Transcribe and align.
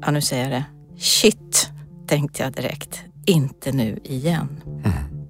Ja, 0.00 0.10
nu 0.10 0.20
säger 0.20 0.42
jag 0.42 0.52
det. 0.52 0.64
Shit, 0.98 1.70
tänkte 2.06 2.42
jag 2.42 2.52
direkt. 2.52 3.02
Inte 3.26 3.72
nu 3.72 3.98
igen. 4.04 4.62
Mm. 4.66 5.26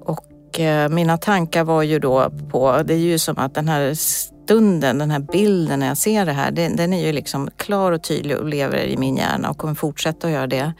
Och 0.00 0.60
eh, 0.60 0.88
mina 0.88 1.18
tankar 1.18 1.64
var 1.64 1.82
ju 1.82 1.98
då 1.98 2.30
på, 2.50 2.82
det 2.84 2.94
är 2.94 2.98
ju 2.98 3.18
som 3.18 3.38
att 3.38 3.54
den 3.54 3.68
här 3.68 3.94
stunden, 3.94 4.98
den 4.98 5.10
här 5.10 5.18
bilden 5.32 5.80
när 5.80 5.86
jag 5.86 5.96
ser 5.96 6.26
det 6.26 6.32
här, 6.32 6.50
den, 6.50 6.76
den 6.76 6.92
är 6.92 7.06
ju 7.06 7.12
liksom 7.12 7.50
klar 7.56 7.92
och 7.92 8.02
tydlig 8.02 8.36
och 8.36 8.48
lever 8.48 8.78
i 8.78 8.96
min 8.96 9.16
hjärna 9.16 9.50
och 9.50 9.58
kommer 9.58 9.74
fortsätta 9.74 10.26
att 10.26 10.32
göra 10.32 10.46
det. 10.46 10.72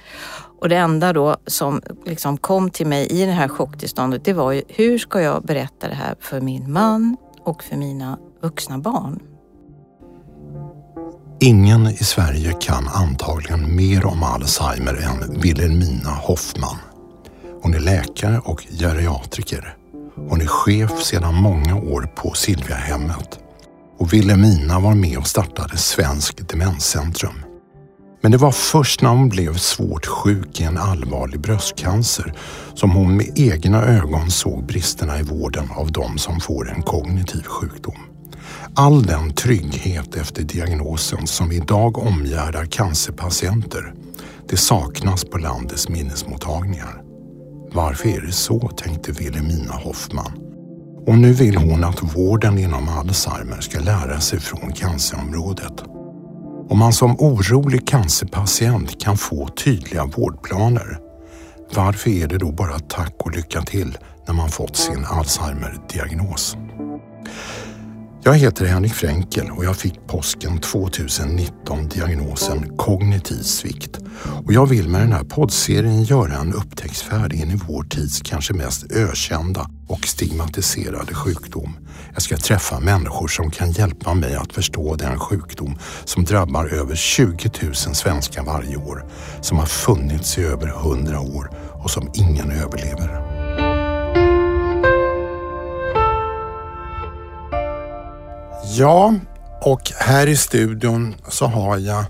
Och 0.60 0.69
det 0.69 0.77
enda 0.77 1.12
då 1.12 1.37
som 1.46 1.83
liksom 2.06 2.37
kom 2.37 2.70
till 2.70 2.87
mig 2.87 3.06
i 3.06 3.27
det 3.27 3.33
här 3.33 3.48
chocktillståndet, 3.48 4.24
det 4.24 4.33
var 4.33 4.52
ju 4.52 4.62
hur 4.69 4.98
ska 4.98 5.20
jag 5.20 5.42
berätta 5.42 5.88
det 5.88 5.95
här 5.95 6.14
för 6.20 6.41
min 6.41 6.73
man 6.73 7.16
och 7.45 7.62
för 7.62 7.77
mina 7.77 8.19
vuxna 8.42 8.78
barn? 8.78 9.36
Ingen 11.40 11.86
i 11.86 11.96
Sverige 11.96 12.52
kan 12.60 12.88
antagligen 12.88 13.76
mer 13.76 14.06
om 14.06 14.22
Alzheimer 14.22 14.95
än 14.95 15.40
Wilhelmina 15.40 16.10
Hoffman. 16.10 16.76
Hon 17.62 17.74
är 17.74 17.80
läkare 17.80 18.38
och 18.38 18.66
geriatriker. 18.70 19.76
Hon 20.28 20.40
är 20.40 20.46
chef 20.46 21.02
sedan 21.02 21.34
många 21.34 21.76
år 21.76 22.09
på 22.14 22.32
Silviahemmet. 22.34 23.38
Och 23.98 24.12
Wilhelmina 24.12 24.80
var 24.80 24.95
med 24.95 25.18
och 25.18 25.26
startade 25.26 25.76
Svensk 25.76 26.48
Demenscentrum. 26.48 27.42
Men 28.23 28.32
det 28.32 28.38
var 28.38 28.52
först 28.52 29.02
när 29.02 29.10
hon 29.10 29.28
blev 29.28 29.56
svårt 29.56 30.06
sjuk 30.06 30.60
i 30.60 30.64
en 30.64 30.78
allvarlig 30.78 31.40
bröstcancer 31.40 32.34
som 32.74 32.90
hon 32.90 33.16
med 33.16 33.38
egna 33.38 33.82
ögon 33.82 34.30
såg 34.30 34.66
bristerna 34.66 35.18
i 35.18 35.23
vården 35.23 35.70
av 35.70 35.92
de 35.92 36.18
som 36.18 36.40
får 36.40 36.70
en 36.70 36.82
kognitiv 36.82 37.42
sjukdom. 37.42 38.16
All 38.79 39.03
den 39.03 39.33
trygghet 39.33 40.16
efter 40.16 40.43
diagnosen 40.43 41.27
som 41.27 41.53
idag 41.53 41.99
omgärdar 41.99 42.65
cancerpatienter, 42.65 43.95
det 44.49 44.57
saknas 44.57 45.24
på 45.24 45.38
landets 45.38 45.88
minnesmottagningar. 45.88 47.02
Varför 47.73 48.09
är 48.09 48.21
det 48.21 48.33
så, 48.33 48.68
tänkte 48.68 49.13
Wilhelmina 49.13 49.73
Hoffman. 49.73 50.33
Och 51.07 51.18
nu 51.18 51.33
vill 51.33 51.57
hon 51.57 51.85
att 51.85 52.16
vården 52.16 52.59
inom 52.59 52.88
Alzheimer 52.88 53.60
ska 53.60 53.80
lära 53.80 54.21
sig 54.21 54.41
från 54.41 54.73
cancerområdet. 54.73 55.83
Om 56.68 56.79
man 56.79 56.93
som 56.93 57.16
orolig 57.21 57.87
cancerpatient 57.87 59.01
kan 59.01 59.16
få 59.16 59.49
tydliga 59.49 60.05
vårdplaner, 60.05 60.99
varför 61.74 62.11
är 62.11 62.27
det 62.27 62.38
då 62.38 62.52
bara 62.52 62.79
tack 62.79 63.15
och 63.18 63.37
lycka 63.37 63.63
till 63.63 63.99
när 64.27 64.34
man 64.34 64.49
fått 64.49 64.77
sin 64.77 65.05
Alzheimer-diagnos? 65.05 66.56
Jag 68.27 68.34
heter 68.34 68.66
Henrik 68.66 68.94
Fränkel 68.94 69.50
och 69.50 69.65
jag 69.65 69.77
fick 69.77 70.06
påsken 70.06 70.59
2019 70.59 71.88
diagnosen 71.88 72.77
kognitiv 72.77 73.43
svikt. 73.43 73.99
Och 74.44 74.53
jag 74.53 74.66
vill 74.66 74.88
med 74.88 75.00
den 75.00 75.12
här 75.12 75.25
poddserien 75.25 76.03
göra 76.05 76.34
en 76.34 76.53
upptäcktsfärd 76.53 77.33
in 77.33 77.50
i 77.50 77.60
vår 77.69 77.83
tids 77.83 78.21
kanske 78.21 78.53
mest 78.55 78.93
ökända 78.93 79.71
och 79.88 80.06
stigmatiserade 80.06 81.15
sjukdom. 81.15 81.77
Jag 82.12 82.22
ska 82.22 82.37
träffa 82.37 82.81
människor 82.81 83.28
som 83.28 83.50
kan 83.50 83.71
hjälpa 83.71 84.15
mig 84.15 84.34
att 84.34 84.53
förstå 84.53 84.94
den 84.94 85.19
sjukdom 85.19 85.78
som 86.05 86.25
drabbar 86.25 86.66
över 86.66 86.94
20 86.94 87.50
000 87.62 87.75
svenskar 87.75 88.43
varje 88.43 88.77
år, 88.77 89.05
som 89.41 89.59
har 89.59 89.66
funnits 89.66 90.38
i 90.38 90.44
över 90.44 90.69
100 90.69 91.21
år 91.21 91.50
och 91.72 91.91
som 91.91 92.11
ingen 92.15 92.50
överlever. 92.50 93.35
Ja, 98.75 99.14
och 99.60 99.91
här 99.98 100.26
i 100.26 100.36
studion 100.36 101.14
så 101.28 101.47
har 101.47 101.78
jag 101.78 102.04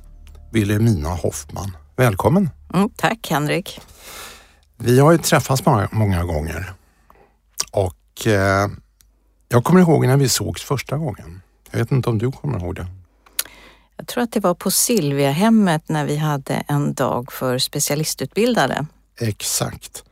Wilhelmina 0.52 1.08
Hoffman. 1.08 1.76
Välkommen! 1.96 2.50
Mm, 2.74 2.90
tack 2.96 3.30
Henrik! 3.30 3.80
Vi 4.77 4.98
har 4.98 5.12
ju 5.12 5.18
träffats 5.18 5.66
många, 5.66 5.89
många 5.92 6.24
gånger 6.24 6.72
och 7.72 8.27
eh, 8.27 8.68
jag 9.48 9.64
kommer 9.64 9.80
ihåg 9.80 10.06
när 10.06 10.16
vi 10.16 10.28
sågs 10.28 10.62
första 10.62 10.96
gången. 10.96 11.42
Jag 11.70 11.78
vet 11.78 11.92
inte 11.92 12.08
om 12.11 12.18
du 12.18 12.33
kommer 12.33 12.58
ihåg 12.58 12.74
det? 12.74 12.86
Jag 13.96 14.06
tror 14.06 14.22
att 14.22 14.33
det 14.33 14.40
var 14.40 14.55
på 14.55 14.70
Silviahemmet 14.70 15.89
när 15.89 16.05
vi 16.05 16.16
hade 16.16 16.55
en 16.55 16.95
dag 16.95 17.33
för 17.33 17.58
specialistutbildade. 17.58 18.86
Exakt. 19.20 20.05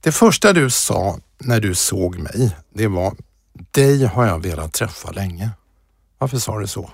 Det 0.00 0.12
första 0.12 0.52
du 0.52 0.70
sa 0.70 1.18
när 1.38 1.60
du 1.60 1.74
såg 1.74 2.18
mig, 2.18 2.56
det 2.74 2.86
var 2.86 3.14
dig 3.70 4.04
har 4.04 4.26
jag 4.26 4.42
velat 4.42 4.72
träffa 4.72 5.10
länge. 5.10 5.50
Varför 6.20 6.38
sa 6.38 6.58
du 6.58 6.66
så? 6.66 6.90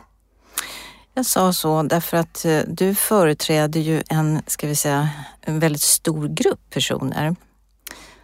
Jag 1.15 1.27
sa 1.27 1.53
så 1.53 1.83
därför 1.83 2.17
att 2.17 2.45
eh, 2.45 2.61
du 2.67 2.95
företräder 2.95 3.81
ju 3.81 4.03
en, 4.09 4.43
ska 4.47 4.67
vi 4.67 4.77
säga, 4.77 5.11
en 5.41 5.59
väldigt 5.59 5.83
stor 5.83 6.29
grupp 6.29 6.71
personer 6.71 7.37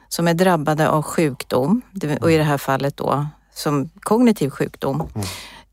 som 0.09 0.29
är 0.29 0.35
drabbade 0.35 0.89
av 0.89 1.03
sjukdom 1.03 1.83
och 2.21 2.33
i 2.33 2.37
det 2.37 2.45
här 2.45 2.59
fallet 2.59 2.97
då 2.97 3.27
som 3.55 3.91
kognitiv 4.01 4.51
sjukdom 4.51 5.09
mm. 5.15 5.27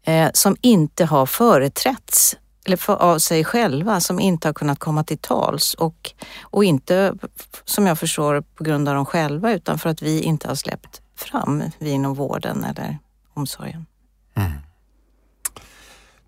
eh, 0.04 0.32
som 0.34 0.58
inte 0.62 1.06
har 1.06 1.26
företrätts 1.26 2.38
eller 2.66 2.78
för, 2.78 2.96
av 2.96 3.20
sig 3.20 3.44
själva, 3.44 4.00
som 4.00 4.20
inte 4.20 4.48
har 4.48 4.54
kunnat 4.54 4.80
komma 4.80 5.04
till 5.04 5.18
tals 5.18 5.74
och, 5.74 6.14
och 6.42 6.64
inte 6.64 7.14
som 7.66 7.88
jag 7.88 8.00
förstår 8.00 8.42
på 8.42 8.64
grund 8.64 8.90
av 8.90 8.96
dem 8.96 9.06
själva 9.06 9.54
utan 9.54 9.80
för 9.80 9.90
att 9.90 10.02
vi 10.02 10.22
inte 10.22 10.48
har 10.48 10.56
släppt 10.56 11.02
fram, 11.16 11.64
vi 11.78 11.90
inom 11.90 12.14
vården 12.14 12.64
eller 12.64 12.98
omsorgen. 13.34 13.86
Mm. 14.36 14.52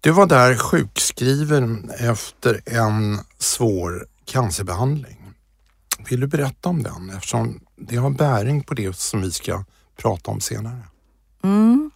Du 0.03 0.11
var 0.11 0.25
där 0.25 0.55
sjukskriven 0.55 1.91
efter 1.99 2.61
en 2.65 3.19
svår 3.37 4.05
cancerbehandling. 4.25 5.17
Vill 6.09 6.19
du 6.19 6.27
berätta 6.27 6.69
om 6.69 6.83
den 6.83 7.09
eftersom 7.09 7.59
det 7.75 7.95
har 7.95 8.09
bäring 8.09 8.63
på 8.63 8.73
det 8.73 8.95
som 8.95 9.21
vi 9.21 9.31
ska 9.31 9.63
prata 10.01 10.31
om 10.31 10.39
senare? 10.39 10.81
Mm. 11.43 11.91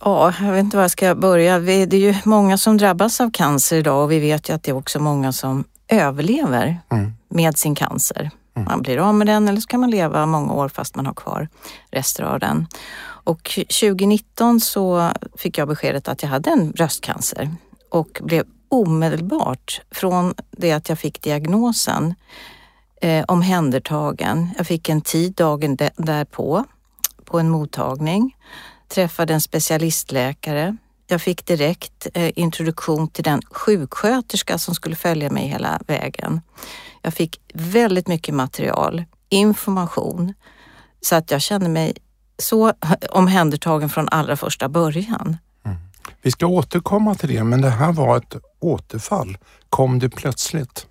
Ja, 0.00 0.34
jag 0.40 0.52
vet 0.52 0.64
inte 0.64 0.76
var 0.76 0.84
jag 0.84 0.90
ska 0.90 1.14
börja. 1.14 1.58
Det 1.58 1.72
är 1.72 1.94
ju 1.94 2.14
många 2.24 2.58
som 2.58 2.76
drabbas 2.76 3.20
av 3.20 3.30
cancer 3.30 3.76
idag 3.76 4.04
och 4.04 4.12
vi 4.12 4.18
vet 4.18 4.48
ju 4.48 4.54
att 4.54 4.62
det 4.62 4.70
är 4.70 4.76
också 4.76 5.00
många 5.00 5.32
som 5.32 5.64
överlever 5.88 6.80
mm. 6.90 7.12
med 7.28 7.58
sin 7.58 7.74
cancer. 7.74 8.30
Mm. 8.54 8.68
Man 8.68 8.82
blir 8.82 8.98
av 8.98 9.14
med 9.14 9.26
den 9.26 9.48
eller 9.48 9.60
så 9.60 9.68
kan 9.68 9.80
man 9.80 9.90
leva 9.90 10.26
många 10.26 10.52
år 10.52 10.68
fast 10.68 10.96
man 10.96 11.06
har 11.06 11.14
kvar 11.14 11.48
rester 11.90 12.22
av 12.22 12.40
den. 12.40 12.66
Och 13.28 13.50
2019 13.80 14.60
så 14.60 15.12
fick 15.36 15.58
jag 15.58 15.68
beskedet 15.68 16.08
att 16.08 16.22
jag 16.22 16.30
hade 16.30 16.50
en 16.50 16.70
bröstcancer 16.70 17.50
och 17.90 18.20
blev 18.22 18.44
omedelbart 18.68 19.80
från 19.90 20.34
det 20.50 20.72
att 20.72 20.88
jag 20.88 20.98
fick 20.98 21.22
diagnosen 21.22 22.14
eh, 23.00 23.24
omhändertagen. 23.28 24.50
Jag 24.56 24.66
fick 24.66 24.88
en 24.88 25.00
tid 25.00 25.32
dagen 25.32 25.76
därpå 25.96 26.64
på 27.24 27.38
en 27.38 27.48
mottagning, 27.48 28.36
träffade 28.88 29.34
en 29.34 29.40
specialistläkare. 29.40 30.76
Jag 31.06 31.22
fick 31.22 31.46
direkt 31.46 32.06
eh, 32.14 32.38
introduktion 32.38 33.08
till 33.08 33.24
den 33.24 33.42
sjuksköterska 33.50 34.58
som 34.58 34.74
skulle 34.74 34.96
följa 34.96 35.30
mig 35.30 35.48
hela 35.48 35.80
vägen. 35.86 36.40
Jag 37.02 37.14
fick 37.14 37.40
väldigt 37.54 38.08
mycket 38.08 38.34
material, 38.34 39.04
information, 39.28 40.34
så 41.00 41.16
att 41.16 41.30
jag 41.30 41.42
kände 41.42 41.68
mig 41.68 41.96
så 42.38 42.72
omhändertagen 43.10 43.88
från 43.88 44.08
allra 44.08 44.36
första 44.36 44.68
början. 44.68 45.36
Mm. 45.64 45.78
Vi 46.22 46.30
ska 46.30 46.46
återkomma 46.46 47.14
till 47.14 47.28
det, 47.28 47.44
men 47.44 47.60
det 47.60 47.70
här 47.70 47.92
var 47.92 48.16
ett 48.16 48.36
återfall. 48.60 49.38
Kom 49.70 49.98
det 49.98 50.08
plötsligt? 50.08 50.86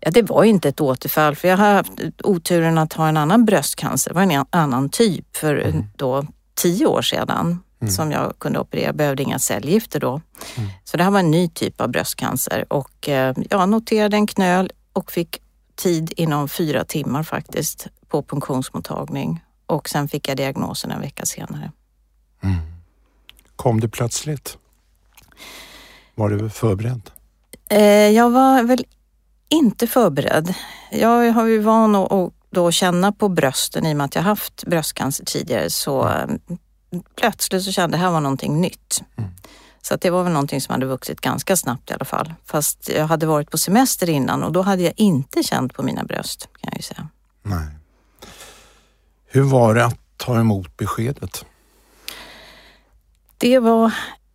Ja, 0.00 0.10
det 0.10 0.22
var 0.22 0.44
inte 0.44 0.68
ett 0.68 0.80
återfall 0.80 1.36
för 1.36 1.48
jag 1.48 1.56
har 1.56 1.74
haft 1.74 1.92
oturen 2.24 2.78
att 2.78 2.92
ha 2.92 3.08
en 3.08 3.16
annan 3.16 3.44
bröstcancer. 3.44 4.10
Det 4.10 4.14
var 4.14 4.22
en 4.22 4.44
annan 4.50 4.88
typ 4.88 5.36
för 5.36 5.56
mm. 5.56 5.84
då 5.96 6.26
tio 6.54 6.86
år 6.86 7.02
sedan 7.02 7.62
mm. 7.80 7.92
som 7.92 8.12
jag 8.12 8.38
kunde 8.38 8.58
operera. 8.58 8.92
Behövde 8.92 9.22
inga 9.22 9.38
cellgifter 9.38 10.00
då. 10.00 10.20
Mm. 10.56 10.70
Så 10.84 10.96
det 10.96 11.04
här 11.04 11.10
var 11.10 11.18
en 11.18 11.30
ny 11.30 11.48
typ 11.48 11.80
av 11.80 11.88
bröstcancer 11.88 12.64
och 12.68 13.08
eh, 13.08 13.34
jag 13.50 13.68
noterade 13.68 14.16
en 14.16 14.26
knöl 14.26 14.70
och 14.92 15.12
fick 15.12 15.38
tid 15.74 16.12
inom 16.16 16.48
fyra 16.48 16.84
timmar 16.84 17.22
faktiskt 17.22 17.86
på 18.08 18.22
punktionsmottagning 18.22 19.40
och 19.72 19.88
sen 19.88 20.08
fick 20.08 20.28
jag 20.28 20.36
diagnosen 20.36 20.90
en 20.90 21.00
vecka 21.00 21.26
senare. 21.26 21.72
Mm. 22.42 22.56
Kom 23.56 23.80
det 23.80 23.88
plötsligt? 23.88 24.58
Var 26.14 26.30
du 26.30 26.50
förberedd? 26.50 27.10
Eh, 27.70 27.80
jag 28.08 28.30
var 28.30 28.62
väl 28.62 28.84
inte 29.48 29.86
förberedd. 29.86 30.54
Jag 30.90 31.32
har 31.32 31.46
ju 31.46 31.58
van 31.58 31.94
att 31.94 32.32
då 32.50 32.70
känna 32.70 33.12
på 33.12 33.28
brösten 33.28 33.86
i 33.86 33.92
och 33.92 33.96
med 33.96 34.04
att 34.04 34.14
jag 34.14 34.22
haft 34.22 34.64
bröstcancer 34.64 35.24
tidigare 35.24 35.70
så 35.70 36.02
mm. 36.02 36.40
plötsligt 37.16 37.62
så 37.62 37.72
kände 37.72 37.96
jag 37.96 37.98
att 37.98 38.00
det 38.00 38.06
här 38.06 38.12
var 38.12 38.20
någonting 38.20 38.60
nytt. 38.60 39.02
Mm. 39.16 39.30
Så 39.82 39.94
att 39.94 40.00
det 40.00 40.10
var 40.10 40.22
väl 40.22 40.32
någonting 40.32 40.60
som 40.60 40.72
hade 40.72 40.86
vuxit 40.86 41.20
ganska 41.20 41.56
snabbt 41.56 41.90
i 41.90 41.94
alla 41.94 42.04
fall. 42.04 42.34
Fast 42.44 42.88
jag 42.88 43.06
hade 43.06 43.26
varit 43.26 43.50
på 43.50 43.58
semester 43.58 44.10
innan 44.10 44.42
och 44.42 44.52
då 44.52 44.62
hade 44.62 44.82
jag 44.82 44.92
inte 44.96 45.42
känt 45.42 45.74
på 45.74 45.82
mina 45.82 46.04
bröst 46.04 46.48
kan 46.60 46.70
jag 46.72 46.76
ju 46.76 46.82
säga. 46.82 47.08
Nej. 47.42 47.66
Hur 49.34 49.42
var 49.42 49.74
det 49.74 49.84
att 49.84 49.98
ta 50.16 50.40
emot 50.40 50.76
beskedet? 50.76 51.44
Det 53.38 53.58
var 53.58 53.92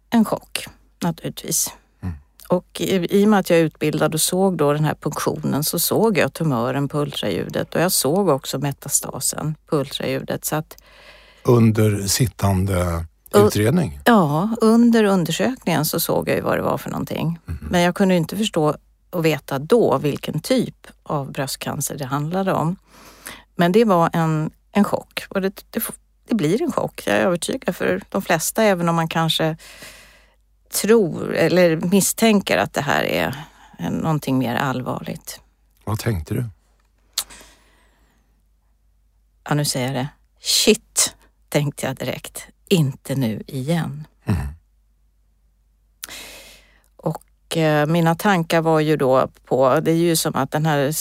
en 0.09 0.25
chock 0.25 0.65
naturligtvis. 1.03 1.73
Mm. 2.01 2.15
Och 2.49 2.81
i, 2.81 3.19
i 3.19 3.25
och 3.25 3.29
med 3.29 3.39
att 3.39 3.49
jag 3.49 3.59
är 3.59 3.63
utbildad 3.63 4.13
och 4.13 4.21
såg 4.21 4.57
då 4.57 4.73
den 4.73 4.85
här 4.85 4.95
punktionen 5.01 5.63
så 5.63 5.79
såg 5.79 6.17
jag 6.17 6.33
tumören 6.33 6.87
på 6.87 6.99
ultraljudet 6.99 7.75
och 7.75 7.81
jag 7.81 7.91
såg 7.91 8.29
också 8.29 8.59
metastasen 8.59 9.55
på 9.65 9.77
ultraljudet. 9.77 10.45
Så 10.45 10.55
att, 10.55 10.77
Under 11.43 12.07
sittande 12.07 13.05
utredning? 13.33 13.99
Ja, 14.05 14.49
under 14.61 15.03
undersökningen 15.03 15.85
så 15.85 15.99
såg 15.99 16.29
jag 16.29 16.35
ju 16.35 16.41
vad 16.41 16.57
det 16.57 16.63
var 16.63 16.77
för 16.77 16.89
någonting. 16.89 17.39
Mm. 17.47 17.67
Men 17.71 17.81
jag 17.81 17.95
kunde 17.95 18.15
inte 18.15 18.37
förstå 18.37 18.75
och 19.09 19.25
veta 19.25 19.59
då 19.59 19.97
vilken 19.97 20.39
typ 20.39 20.87
av 21.03 21.31
bröstcancer 21.31 21.97
det 21.97 22.05
handlade 22.05 22.53
om. 22.53 22.75
Men 23.55 23.71
det 23.71 23.85
var 23.85 24.09
en, 24.13 24.51
en 24.71 24.83
chock 24.83 25.25
och 25.29 25.41
det, 25.41 25.63
det, 25.69 25.83
det 26.27 26.35
blir 26.35 26.61
en 26.61 26.71
chock, 26.71 27.03
jag 27.05 27.15
är 27.15 27.21
övertygad 27.21 27.75
för 27.75 28.01
de 28.09 28.21
flesta, 28.21 28.63
även 28.63 28.89
om 28.89 28.95
man 28.95 29.07
kanske 29.07 29.57
tror 30.81 31.35
eller 31.35 31.75
misstänker 31.75 32.57
att 32.57 32.73
det 32.73 32.81
här 32.81 33.03
är 33.03 33.35
någonting 33.91 34.37
mer 34.37 34.55
allvarligt. 34.55 35.41
Vad 35.83 35.99
tänkte 35.99 36.33
du? 36.33 36.45
Ja, 39.43 39.55
nu 39.55 39.65
säger 39.65 39.87
jag 39.87 39.95
det. 39.95 40.07
Shit, 40.39 41.15
tänkte 41.49 41.85
jag 41.85 41.95
direkt. 41.95 42.47
Inte 42.67 43.15
nu 43.15 43.43
igen. 43.47 44.07
Mm. 44.25 44.47
Och 46.95 47.57
eh, 47.57 47.85
mina 47.85 48.15
tankar 48.15 48.61
var 48.61 48.79
ju 48.79 48.97
då 48.97 49.29
på, 49.45 49.79
det 49.79 49.91
är 49.91 49.95
ju 49.95 50.15
som 50.15 50.35
att 50.35 50.51
den 50.51 50.65
här 50.65 50.91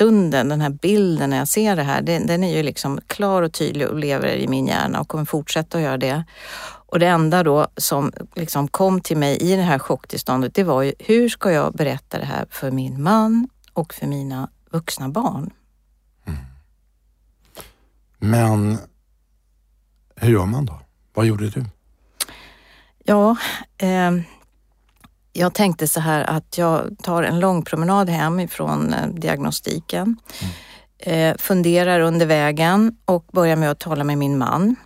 stunden, 0.00 0.48
den 0.48 0.60
här 0.60 0.70
bilden 0.70 1.30
när 1.30 1.36
jag 1.36 1.48
ser 1.48 1.76
det 1.76 1.82
här, 1.82 2.02
den, 2.02 2.26
den 2.26 2.44
är 2.44 2.56
ju 2.56 2.62
liksom 2.62 3.00
klar 3.06 3.42
och 3.42 3.52
tydlig 3.52 3.88
och 3.88 3.98
lever 3.98 4.28
i 4.28 4.48
min 4.48 4.66
hjärna 4.66 5.00
och 5.00 5.08
kommer 5.08 5.24
fortsätta 5.24 5.78
att 5.78 5.84
göra 5.84 5.96
det. 5.96 6.24
Och 6.62 6.98
det 6.98 7.06
enda 7.06 7.42
då 7.42 7.66
som 7.76 8.12
liksom 8.34 8.68
kom 8.68 9.00
till 9.00 9.16
mig 9.16 9.36
i 9.36 9.56
det 9.56 9.62
här 9.62 9.78
chocktillståndet, 9.78 10.54
det 10.54 10.64
var 10.64 10.82
ju 10.82 10.92
hur 10.98 11.28
ska 11.28 11.52
jag 11.52 11.72
berätta 11.72 12.18
det 12.18 12.24
här 12.24 12.46
för 12.50 12.70
min 12.70 13.02
man 13.02 13.48
och 13.72 13.94
för 13.94 14.06
mina 14.06 14.48
vuxna 14.70 15.08
barn? 15.08 15.50
Mm. 16.24 16.38
Men 18.18 18.78
hur 20.16 20.32
gör 20.32 20.46
man 20.46 20.66
då? 20.66 20.80
Vad 21.14 21.26
gjorde 21.26 21.50
du? 21.50 21.64
Ja, 23.04 23.36
eh, 23.78 24.12
jag 25.32 25.54
tänkte 25.54 25.88
så 25.88 26.00
här 26.00 26.30
att 26.30 26.58
jag 26.58 26.96
tar 27.02 27.22
en 27.22 27.40
lång 27.40 27.62
promenad 27.62 28.08
hem 28.08 28.40
ifrån 28.40 28.94
eh, 28.94 29.08
diagnostiken. 29.08 30.16
Mm. 30.40 30.52
Eh, 30.98 31.36
funderar 31.38 32.00
under 32.00 32.26
vägen 32.26 32.96
och 33.04 33.24
börjar 33.32 33.56
med 33.56 33.70
att 33.70 33.78
tala 33.78 34.04
med 34.04 34.18
min 34.18 34.38
man. 34.38 34.76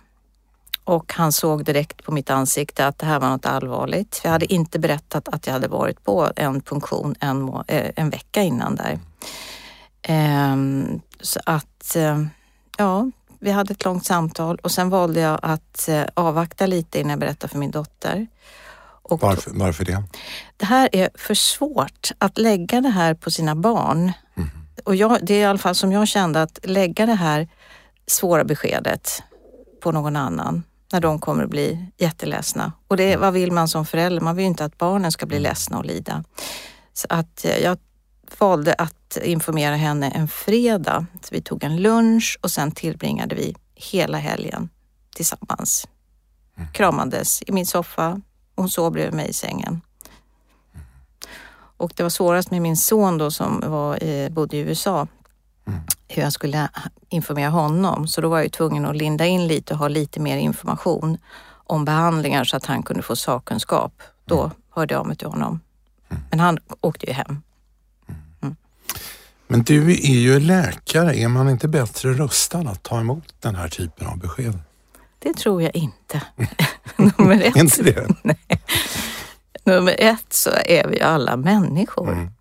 Och 0.83 1.13
han 1.13 1.31
såg 1.31 1.65
direkt 1.65 2.03
på 2.03 2.11
mitt 2.11 2.29
ansikte 2.29 2.87
att 2.87 2.97
det 2.97 3.05
här 3.05 3.19
var 3.19 3.29
något 3.29 3.45
allvarligt. 3.45 4.21
Jag 4.23 4.31
hade 4.31 4.53
inte 4.53 4.79
berättat 4.79 5.27
att 5.27 5.47
jag 5.47 5.53
hade 5.53 5.67
varit 5.67 6.03
på 6.03 6.31
en 6.35 6.61
funktion 6.61 7.15
en, 7.19 7.49
eh, 7.67 7.91
en 7.95 8.09
vecka 8.09 8.41
innan 8.41 8.75
där. 8.75 8.99
Ehm, 10.01 11.01
så 11.21 11.39
att, 11.45 11.95
eh, 11.95 12.25
ja, 12.77 13.11
vi 13.39 13.51
hade 13.51 13.73
ett 13.73 13.85
långt 13.85 14.05
samtal 14.05 14.59
och 14.63 14.71
sen 14.71 14.89
valde 14.89 15.19
jag 15.19 15.39
att 15.41 15.87
eh, 15.87 16.03
avvakta 16.13 16.65
lite 16.65 16.99
innan 16.99 17.09
jag 17.09 17.19
berättade 17.19 17.51
för 17.51 17.57
min 17.57 17.71
dotter. 17.71 18.27
Och 19.09 19.21
varför, 19.21 19.51
varför 19.53 19.85
det? 19.85 20.03
Det 20.57 20.65
här 20.65 20.89
är 20.91 21.09
för 21.15 21.33
svårt 21.33 22.11
att 22.17 22.37
lägga 22.37 22.81
det 22.81 22.89
här 22.89 23.13
på 23.13 23.31
sina 23.31 23.55
barn. 23.55 24.11
Mm. 24.37 24.49
Och 24.83 24.95
jag, 24.95 25.25
det 25.25 25.33
är 25.33 25.39
i 25.39 25.45
alla 25.45 25.59
fall 25.59 25.75
som 25.75 25.91
jag 25.91 26.07
kände 26.07 26.41
att 26.41 26.59
lägga 26.63 27.05
det 27.05 27.13
här 27.13 27.47
svåra 28.07 28.43
beskedet 28.43 29.23
på 29.81 29.91
någon 29.91 30.15
annan 30.15 30.63
när 30.91 30.99
de 30.99 31.19
kommer 31.19 31.43
att 31.43 31.49
bli 31.49 31.91
jätteledsna. 31.97 32.71
Och 32.87 32.97
det, 32.97 33.17
vad 33.17 33.33
vill 33.33 33.51
man 33.51 33.67
som 33.67 33.85
förälder? 33.85 34.21
Man 34.21 34.35
vill 34.35 34.43
ju 34.43 34.47
inte 34.47 34.65
att 34.65 34.77
barnen 34.77 35.11
ska 35.11 35.25
bli 35.25 35.37
mm. 35.37 35.43
ledsna 35.43 35.77
och 35.77 35.85
lida. 35.85 36.23
Så 36.93 37.07
att 37.09 37.45
eh, 37.45 37.57
jag 37.57 37.77
valde 38.39 38.73
att 38.73 39.17
informera 39.23 39.75
henne 39.75 40.09
en 40.09 40.27
fredag. 40.27 41.05
Så 41.21 41.35
vi 41.35 41.41
tog 41.41 41.63
en 41.63 41.77
lunch 41.77 42.39
och 42.41 42.51
sen 42.51 42.71
tillbringade 42.71 43.35
vi 43.35 43.55
hela 43.75 44.17
helgen 44.17 44.69
tillsammans. 45.15 45.87
Mm. 46.57 46.71
Kramades 46.73 47.43
i 47.47 47.51
min 47.51 47.65
soffa, 47.65 48.21
hon 48.55 48.69
sov 48.69 48.91
bredvid 48.91 49.13
mig 49.13 49.29
i 49.29 49.33
sängen. 49.33 49.81
Och 51.77 51.91
det 51.95 52.03
var 52.03 52.09
svårast 52.09 52.51
med 52.51 52.61
min 52.61 52.77
son 52.77 53.17
då 53.17 53.31
som 53.31 53.63
var 53.65 54.03
i, 54.03 54.29
bodde 54.29 54.57
i 54.57 54.59
USA. 54.59 55.07
Mm. 55.67 55.79
Hur 56.07 56.21
jag 56.21 56.33
skulle 56.33 56.69
informera 57.09 57.49
honom. 57.49 58.07
Så 58.07 58.21
då 58.21 58.29
var 58.29 58.39
jag 58.39 58.51
tvungen 58.51 58.85
att 58.85 58.95
linda 58.95 59.25
in 59.25 59.47
lite 59.47 59.73
och 59.73 59.79
ha 59.79 59.87
lite 59.87 60.19
mer 60.19 60.37
information 60.37 61.17
om 61.47 61.85
behandlingar 61.85 62.43
så 62.43 62.57
att 62.57 62.65
han 62.65 62.83
kunde 62.83 63.03
få 63.03 63.15
sakkunskap. 63.15 64.01
Då 64.25 64.39
mm. 64.39 64.51
hörde 64.69 64.93
jag 64.93 64.99
av 64.99 65.07
mig 65.07 65.15
till 65.15 65.27
honom. 65.27 65.59
Mm. 66.09 66.23
Men 66.29 66.39
han 66.39 66.57
åkte 66.81 67.05
ju 67.05 67.13
hem. 67.13 67.41
Mm. 68.41 68.55
Men 69.47 69.63
du 69.63 69.91
är 69.91 70.19
ju 70.19 70.39
läkare. 70.39 71.17
Är 71.17 71.27
man 71.27 71.49
inte 71.49 71.67
bättre 71.67 72.13
rustad 72.13 72.59
att 72.59 72.83
ta 72.83 72.99
emot 72.99 73.35
den 73.39 73.55
här 73.55 73.67
typen 73.67 74.07
av 74.07 74.17
besked? 74.17 74.59
Det 75.25 75.33
tror 75.33 75.61
jag 75.61 75.75
inte. 75.75 76.21
Nummer 76.95 77.41
ett. 77.41 77.55
inte 77.55 77.83
det? 77.83 78.07
Nej. 78.21 78.61
Nummer 79.63 79.95
ett 79.97 80.33
så 80.33 80.49
är 80.65 80.87
vi 80.87 81.01
alla 81.01 81.37
människor. 81.37 82.11
Mm. 82.11 82.31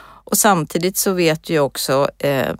Och 0.00 0.38
samtidigt 0.38 0.96
så 0.96 1.12
vet 1.12 1.50
vi 1.50 1.58
också, 1.58 2.10
eh, 2.18 2.54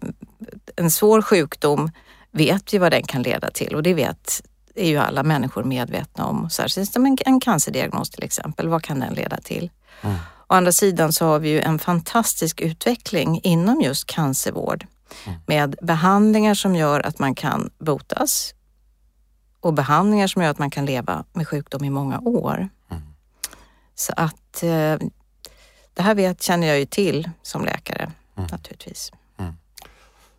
en 0.76 0.90
svår 0.90 1.22
sjukdom 1.22 1.90
vet 2.30 2.74
vi 2.74 2.78
vad 2.78 2.92
den 2.92 3.02
kan 3.02 3.22
leda 3.22 3.50
till 3.50 3.74
och 3.74 3.82
det 3.82 3.94
vet 3.94 4.42
är 4.74 4.88
ju 4.88 4.96
alla 4.96 5.22
människor 5.22 5.64
medvetna 5.64 6.26
om. 6.26 6.50
Särskilt 6.50 6.92
som 6.92 7.06
en, 7.06 7.18
en 7.26 7.40
cancerdiagnos 7.40 8.10
till 8.10 8.24
exempel, 8.24 8.68
vad 8.68 8.82
kan 8.82 9.00
den 9.00 9.14
leda 9.14 9.36
till? 9.36 9.70
Mm. 10.02 10.16
Å 10.46 10.54
andra 10.54 10.72
sidan 10.72 11.12
så 11.12 11.26
har 11.26 11.38
vi 11.38 11.48
ju 11.48 11.60
en 11.60 11.78
fantastisk 11.78 12.60
utveckling 12.60 13.40
inom 13.42 13.80
just 13.80 14.06
cancervård 14.06 14.86
mm. 15.26 15.38
med 15.46 15.76
behandlingar 15.82 16.54
som 16.54 16.76
gör 16.76 17.06
att 17.06 17.18
man 17.18 17.34
kan 17.34 17.70
botas 17.78 18.54
och 19.60 19.74
behandlingar 19.74 20.26
som 20.26 20.42
gör 20.42 20.50
att 20.50 20.58
man 20.58 20.70
kan 20.70 20.86
leva 20.86 21.24
med 21.32 21.48
sjukdom 21.48 21.84
i 21.84 21.90
många 21.90 22.20
år. 22.20 22.68
Mm. 22.90 23.02
Så 23.94 24.12
att 24.16 24.62
eh, 24.62 24.96
det 25.94 26.02
här 26.02 26.14
vet, 26.14 26.42
känner 26.42 26.66
jag 26.66 26.78
ju 26.78 26.86
till 26.86 27.30
som 27.42 27.64
läkare 27.64 28.12
mm. 28.36 28.48
naturligtvis. 28.52 29.12
Mm. 29.38 29.54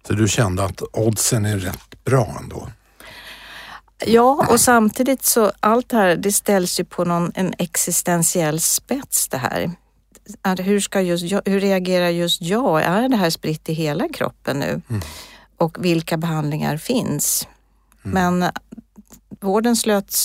Så 0.07 0.13
du 0.13 0.27
kände 0.27 0.63
att 0.63 0.81
oddsen 0.81 1.45
är 1.45 1.57
rätt 1.57 2.03
bra 2.03 2.37
ändå? 2.39 2.67
Ja, 4.05 4.45
och 4.49 4.59
samtidigt 4.59 5.25
så 5.25 5.51
allt 5.59 5.89
det 5.89 5.97
här 5.97 6.15
det 6.15 6.31
ställs 6.31 6.79
ju 6.79 6.85
på 6.85 7.05
någon, 7.05 7.31
en 7.35 7.53
existentiell 7.57 8.59
spets 8.59 9.27
det 9.27 9.37
här. 9.37 9.71
Hur, 10.63 10.79
ska 10.79 11.01
just 11.01 11.23
jag, 11.23 11.41
hur 11.45 11.59
reagerar 11.59 12.09
just 12.09 12.41
jag? 12.41 12.81
Är 12.81 13.09
det 13.09 13.15
här 13.15 13.29
spritt 13.29 13.69
i 13.69 13.73
hela 13.73 14.09
kroppen 14.09 14.59
nu? 14.59 14.81
Mm. 14.89 15.01
Och 15.57 15.85
vilka 15.85 16.17
behandlingar 16.17 16.77
finns? 16.77 17.47
Mm. 18.03 18.39
Men 18.39 18.51
vården 19.39 19.75
slöt, 19.75 20.15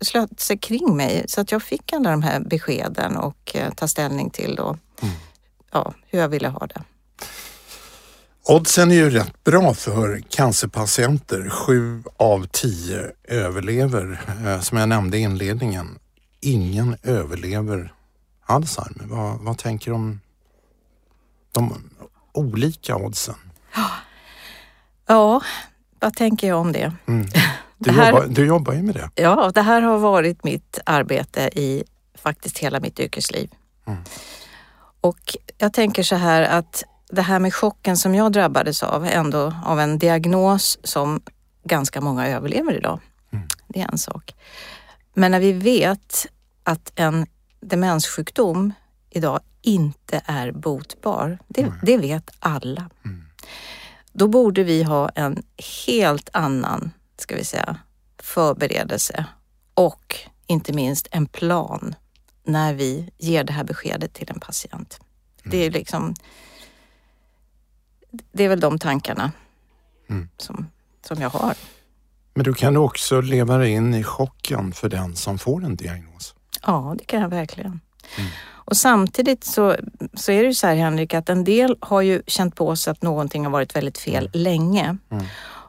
slöt 0.00 0.40
sig 0.40 0.58
kring 0.58 0.96
mig 0.96 1.24
så 1.28 1.40
att 1.40 1.52
jag 1.52 1.62
fick 1.62 1.92
alla 1.92 2.10
de 2.10 2.22
här 2.22 2.40
beskeden 2.40 3.16
och 3.16 3.52
eh, 3.54 3.72
ta 3.72 3.88
ställning 3.88 4.30
till 4.30 4.54
då, 4.54 4.76
mm. 5.02 5.14
ja, 5.72 5.94
hur 6.06 6.18
jag 6.18 6.28
ville 6.28 6.48
ha 6.48 6.66
det. 6.66 6.82
Oddsen 8.44 8.90
är 8.90 8.94
ju 8.94 9.10
rätt 9.10 9.44
bra 9.44 9.74
för 9.74 10.22
cancerpatienter. 10.28 11.48
Sju 11.50 12.02
av 12.16 12.46
tio 12.46 13.12
överlever. 13.24 14.20
Eh, 14.46 14.60
som 14.60 14.78
jag 14.78 14.88
nämnde 14.88 15.18
i 15.18 15.20
inledningen, 15.20 15.98
ingen 16.40 16.96
överlever 17.02 17.92
Alzheimer. 18.46 19.04
Vad, 19.04 19.40
vad 19.40 19.58
tänker 19.58 19.90
du 19.90 19.94
om 19.94 20.20
de 21.52 21.90
olika 22.32 22.96
oddsen? 22.96 23.34
Ja, 25.06 25.42
vad 26.00 26.14
tänker 26.14 26.48
jag 26.48 26.58
om 26.58 26.72
det? 26.72 26.92
Mm. 27.06 27.26
Du, 27.82 27.90
här, 27.90 28.10
jobbar, 28.12 28.26
du 28.26 28.46
jobbar 28.46 28.72
ju 28.72 28.82
med 28.82 28.94
det. 28.94 29.10
Ja, 29.14 29.50
det 29.54 29.62
här 29.62 29.82
har 29.82 29.98
varit 29.98 30.44
mitt 30.44 30.78
arbete 30.86 31.40
i 31.40 31.84
faktiskt 32.14 32.58
hela 32.58 32.80
mitt 32.80 33.00
yrkesliv. 33.00 33.50
Mm. 33.86 33.98
Och 35.00 35.36
jag 35.58 35.72
tänker 35.72 36.02
så 36.02 36.16
här 36.16 36.42
att 36.42 36.84
det 37.10 37.22
här 37.22 37.38
med 37.38 37.54
chocken 37.54 37.96
som 37.96 38.14
jag 38.14 38.32
drabbades 38.32 38.82
av, 38.82 39.06
ändå 39.06 39.54
av 39.64 39.80
en 39.80 39.98
diagnos 39.98 40.78
som 40.84 41.20
ganska 41.64 42.00
många 42.00 42.28
överlever 42.28 42.76
idag. 42.76 43.00
Mm. 43.32 43.48
Det 43.68 43.80
är 43.80 43.88
en 43.92 43.98
sak. 43.98 44.34
Men 45.14 45.30
när 45.30 45.40
vi 45.40 45.52
vet 45.52 46.26
att 46.62 46.92
en 46.94 47.26
demenssjukdom 47.60 48.72
idag 49.10 49.40
inte 49.62 50.22
är 50.24 50.52
botbar, 50.52 51.38
det, 51.48 51.62
mm. 51.62 51.74
det 51.82 51.96
vet 51.96 52.30
alla. 52.38 52.90
Mm. 53.04 53.24
Då 54.12 54.28
borde 54.28 54.62
vi 54.64 54.82
ha 54.82 55.08
en 55.08 55.42
helt 55.86 56.28
annan 56.32 56.90
ska 57.22 57.36
vi 57.36 57.44
säga, 57.44 57.76
förberedelse 58.18 59.24
och 59.74 60.16
inte 60.46 60.72
minst 60.72 61.08
en 61.10 61.26
plan 61.26 61.94
när 62.44 62.74
vi 62.74 63.10
ger 63.18 63.44
det 63.44 63.52
här 63.52 63.64
beskedet 63.64 64.12
till 64.12 64.30
en 64.30 64.40
patient. 64.40 65.00
Mm. 65.44 65.50
Det 65.50 65.56
är 65.66 65.70
liksom 65.70 66.14
det 68.32 68.44
är 68.44 68.48
väl 68.48 68.60
de 68.60 68.78
tankarna 68.78 69.32
mm. 70.10 70.28
som, 70.38 70.66
som 71.06 71.20
jag 71.20 71.30
har. 71.30 71.54
Men 72.34 72.44
du 72.44 72.54
kan 72.54 72.76
också 72.76 73.20
leva 73.20 73.58
dig 73.58 73.70
in 73.70 73.94
i 73.94 74.04
chocken 74.04 74.72
för 74.72 74.88
den 74.88 75.16
som 75.16 75.38
får 75.38 75.64
en 75.64 75.76
diagnos? 75.76 76.34
Ja, 76.62 76.94
det 76.98 77.04
kan 77.04 77.20
jag 77.20 77.28
verkligen. 77.28 77.80
Mm. 78.18 78.30
Och 78.44 78.76
samtidigt 78.76 79.44
så, 79.44 79.76
så 80.14 80.32
är 80.32 80.42
det 80.42 80.48
ju 80.48 80.54
så 80.54 80.66
här 80.66 80.74
Henrik 80.74 81.14
att 81.14 81.28
en 81.28 81.44
del 81.44 81.76
har 81.80 82.00
ju 82.00 82.22
känt 82.26 82.56
på 82.56 82.76
sig 82.76 82.90
att 82.90 83.02
någonting 83.02 83.44
har 83.44 83.50
varit 83.52 83.76
väldigt 83.76 83.98
fel 83.98 84.26
mm. 84.26 84.42
länge. 84.42 84.96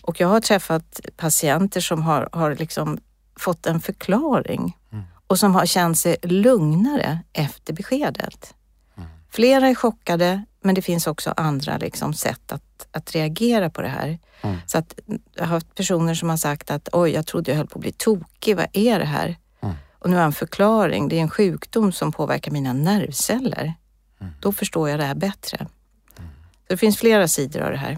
Och 0.03 0.19
jag 0.22 0.27
har 0.27 0.39
träffat 0.39 1.00
patienter 1.17 1.81
som 1.81 2.01
har, 2.01 2.29
har 2.31 2.55
liksom 2.55 3.00
fått 3.36 3.65
en 3.65 3.81
förklaring 3.81 4.77
mm. 4.91 5.03
och 5.27 5.39
som 5.39 5.55
har 5.55 5.65
känt 5.65 6.00
sig 6.00 6.17
lugnare 6.22 7.19
efter 7.33 7.74
beskedet. 7.74 8.53
Mm. 8.98 9.10
Flera 9.29 9.67
är 9.67 9.75
chockade, 9.75 10.45
men 10.62 10.75
det 10.75 10.81
finns 10.81 11.07
också 11.07 11.33
andra 11.38 11.77
liksom 11.77 12.13
sätt 12.13 12.51
att, 12.51 12.88
att 12.91 13.15
reagera 13.15 13.69
på 13.69 13.81
det 13.81 13.88
här. 13.88 14.19
Mm. 14.41 14.57
Så 14.65 14.77
att 14.77 15.00
jag 15.33 15.43
har 15.43 15.48
haft 15.48 15.75
personer 15.75 16.15
som 16.15 16.29
har 16.29 16.38
sagt 16.38 16.72
att 16.72 16.89
oj, 16.91 17.12
jag 17.12 17.25
trodde 17.25 17.51
jag 17.51 17.57
höll 17.57 17.67
på 17.67 17.79
att 17.79 17.81
bli 17.81 17.91
tokig. 17.91 18.57
Vad 18.57 18.67
är 18.74 19.00
det 19.00 19.05
här? 19.05 19.36
Mm. 19.62 19.75
Och 20.00 20.10
nu 20.10 20.15
har 20.15 20.22
jag 20.22 20.27
en 20.27 20.33
förklaring. 20.33 21.07
Det 21.07 21.17
är 21.17 21.22
en 21.22 21.29
sjukdom 21.29 21.91
som 21.91 22.12
påverkar 22.12 22.51
mina 22.51 22.74
nervceller. 22.74 23.74
Mm. 24.22 24.33
Då 24.39 24.51
förstår 24.51 24.89
jag 24.89 25.00
det 25.00 25.05
här 25.05 25.15
bättre. 25.15 25.57
Mm. 25.57 26.29
Så 26.67 26.67
det 26.67 26.77
finns 26.77 26.98
flera 26.98 27.27
sidor 27.27 27.62
av 27.62 27.72
det 27.72 27.77
här. 27.77 27.98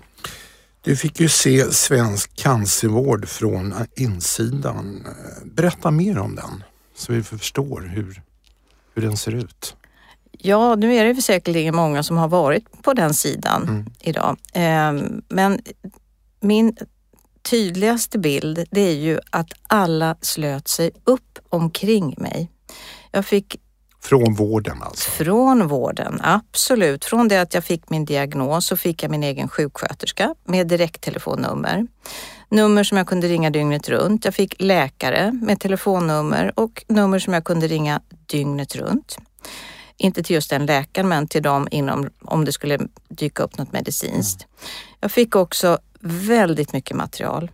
Du 0.86 0.96
fick 0.96 1.20
ju 1.20 1.30
se 1.30 1.72
svensk 1.72 2.36
cancervård 2.36 3.28
från 3.28 3.74
insidan. 3.96 5.08
Berätta 5.44 5.92
mer 5.92 6.18
om 6.18 6.36
den 6.36 6.64
så 6.96 7.14
vi 7.14 7.24
förstår 7.24 7.82
hur, 7.82 8.22
hur 8.94 9.02
den 9.02 9.18
ser 9.18 9.36
ut. 9.36 9.76
Ja, 10.32 10.76
nu 10.76 10.96
är 10.96 11.06
det 11.06 11.22
säkerligen 11.22 11.76
många 11.76 12.04
som 12.04 12.18
har 12.18 12.28
varit 12.28 12.82
på 12.84 12.94
den 12.94 13.14
sidan 13.14 13.64
mm. 13.64 13.86
idag. 14.00 14.38
Ehm, 14.54 15.22
men 15.30 15.62
min 16.40 16.78
tydligaste 17.42 18.20
bild 18.20 18.66
det 18.72 18.82
är 18.82 18.96
ju 18.96 19.20
att 19.30 19.54
alla 19.68 20.16
slöt 20.22 20.68
sig 20.68 20.92
upp 21.04 21.40
omkring 21.50 22.16
mig. 22.18 22.52
Jag 23.12 23.26
fick 23.26 23.60
från 24.06 24.34
vården 24.34 24.84
alltså? 24.84 25.12
Från 25.12 25.68
vården, 25.68 26.22
absolut. 26.24 27.06
Från 27.06 27.28
det 27.28 27.38
att 27.38 27.54
jag 27.54 27.64
fick 27.64 27.90
min 27.90 28.06
diagnos 28.06 28.66
så 28.66 28.78
fick 28.78 29.04
jag 29.04 29.12
min 29.12 29.24
egen 29.24 29.50
sjuksköterska 29.50 30.36
med 30.44 30.68
direkttelefonnummer. 30.68 31.88
Nummer 32.50 32.84
som 32.84 32.98
jag 32.98 33.08
kunde 33.08 33.28
ringa 33.28 33.50
dygnet 33.50 33.90
runt. 33.90 34.26
Jag 34.26 34.36
fick 34.36 34.56
läkare 34.60 35.32
med 35.32 35.60
telefonnummer 35.60 36.54
och 36.56 36.86
nummer 36.88 37.20
som 37.20 37.34
jag 37.34 37.44
kunde 37.44 37.68
ringa 37.68 38.02
dygnet 38.26 38.76
runt. 38.76 39.18
Inte 39.98 40.24
till 40.24 40.36
just 40.36 40.50
den 40.50 40.66
läkaren 40.66 41.08
men 41.08 41.28
till 41.28 41.44
dem 41.44 41.68
inom, 41.72 42.10
om 42.22 42.46
det 42.46 42.52
skulle 42.52 42.80
dyka 43.10 43.44
upp 43.44 43.58
något 43.58 43.72
medicinskt. 43.72 44.42
Mm. 44.42 44.60
Jag 45.00 45.12
fick 45.12 45.36
också 45.36 45.80
väldigt 46.02 46.74
mycket 46.74 46.98
material 46.98 47.52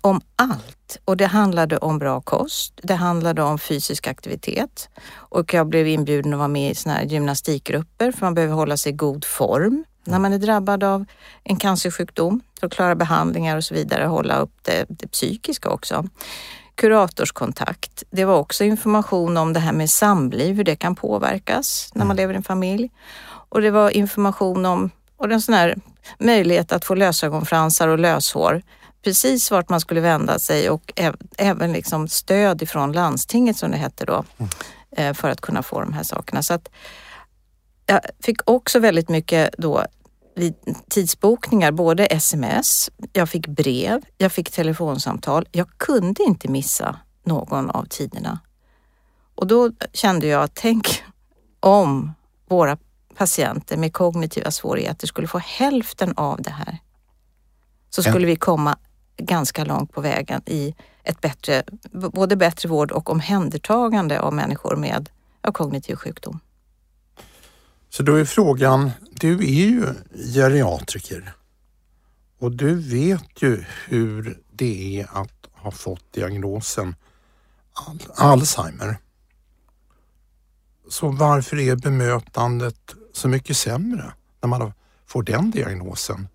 om 0.00 0.20
allt 0.36 0.98
och 1.04 1.16
det 1.16 1.26
handlade 1.26 1.76
om 1.78 1.98
bra 1.98 2.20
kost. 2.20 2.80
Det 2.82 2.94
handlade 2.94 3.42
om 3.42 3.58
fysisk 3.58 4.06
aktivitet 4.06 4.88
och 5.10 5.54
jag 5.54 5.66
blev 5.66 5.88
inbjuden 5.88 6.32
att 6.32 6.38
vara 6.38 6.48
med 6.48 6.70
i 6.70 6.74
såna 6.74 6.94
här 6.94 7.04
gymnastikgrupper 7.04 8.12
för 8.12 8.26
man 8.26 8.34
behöver 8.34 8.54
hålla 8.54 8.76
sig 8.76 8.92
i 8.92 8.96
god 8.96 9.24
form 9.24 9.84
när 10.04 10.18
man 10.18 10.32
är 10.32 10.38
drabbad 10.38 10.84
av 10.84 11.04
en 11.44 11.56
cancersjukdom 11.56 12.40
för 12.60 12.66
att 12.66 12.72
klara 12.72 12.94
behandlingar 12.94 13.56
och 13.56 13.64
så 13.64 13.74
vidare, 13.74 14.04
hålla 14.04 14.38
upp 14.38 14.52
det, 14.62 14.86
det 14.88 15.08
psykiska 15.08 15.70
också. 15.70 16.08
Kuratorskontakt. 16.74 18.02
Det 18.10 18.24
var 18.24 18.36
också 18.36 18.64
information 18.64 19.36
om 19.36 19.52
det 19.52 19.60
här 19.60 19.72
med 19.72 19.90
samliv, 19.90 20.56
hur 20.56 20.64
det 20.64 20.76
kan 20.76 20.94
påverkas 20.94 21.90
när 21.94 22.04
man 22.04 22.06
mm. 22.06 22.16
lever 22.16 22.34
i 22.34 22.36
en 22.36 22.42
familj. 22.42 22.90
Och 23.24 23.60
det 23.60 23.70
var 23.70 23.90
information 23.90 24.66
om 24.66 24.90
och 25.16 25.32
en 25.32 25.40
sån 25.40 25.54
här 25.54 25.76
möjlighet 26.18 26.72
att 26.72 26.84
få 26.84 26.94
lösögonfransar 26.94 27.88
och 27.88 27.98
löshår 27.98 28.62
precis 29.08 29.50
vart 29.50 29.68
man 29.68 29.80
skulle 29.80 30.00
vända 30.00 30.38
sig 30.38 30.70
och 30.70 30.92
även 31.38 31.72
liksom 31.72 32.08
stöd 32.08 32.62
ifrån 32.62 32.92
landstinget 32.92 33.56
som 33.56 33.70
det 33.70 33.76
hette 33.76 34.04
då 34.04 34.24
mm. 34.38 34.50
Eh, 34.90 35.14
för 35.14 35.30
att 35.30 35.40
kunna 35.40 35.62
få 35.62 35.80
de 35.80 35.92
här 35.92 36.02
sakerna. 36.02 36.42
Så 36.42 36.54
att 36.54 36.68
jag 37.86 38.00
fick 38.22 38.50
också 38.50 38.78
väldigt 38.78 39.08
mycket 39.08 39.54
då 39.58 39.84
tidsbokningar, 40.88 41.72
både 41.72 42.06
sms, 42.06 42.90
jag 43.12 43.28
fick 43.28 43.46
brev, 43.46 44.00
jag 44.18 44.32
fick 44.32 44.50
telefonsamtal. 44.50 45.46
Jag 45.52 45.68
kunde 45.76 46.22
inte 46.22 46.48
missa 46.48 46.98
någon 47.24 47.70
av 47.70 47.84
tiderna. 47.84 48.40
Och 49.34 49.46
då 49.46 49.70
kände 49.92 50.26
jag, 50.26 50.54
tänk 50.54 51.02
om 51.60 52.12
våra 52.48 52.78
patienter 53.14 53.76
med 53.76 53.92
kognitiva 53.92 54.50
svårigheter 54.50 55.06
skulle 55.06 55.28
få 55.28 55.38
hälften 55.38 56.14
av 56.16 56.42
det 56.42 56.50
här. 56.50 56.78
Så 57.90 58.02
skulle 58.02 58.26
vi 58.26 58.36
komma 58.36 58.78
ganska 59.18 59.64
långt 59.64 59.92
på 59.92 60.00
vägen 60.00 60.42
i 60.46 60.74
ett 61.02 61.20
bättre, 61.20 61.62
både 61.92 62.36
bättre 62.36 62.68
vård 62.68 62.92
och 62.92 63.10
omhändertagande 63.10 64.20
av 64.20 64.34
människor 64.34 64.76
med 64.76 65.08
kognitiv 65.52 65.96
sjukdom. 65.96 66.40
Så 67.90 68.02
då 68.02 68.14
är 68.14 68.24
frågan, 68.24 68.90
du 69.10 69.34
är 69.38 69.68
ju 69.70 69.94
geriatriker 70.34 71.32
och 72.38 72.52
du 72.52 72.74
vet 72.74 73.42
ju 73.42 73.64
hur 73.86 74.38
det 74.52 75.00
är 75.00 75.08
att 75.12 75.46
ha 75.52 75.70
fått 75.70 76.12
diagnosen 76.12 76.94
Alzheimer. 78.14 78.96
Så 80.88 81.08
varför 81.08 81.58
är 81.58 81.76
bemötandet 81.76 82.94
så 83.12 83.28
mycket 83.28 83.56
sämre 83.56 84.12
när 84.40 84.48
man 84.48 84.72
får 85.06 85.22
den 85.22 85.50
diagnosen? 85.50 86.28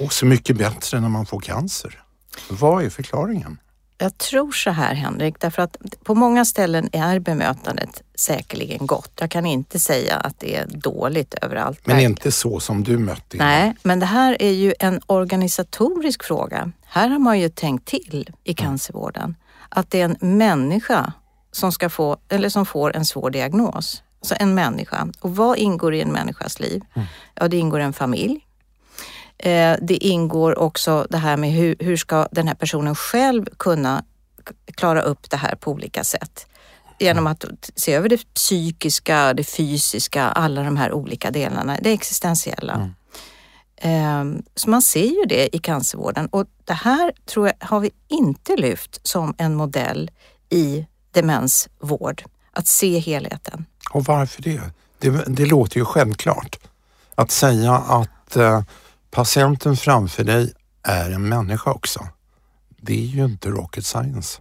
Och 0.00 0.12
så 0.12 0.26
mycket 0.26 0.56
bättre 0.56 1.00
när 1.00 1.08
man 1.08 1.26
får 1.26 1.40
cancer. 1.40 2.02
Vad 2.48 2.84
är 2.84 2.90
förklaringen? 2.90 3.58
Jag 3.98 4.18
tror 4.18 4.52
så 4.52 4.70
här 4.70 4.94
Henrik, 4.94 5.40
därför 5.40 5.62
att 5.62 5.76
på 6.04 6.14
många 6.14 6.44
ställen 6.44 6.88
är 6.92 7.18
bemötandet 7.18 8.02
säkerligen 8.14 8.86
gott. 8.86 9.12
Jag 9.20 9.30
kan 9.30 9.46
inte 9.46 9.80
säga 9.80 10.16
att 10.16 10.40
det 10.40 10.56
är 10.56 10.66
dåligt 10.66 11.34
överallt. 11.34 11.80
Men 11.84 11.96
verkligen. 11.96 12.10
inte 12.10 12.32
så 12.32 12.60
som 12.60 12.84
du 12.84 12.98
mötte 12.98 13.36
Nej, 13.36 13.74
men 13.82 14.00
det 14.00 14.06
här 14.06 14.42
är 14.42 14.50
ju 14.50 14.74
en 14.78 15.00
organisatorisk 15.06 16.24
fråga. 16.24 16.72
Här 16.84 17.08
har 17.08 17.18
man 17.18 17.40
ju 17.40 17.48
tänkt 17.48 17.88
till 17.88 18.30
i 18.44 18.54
cancervården 18.54 19.34
att 19.68 19.90
det 19.90 20.00
är 20.00 20.04
en 20.04 20.38
människa 20.38 21.12
som, 21.52 21.72
ska 21.72 21.90
få, 21.90 22.16
eller 22.28 22.48
som 22.48 22.66
får 22.66 22.96
en 22.96 23.06
svår 23.06 23.30
diagnos. 23.30 24.02
Alltså 24.20 24.34
en 24.38 24.54
människa. 24.54 25.08
Och 25.20 25.36
vad 25.36 25.58
ingår 25.58 25.94
i 25.94 26.00
en 26.00 26.12
människas 26.12 26.60
liv? 26.60 26.82
Mm. 26.94 27.08
Ja, 27.34 27.48
det 27.48 27.56
ingår 27.56 27.80
en 27.80 27.92
familj. 27.92 28.45
Eh, 29.38 29.76
det 29.82 29.96
ingår 29.96 30.58
också 30.58 31.06
det 31.10 31.18
här 31.18 31.36
med 31.36 31.52
hur, 31.52 31.76
hur 31.78 31.96
ska 31.96 32.28
den 32.30 32.48
här 32.48 32.54
personen 32.54 32.94
själv 32.94 33.46
kunna 33.56 34.04
klara 34.74 35.02
upp 35.02 35.30
det 35.30 35.36
här 35.36 35.54
på 35.54 35.70
olika 35.70 36.04
sätt. 36.04 36.46
Genom 36.98 37.26
att 37.26 37.70
se 37.74 37.94
över 37.94 38.08
det 38.08 38.34
psykiska, 38.34 39.34
det 39.34 39.44
fysiska, 39.44 40.22
alla 40.22 40.62
de 40.62 40.76
här 40.76 40.92
olika 40.92 41.30
delarna, 41.30 41.78
det 41.82 41.92
existentiella. 41.92 42.74
Mm. 42.74 42.94
Ehm, 43.76 44.42
så 44.54 44.70
man 44.70 44.82
ser 44.82 45.06
ju 45.06 45.24
det 45.28 45.56
i 45.56 45.58
cancervården 45.58 46.26
och 46.26 46.46
det 46.64 46.72
här 46.72 47.12
tror 47.26 47.46
jag 47.46 47.66
har 47.66 47.80
vi 47.80 47.90
inte 48.08 48.56
lyft 48.56 49.00
som 49.02 49.34
en 49.38 49.54
modell 49.54 50.10
i 50.48 50.86
demensvård. 51.10 52.22
Att 52.52 52.66
se 52.66 52.98
helheten. 52.98 53.66
Och 53.90 54.04
varför 54.04 54.42
det? 54.42 54.60
Det, 54.98 55.10
det 55.26 55.46
låter 55.46 55.76
ju 55.76 55.84
självklart. 55.84 56.58
Att 57.14 57.30
säga 57.30 57.72
att 57.74 58.36
eh, 58.36 58.62
patienten 59.16 59.76
framför 59.76 60.24
dig 60.24 60.52
är 60.82 61.10
en 61.10 61.28
människa 61.28 61.70
också. 61.70 62.08
Det 62.80 62.92
är 62.92 63.06
ju 63.06 63.24
inte 63.24 63.48
rocket 63.48 63.86
science. 63.86 64.40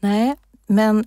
Nej, 0.00 0.36
men 0.66 1.04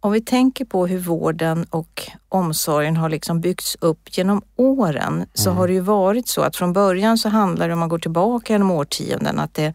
om 0.00 0.12
vi 0.12 0.20
tänker 0.20 0.64
på 0.64 0.86
hur 0.86 0.98
vården 0.98 1.66
och 1.70 2.10
omsorgen 2.28 2.96
har 2.96 3.08
liksom 3.08 3.40
byggts 3.40 3.76
upp 3.80 4.16
genom 4.16 4.42
åren 4.56 5.26
så 5.34 5.50
mm. 5.50 5.58
har 5.58 5.68
det 5.68 5.74
ju 5.74 5.80
varit 5.80 6.28
så 6.28 6.42
att 6.42 6.56
från 6.56 6.72
början 6.72 7.18
så 7.18 7.28
handlar 7.28 7.68
det 7.68 7.74
om 7.74 7.80
man 7.80 7.88
går 7.88 7.98
tillbaka 7.98 8.52
genom 8.52 8.70
årtionden 8.70 9.38
att 9.38 9.54
det, 9.54 9.74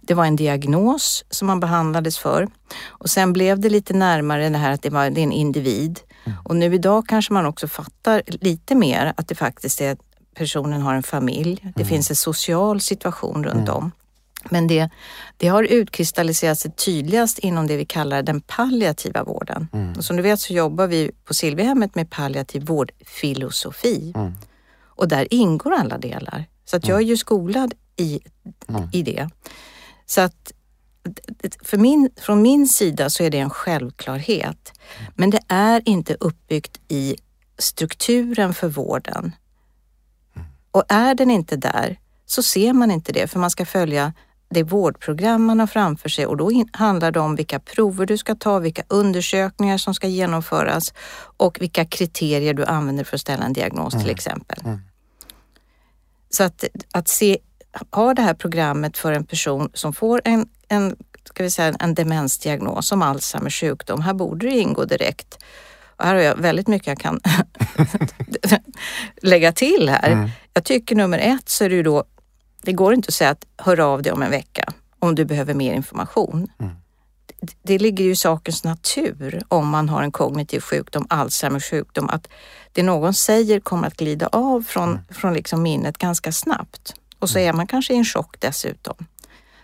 det 0.00 0.14
var 0.14 0.24
en 0.24 0.36
diagnos 0.36 1.24
som 1.30 1.46
man 1.46 1.60
behandlades 1.60 2.18
för 2.18 2.48
och 2.86 3.10
sen 3.10 3.32
blev 3.32 3.60
det 3.60 3.70
lite 3.70 3.94
närmare 3.94 4.48
det 4.48 4.58
här 4.58 4.72
att 4.72 4.82
det 4.82 4.90
var 4.90 5.10
det 5.10 5.20
är 5.20 5.24
en 5.24 5.32
individ 5.32 6.00
mm. 6.24 6.38
och 6.44 6.56
nu 6.56 6.74
idag 6.74 7.08
kanske 7.08 7.32
man 7.32 7.46
också 7.46 7.68
fattar 7.68 8.22
lite 8.26 8.74
mer 8.74 9.12
att 9.16 9.28
det 9.28 9.34
faktiskt 9.34 9.80
är 9.80 9.96
personen 10.34 10.82
har 10.82 10.94
en 10.94 11.02
familj. 11.02 11.60
Det 11.62 11.82
mm. 11.82 11.88
finns 11.88 12.10
en 12.10 12.16
social 12.16 12.80
situation 12.80 13.44
runt 13.44 13.68
mm. 13.68 13.74
om. 13.74 13.92
Men 14.50 14.66
det, 14.66 14.90
det 15.36 15.48
har 15.48 15.62
utkristalliserat 15.62 16.58
sig 16.58 16.70
tydligast 16.70 17.38
inom 17.38 17.66
det 17.66 17.76
vi 17.76 17.84
kallar 17.84 18.22
den 18.22 18.40
palliativa 18.40 19.24
vården. 19.24 19.68
Mm. 19.72 19.92
Och 19.92 20.04
som 20.04 20.16
du 20.16 20.22
vet 20.22 20.40
så 20.40 20.52
jobbar 20.52 20.86
vi 20.86 21.10
på 21.24 21.34
Silviahemmet 21.34 21.94
med 21.94 22.10
palliativ 22.10 22.64
vårdfilosofi. 22.64 24.12
Mm. 24.16 24.32
Och 24.96 25.08
där 25.08 25.34
ingår 25.34 25.72
alla 25.72 25.98
delar. 25.98 26.44
Så 26.64 26.76
att 26.76 26.88
jag 26.88 26.94
mm. 26.94 27.06
är 27.06 27.10
ju 27.10 27.16
skolad 27.16 27.74
i, 27.96 28.20
mm. 28.68 28.88
i 28.92 29.02
det. 29.02 29.28
Så 30.06 30.20
att 30.20 30.52
för 31.62 31.78
min, 31.78 32.10
från 32.16 32.42
min 32.42 32.68
sida 32.68 33.10
så 33.10 33.22
är 33.22 33.30
det 33.30 33.38
en 33.38 33.50
självklarhet. 33.50 34.72
Men 35.14 35.30
det 35.30 35.40
är 35.48 35.82
inte 35.84 36.16
uppbyggt 36.20 36.80
i 36.88 37.16
strukturen 37.58 38.54
för 38.54 38.68
vården. 38.68 39.32
Och 40.74 40.84
är 40.88 41.14
den 41.14 41.30
inte 41.30 41.56
där 41.56 41.98
så 42.26 42.42
ser 42.42 42.72
man 42.72 42.90
inte 42.90 43.12
det 43.12 43.26
för 43.26 43.38
man 43.38 43.50
ska 43.50 43.66
följa 43.66 44.12
det 44.48 44.62
vårdprogram 44.62 45.44
man 45.44 45.60
har 45.60 45.66
framför 45.66 46.08
sig 46.08 46.26
och 46.26 46.36
då 46.36 46.64
handlar 46.72 47.10
det 47.10 47.20
om 47.20 47.36
vilka 47.36 47.58
prover 47.60 48.06
du 48.06 48.18
ska 48.18 48.34
ta, 48.34 48.58
vilka 48.58 48.82
undersökningar 48.88 49.78
som 49.78 49.94
ska 49.94 50.06
genomföras 50.06 50.94
och 51.36 51.60
vilka 51.60 51.84
kriterier 51.84 52.54
du 52.54 52.64
använder 52.64 53.04
för 53.04 53.16
att 53.16 53.20
ställa 53.20 53.44
en 53.44 53.52
diagnos 53.52 53.94
mm. 53.94 54.04
till 54.04 54.14
exempel. 54.14 54.58
Mm. 54.64 54.80
Så 56.30 56.42
att, 56.42 56.64
att 56.92 57.08
se, 57.08 57.38
ha 57.90 58.14
det 58.14 58.22
här 58.22 58.34
programmet 58.34 58.98
för 58.98 59.12
en 59.12 59.24
person 59.24 59.70
som 59.74 59.92
får 59.92 60.20
en, 60.24 60.48
en, 60.68 60.96
ska 61.24 61.42
vi 61.42 61.50
säga, 61.50 61.74
en 61.80 61.94
demensdiagnos 61.94 62.88
som 62.88 63.02
Alzheimers 63.02 63.60
sjukdom, 63.60 64.00
här 64.00 64.14
borde 64.14 64.46
det 64.46 64.58
ingå 64.58 64.84
direkt. 64.84 65.38
Och 65.96 66.04
här 66.04 66.14
har 66.14 66.22
jag 66.22 66.36
väldigt 66.36 66.68
mycket 66.68 66.86
jag 66.86 66.98
kan 66.98 67.20
lägga 69.22 69.52
till 69.52 69.88
här. 69.88 70.10
Mm. 70.10 70.30
Jag 70.52 70.64
tycker 70.64 70.96
nummer 70.96 71.18
ett 71.18 71.48
så 71.48 71.64
är 71.64 71.68
det 71.68 71.74
ju 71.74 71.82
då 71.82 72.04
det 72.62 72.72
går 72.72 72.94
inte 72.94 73.08
att 73.08 73.14
säga 73.14 73.30
att 73.30 73.44
hör 73.56 73.80
av 73.80 74.02
dig 74.02 74.12
om 74.12 74.22
en 74.22 74.30
vecka 74.30 74.72
om 74.98 75.14
du 75.14 75.24
behöver 75.24 75.54
mer 75.54 75.74
information. 75.74 76.48
Mm. 76.60 76.72
Det, 77.40 77.54
det 77.62 77.78
ligger 77.78 78.04
ju 78.04 78.10
i 78.10 78.16
sakens 78.16 78.64
natur 78.64 79.42
om 79.48 79.68
man 79.68 79.88
har 79.88 80.02
en 80.02 80.12
kognitiv 80.12 80.60
sjukdom, 80.60 81.06
Alzheimers 81.10 81.70
sjukdom, 81.70 82.08
att 82.08 82.28
det 82.72 82.82
någon 82.82 83.14
säger 83.14 83.60
kommer 83.60 83.86
att 83.86 83.96
glida 83.96 84.26
av 84.26 84.62
från, 84.62 84.88
mm. 84.90 85.04
från 85.10 85.34
liksom 85.34 85.62
minnet 85.62 85.98
ganska 85.98 86.32
snabbt. 86.32 86.94
Och 87.18 87.30
så 87.30 87.38
mm. 87.38 87.48
är 87.48 87.52
man 87.52 87.66
kanske 87.66 87.94
i 87.94 87.96
en 87.96 88.04
chock 88.04 88.36
dessutom. 88.40 89.06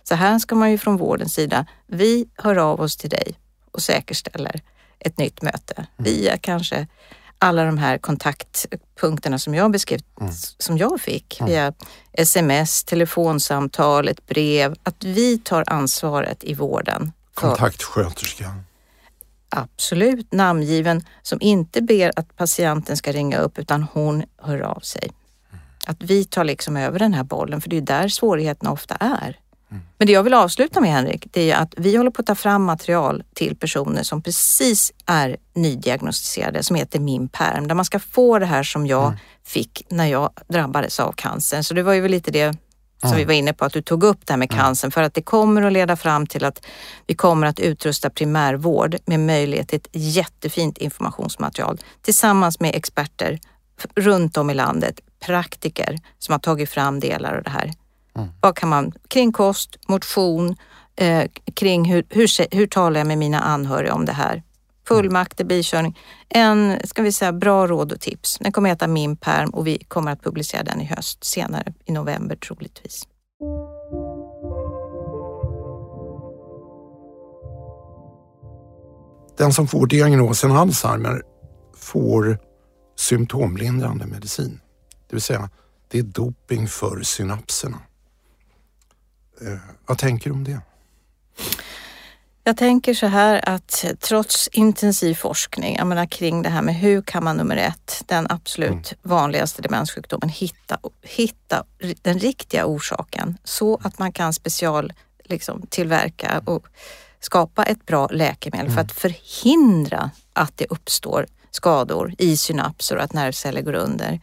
Så 0.03 0.15
här 0.15 0.39
ska 0.39 0.55
man 0.55 0.71
ju 0.71 0.79
från 0.79 0.97
vårdens 0.97 1.35
sida, 1.35 1.67
vi 1.87 2.29
hör 2.37 2.57
av 2.57 2.81
oss 2.81 2.97
till 2.97 3.11
dig 3.11 3.35
och 3.71 3.83
säkerställer 3.83 4.61
ett 5.01 5.19
nytt 5.19 5.43
möte 5.43 5.75
mm. 5.77 5.87
via 5.97 6.39
kanske 6.39 6.87
alla 7.39 7.65
de 7.65 7.79
här 7.79 7.99
kontaktpunkterna 7.99 9.39
som 9.39 9.55
jag 9.55 9.71
beskrev, 9.71 10.01
mm. 10.21 10.33
som 10.59 10.79
jag 10.79 11.01
fick 11.01 11.41
mm. 11.41 11.51
via 11.53 11.73
sms, 12.13 12.85
telefonsamtal, 12.85 14.09
ett 14.09 14.27
brev, 14.27 14.75
att 14.83 15.05
vi 15.05 15.39
tar 15.39 15.65
ansvaret 15.67 16.45
i 16.45 16.55
vården. 16.55 17.13
Kontaktsköterskan? 17.35 18.65
Absolut, 19.49 20.33
namngiven 20.33 21.05
som 21.23 21.39
inte 21.41 21.83
ber 21.83 22.13
att 22.17 22.37
patienten 22.37 22.97
ska 22.97 23.13
ringa 23.13 23.39
upp 23.39 23.59
utan 23.59 23.83
hon 23.93 24.25
hör 24.39 24.61
av 24.61 24.81
sig. 24.81 25.11
Mm. 25.51 25.65
Att 25.87 26.03
vi 26.03 26.25
tar 26.25 26.45
liksom 26.45 26.77
över 26.77 26.99
den 26.99 27.15
här 27.15 27.25
bollen, 27.25 27.61
för 27.61 27.71
det 27.71 27.77
är 27.77 27.81
där 27.81 28.09
svårigheterna 28.09 28.73
ofta 28.73 28.95
är. 28.95 29.39
Men 29.99 30.07
det 30.07 30.13
jag 30.13 30.23
vill 30.23 30.35
avsluta 30.35 30.81
med 30.81 30.91
Henrik, 30.91 31.27
det 31.31 31.51
är 31.51 31.57
att 31.57 31.75
vi 31.77 31.97
håller 31.97 32.11
på 32.11 32.21
att 32.21 32.27
ta 32.27 32.35
fram 32.35 32.65
material 32.65 33.23
till 33.35 33.57
personer 33.57 34.03
som 34.03 34.23
precis 34.23 34.93
är 35.07 35.37
nydiagnostiserade 35.55 36.63
som 36.63 36.77
heter 36.77 37.01
Min 37.01 37.29
perm, 37.29 37.69
där 37.69 37.75
man 37.75 37.85
ska 37.85 37.99
få 37.99 38.39
det 38.39 38.47
här 38.47 38.63
som 38.63 38.87
jag 38.87 39.07
mm. 39.07 39.19
fick 39.45 39.87
när 39.89 40.07
jag 40.07 40.31
drabbades 40.49 41.01
av 41.01 41.13
cancer. 41.13 41.63
Så 41.63 41.75
det 41.75 41.83
var 41.83 41.93
ju 41.93 42.09
lite 42.09 42.31
det 42.31 42.57
som 43.09 43.17
vi 43.17 43.25
var 43.25 43.35
inne 43.35 43.53
på, 43.53 43.65
att 43.65 43.73
du 43.73 43.83
tog 43.83 44.05
upp 44.05 44.27
det 44.27 44.33
här 44.33 44.39
med 44.39 44.51
cancern 44.51 44.91
för 44.91 45.03
att 45.03 45.15
det 45.15 45.23
kommer 45.23 45.63
att 45.63 45.73
leda 45.73 45.97
fram 45.97 46.27
till 46.27 46.45
att 46.45 46.67
vi 47.07 47.15
kommer 47.15 47.47
att 47.47 47.61
utrusta 47.61 48.11
primärvård 48.11 48.97
med 49.05 49.21
möjlighet 49.21 49.69
till 49.69 49.77
ett 49.77 49.89
jättefint 49.93 50.79
informationsmaterial 50.79 51.79
tillsammans 52.03 52.61
med 52.61 52.75
experter 52.75 53.41
runt 53.95 54.37
om 54.37 54.51
i 54.51 54.55
landet, 54.55 55.01
praktiker 55.27 55.99
som 56.19 56.33
har 56.33 56.39
tagit 56.39 56.71
fram 56.71 57.01
delar 57.01 57.37
av 57.37 57.43
det 57.43 57.51
här. 57.51 57.73
Mm. 58.17 58.29
Vad 58.41 58.57
kan 58.57 58.69
man, 58.69 58.93
kring 59.09 59.33
kost, 59.33 59.77
motion, 59.89 60.57
eh, 60.97 61.25
kring 61.55 61.85
hur, 61.85 62.05
hur, 62.09 62.57
hur 62.57 62.67
talar 62.67 63.01
jag 63.01 63.07
med 63.07 63.19
mina 63.19 63.41
anhöriga 63.41 63.95
om 63.95 64.05
det 64.05 64.13
här? 64.13 64.43
Fullmakter, 64.89 65.45
bilkörning. 65.45 65.99
En, 66.29 66.79
ska 66.85 67.03
vi 67.03 67.13
säga, 67.13 67.33
bra 67.33 67.67
råd 67.67 67.93
och 67.93 68.01
tips. 68.01 68.39
Den 68.41 68.53
kommer 68.53 68.71
att 68.71 68.75
heta 68.75 68.87
Min 68.87 69.17
perm 69.17 69.51
och 69.51 69.67
vi 69.67 69.79
kommer 69.79 70.13
att 70.13 70.23
publicera 70.23 70.63
den 70.63 70.81
i 70.81 70.85
höst, 70.85 71.25
senare 71.25 71.73
i 71.85 71.93
november 71.93 72.37
troligtvis. 72.37 73.07
Den 79.39 79.53
som 79.53 79.69
får 79.69 79.87
diagnosen 79.87 80.53
Alzheimer 80.53 81.23
får 81.77 82.39
symptomlindrande 82.97 84.07
medicin. 84.07 84.61
Det 85.09 85.17
vill 85.17 85.23
säga, 85.23 85.51
det 85.89 85.99
är 85.99 86.03
doping 86.03 86.69
för 86.69 87.03
synapserna. 87.03 87.79
Eh, 89.41 89.59
vad 89.87 89.99
tänker 89.99 90.31
du 90.31 90.35
om 90.35 90.45
det? 90.45 90.61
Jag 92.45 92.57
tänker 92.57 92.95
så 92.95 93.07
här 93.07 93.49
att 93.49 93.85
trots 94.01 94.49
intensiv 94.49 95.15
forskning, 95.15 95.77
jag 95.77 95.87
menar 95.87 96.07
kring 96.07 96.43
det 96.43 96.49
här 96.49 96.63
med 96.63 96.75
hur 96.75 97.03
kan 97.03 97.25
man 97.25 97.37
nummer 97.37 97.57
ett, 97.57 98.03
den 98.07 98.27
absolut 98.31 98.71
mm. 98.71 98.83
vanligaste 99.03 99.63
demenssjukdomen, 99.63 100.29
hitta, 100.29 100.79
hitta 101.03 101.65
den 102.03 102.19
riktiga 102.19 102.67
orsaken 102.67 103.39
så 103.45 103.81
att 103.83 103.99
man 103.99 104.13
kan 104.13 104.33
special 104.33 104.93
liksom, 105.25 105.67
tillverka 105.69 106.43
och 106.45 106.67
skapa 107.21 107.65
ett 107.65 107.87
bra 107.87 108.07
läkemedel 108.07 108.67
mm. 108.67 108.75
för 108.75 108.81
att 108.81 108.93
förhindra 108.93 110.11
att 110.33 110.57
det 110.57 110.67
uppstår 110.71 111.27
skador 111.51 112.15
i 112.19 112.37
synapser 112.37 112.97
och 112.97 113.03
att 113.03 113.13
nervceller 113.13 113.63
går 113.63 113.75
under. 113.75 114.21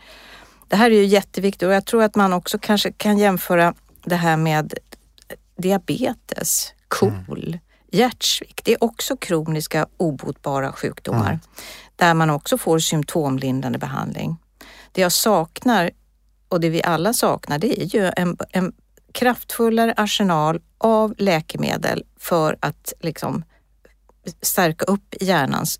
Det 0.67 0.75
här 0.75 0.91
är 0.91 0.95
ju 0.95 1.05
jätteviktigt 1.05 1.67
och 1.67 1.73
jag 1.73 1.85
tror 1.85 2.03
att 2.03 2.15
man 2.15 2.33
också 2.33 2.57
kanske 2.59 2.91
kan 2.91 3.17
jämföra 3.17 3.73
det 4.05 4.15
här 4.15 4.37
med 4.37 4.73
diabetes, 5.57 6.73
KOL, 6.87 7.47
mm. 7.47 7.59
hjärtsvikt. 7.91 8.65
Det 8.65 8.73
är 8.73 8.83
också 8.83 9.17
kroniska 9.17 9.87
obotbara 9.97 10.71
sjukdomar 10.71 11.29
mm. 11.29 11.39
där 11.95 12.13
man 12.13 12.29
också 12.29 12.57
får 12.57 12.79
symptomlindrande 12.79 13.79
behandling. 13.79 14.37
Det 14.91 15.01
jag 15.01 15.11
saknar 15.11 15.91
och 16.49 16.59
det 16.59 16.69
vi 16.69 16.83
alla 16.83 17.13
saknar 17.13 17.59
det 17.59 17.81
är 17.81 17.85
ju 17.85 18.11
en, 18.15 18.37
en 18.51 18.73
kraftfullare 19.11 19.93
arsenal 19.97 20.61
av 20.77 21.13
läkemedel 21.17 22.03
för 22.19 22.57
att 22.59 22.93
liksom 22.99 23.43
stärka 24.41 24.85
upp 24.85 25.15
hjärnans 25.21 25.79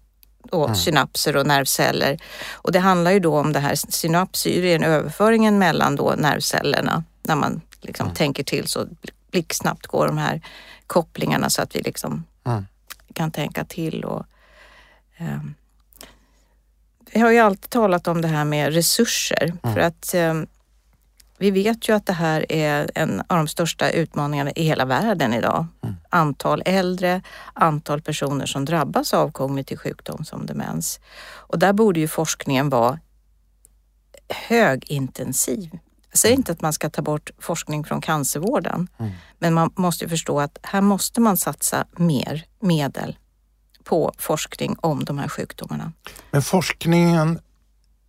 och 0.51 0.65
mm. 0.65 0.75
synapser 0.75 1.37
och 1.37 1.47
nervceller. 1.47 2.17
Och 2.51 2.71
det 2.71 2.79
handlar 2.79 3.11
ju 3.11 3.19
då 3.19 3.39
om 3.39 3.53
det 3.53 3.59
här 3.59 3.75
synapser, 3.75 4.83
överföringen 4.83 5.59
mellan 5.59 5.95
då 5.95 6.15
nervcellerna 6.17 7.03
när 7.23 7.35
man 7.35 7.61
liksom 7.81 8.05
mm. 8.05 8.15
tänker 8.15 8.43
till 8.43 8.67
så 8.67 8.87
blixtsnabbt 9.31 9.87
går 9.87 10.07
de 10.07 10.17
här 10.17 10.41
kopplingarna 10.87 11.49
så 11.49 11.61
att 11.61 11.75
vi 11.75 11.81
liksom 11.81 12.23
mm. 12.45 12.65
kan 13.13 13.31
tänka 13.31 13.65
till. 13.65 14.03
Och, 14.03 14.25
eh, 15.17 15.39
vi 17.13 17.19
har 17.19 17.31
ju 17.31 17.39
alltid 17.39 17.69
talat 17.69 18.07
om 18.07 18.21
det 18.21 18.27
här 18.27 18.45
med 18.45 18.73
resurser 18.73 19.57
mm. 19.63 19.75
för 19.75 19.81
att 19.81 20.13
eh, 20.13 20.33
vi 21.39 21.51
vet 21.51 21.89
ju 21.89 21.95
att 21.95 22.05
det 22.05 22.13
här 22.13 22.51
är 22.51 22.91
en 22.95 23.19
av 23.27 23.37
de 23.37 23.47
största 23.47 23.89
utmaningarna 23.89 24.51
i 24.51 24.63
hela 24.63 24.85
världen 24.85 25.33
idag. 25.33 25.65
Mm. 25.83 25.95
Antal 26.09 26.63
äldre, 26.65 27.21
antal 27.53 28.01
personer 28.01 28.45
som 28.45 28.65
drabbas 28.65 29.13
av 29.13 29.31
kognitiv 29.31 29.77
sjukdom 29.77 30.25
som 30.25 30.45
demens. 30.45 30.99
Och 31.27 31.59
där 31.59 31.73
borde 31.73 31.99
ju 31.99 32.07
forskningen 32.07 32.69
vara 32.69 32.99
högintensiv. 34.29 35.79
Jag 36.17 36.21
säger 36.21 36.35
inte 36.35 36.51
att 36.51 36.61
man 36.61 36.73
ska 36.73 36.89
ta 36.89 37.01
bort 37.01 37.31
forskning 37.39 37.83
från 37.83 38.01
cancervården, 38.01 38.87
mm. 38.97 39.11
men 39.39 39.53
man 39.53 39.69
måste 39.75 40.09
förstå 40.09 40.39
att 40.39 40.57
här 40.63 40.81
måste 40.81 41.21
man 41.21 41.37
satsa 41.37 41.85
mer 41.97 42.45
medel 42.59 43.17
på 43.83 44.13
forskning 44.17 44.75
om 44.79 45.05
de 45.05 45.17
här 45.17 45.27
sjukdomarna. 45.27 45.91
Men 46.31 46.41
forskningen 46.41 47.39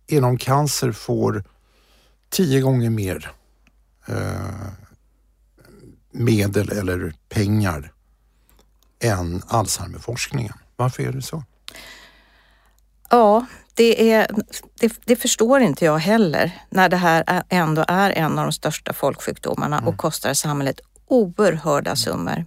inom 0.07 0.37
cancer 0.37 0.91
får 0.91 1.43
tio 2.29 2.61
gånger 2.61 2.89
mer 2.89 3.31
eh, 4.05 4.67
medel 6.11 6.69
eller 6.69 7.13
pengar 7.29 7.91
än 8.99 9.41
Alzheimerforskningen. 9.47 10.53
Varför 10.75 11.03
är 11.03 11.11
det 11.11 11.21
så? 11.21 11.43
Ja, 13.09 13.45
det, 13.73 14.11
är, 14.11 14.27
det, 14.79 14.93
det, 15.05 15.15
förstår 15.15 15.61
inte 15.61 15.85
jag 15.85 15.97
heller 15.97 16.51
när 16.69 16.89
det 16.89 16.97
här 16.97 17.43
ändå 17.49 17.85
är 17.87 18.11
en 18.11 18.39
av 18.39 18.45
de 18.45 18.51
största 18.51 18.93
folksjukdomarna 18.93 19.77
mm. 19.77 19.87
och 19.87 19.97
kostar 19.97 20.33
samhället 20.33 20.79
oerhörda 21.07 21.95
summor. 21.95 22.45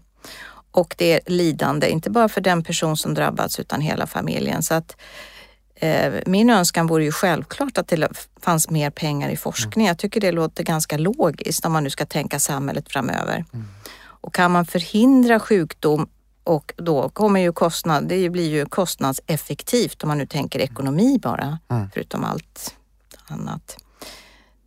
Och 0.70 0.94
det 0.98 1.12
är 1.12 1.20
lidande, 1.27 1.90
inte 1.90 2.11
bara 2.11 2.29
för 2.29 2.40
den 2.40 2.62
person 2.64 2.96
som 2.96 3.14
drabbats 3.14 3.61
utan 3.61 3.81
hela 3.81 4.07
familjen. 4.07 4.62
Så 4.62 4.75
att 4.75 4.96
eh, 5.75 6.12
min 6.27 6.51
önskan 6.51 6.87
vore 6.87 7.05
ju 7.05 7.12
självklart 7.12 7.79
att 7.79 7.88
det 7.88 8.09
fanns 8.40 8.70
mer 8.70 8.90
pengar 8.90 9.31
i 9.31 9.37
forskning. 9.37 9.85
Mm. 9.85 9.87
Jag 9.87 9.98
tycker 9.98 10.20
det 10.20 10.33
låter 10.33 10.64
ganska 10.64 10.98
logiskt 10.98 11.64
om 11.66 11.72
man 11.72 11.85
nu 11.85 11.90
ska 11.90 12.07
tänka 12.07 12.38
samhället 12.38 12.92
framöver. 12.92 13.44
Mm. 13.53 13.66
Och 14.05 14.35
kan 14.35 14.51
man 14.51 14.66
förhindra 14.66 15.40
sjukdom 15.40 16.09
och 16.45 16.73
då 16.77 17.09
kommer 17.09 17.41
ju 17.41 17.53
kostnad, 17.53 18.09
det 18.09 18.31
blir 18.31 18.51
ju 18.51 18.67
kostnadseffektivt 18.67 20.03
om 20.03 20.09
man 20.09 20.19
nu 20.19 20.27
tänker 20.27 20.59
ekonomi 20.59 21.19
bara, 21.23 21.59
mm. 21.69 21.91
förutom 21.95 22.25
allt 22.25 22.75
annat. 23.27 23.77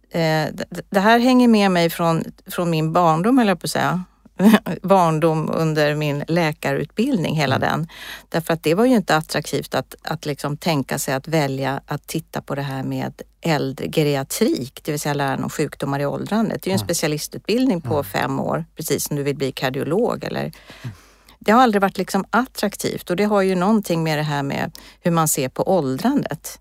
Eh, 0.10 0.48
det 0.90 1.00
här 1.00 1.20
hänger 1.20 1.48
med 1.48 1.72
mig 1.72 1.90
från, 1.90 2.24
från 2.46 2.70
min 2.70 2.94
barndom, 2.94 3.40
eller 3.40 3.56
på 3.56 3.66
att 3.66 3.72
säga. 3.72 4.04
barndom 4.82 5.50
under 5.54 5.96
min 5.96 6.24
läkarutbildning, 6.28 7.36
hela 7.36 7.56
mm. 7.56 7.70
den. 7.70 7.88
Därför 8.30 8.54
att 8.54 8.64
det 8.64 8.74
var 8.74 8.86
ju 8.86 8.96
inte 8.96 9.16
attraktivt 9.16 9.76
att, 9.76 9.96
att 10.04 10.26
liksom 10.26 10.58
tänka 10.58 11.00
sig 11.00 11.14
att 11.14 11.28
välja 11.28 11.82
att 11.86 12.08
titta 12.08 12.42
på 12.42 12.56
det 12.56 12.62
här 12.62 12.84
med 12.84 13.22
äldregeriatrik, 13.42 14.82
det 14.84 14.92
vill 14.92 15.00
säga 15.00 15.14
läran 15.14 15.44
om 15.44 15.50
sjukdomar 15.50 16.00
i 16.00 16.06
åldrandet. 16.06 16.64
Det 16.64 16.68
är 16.68 16.72
ju 16.72 16.74
en 16.74 16.80
mm. 16.80 16.88
specialistutbildning 16.88 17.82
på 17.82 17.94
mm. 17.94 18.04
fem 18.04 18.40
år, 18.40 18.66
precis 18.76 19.04
som 19.08 19.16
du 19.16 19.24
vill 19.24 19.36
bli 19.36 19.52
kardiolog 19.52 20.24
eller 20.24 20.42
mm 20.42 20.96
det 21.45 21.51
har 21.51 21.62
aldrig 21.62 21.81
varit 21.81 21.97
liksom 21.97 22.25
attraktivt 22.29 23.10
och 23.10 23.15
det 23.15 23.23
har 23.23 23.41
ju 23.41 23.55
någonting 23.55 24.03
med 24.03 24.17
det 24.17 24.23
här 24.23 24.43
med 24.43 24.77
hur 25.01 25.12
man 25.12 25.27
ser 25.27 25.49
på 25.49 25.69
åldrandet, 25.77 26.60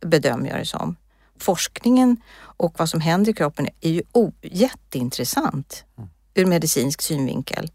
bedömer 0.00 0.50
jag 0.50 0.58
det 0.58 0.66
som. 0.66 0.96
Forskningen 1.38 2.16
och 2.38 2.74
vad 2.78 2.88
som 2.88 3.00
händer 3.00 3.30
i 3.30 3.34
kroppen 3.34 3.68
är 3.80 3.90
ju 3.90 4.02
jätteintressant 4.42 5.84
ur 6.34 6.46
medicinsk 6.46 7.02
synvinkel 7.02 7.70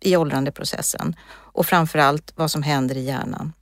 i 0.00 0.16
åldrandeprocessen 0.16 1.16
och 1.30 1.66
framförallt 1.66 2.32
vad 2.36 2.50
som 2.50 2.62
händer 2.62 2.96
i 2.96 3.04
hjärnan. 3.04 3.52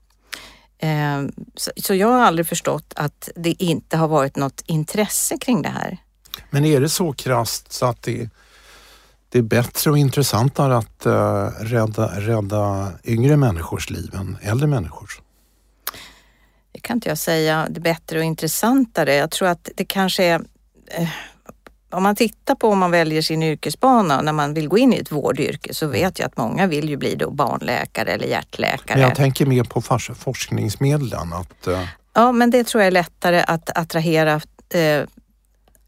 Ehm, 0.79 1.33
så 1.77 1.95
jag 1.95 2.09
har 2.09 2.21
aldrig 2.21 2.47
förstått 2.47 2.93
att 2.97 3.29
det 3.37 3.63
inte 3.63 3.97
har 3.97 4.09
varit 4.09 4.37
något 4.37 4.63
intresse 4.67 5.39
kring 5.39 5.63
det 5.63 5.69
här. 5.69 5.99
Men 6.51 6.65
är 6.65 6.81
det 6.81 6.89
så 6.89 7.13
krasst 7.13 7.73
så 7.73 7.87
att 7.87 8.03
det, 8.03 8.31
det 9.37 9.41
är 9.41 9.43
bättre 9.43 9.91
och 9.91 9.99
intressantare 9.99 10.77
att 10.77 11.07
uh, 11.07 11.13
rädda, 11.61 12.21
rädda 12.21 12.93
yngre 13.05 13.37
människors 13.37 13.91
liv 13.91 14.15
än 14.15 14.37
äldre 14.43 14.67
människors? 14.67 15.21
Det 16.73 16.81
kan 16.81 16.97
inte 16.97 17.09
jag 17.09 17.19
säga. 17.19 17.67
Det 17.71 17.79
är 17.79 17.83
bättre 17.83 18.19
och 18.19 18.25
intressantare. 18.25 19.15
Jag 19.15 19.31
tror 19.31 19.49
att 19.49 19.69
det 19.77 19.85
kanske 19.85 20.25
är 20.25 20.39
uh, 20.39 21.09
om 21.91 22.03
man 22.03 22.17
tittar 22.17 22.55
på 22.55 22.69
om 22.69 22.79
man 22.79 22.91
väljer 22.91 23.23
sin 23.23 23.43
yrkesbana 23.43 24.23
när 24.23 24.33
man 24.33 24.55
vill 24.55 24.69
gå 24.69 24.79
in 24.79 24.93
i 24.93 24.97
ett 24.97 25.13
vårdyrke 25.13 25.75
så 25.75 25.87
vet 25.87 26.19
jag 26.19 26.27
att 26.27 26.37
många 26.37 26.67
vill 26.67 26.89
ju 26.89 26.97
bli 26.97 27.15
då 27.15 27.31
barnläkare 27.31 28.13
eller 28.13 28.27
hjärtläkare. 28.27 28.99
Men 28.99 29.01
jag 29.01 29.15
tänker 29.15 29.47
mer 29.47 29.65
på 29.65 29.81
forskningsmedlen. 30.15 31.33
Att, 31.33 31.69
uh... 31.69 31.85
Ja, 32.13 32.33
men 32.33 32.51
det 32.51 32.65
tror 32.65 32.83
jag 32.83 32.87
är 32.87 32.93
lättare 32.93 33.45
att 33.47 33.79
attrahera 33.79 34.41
eh, 34.75 35.03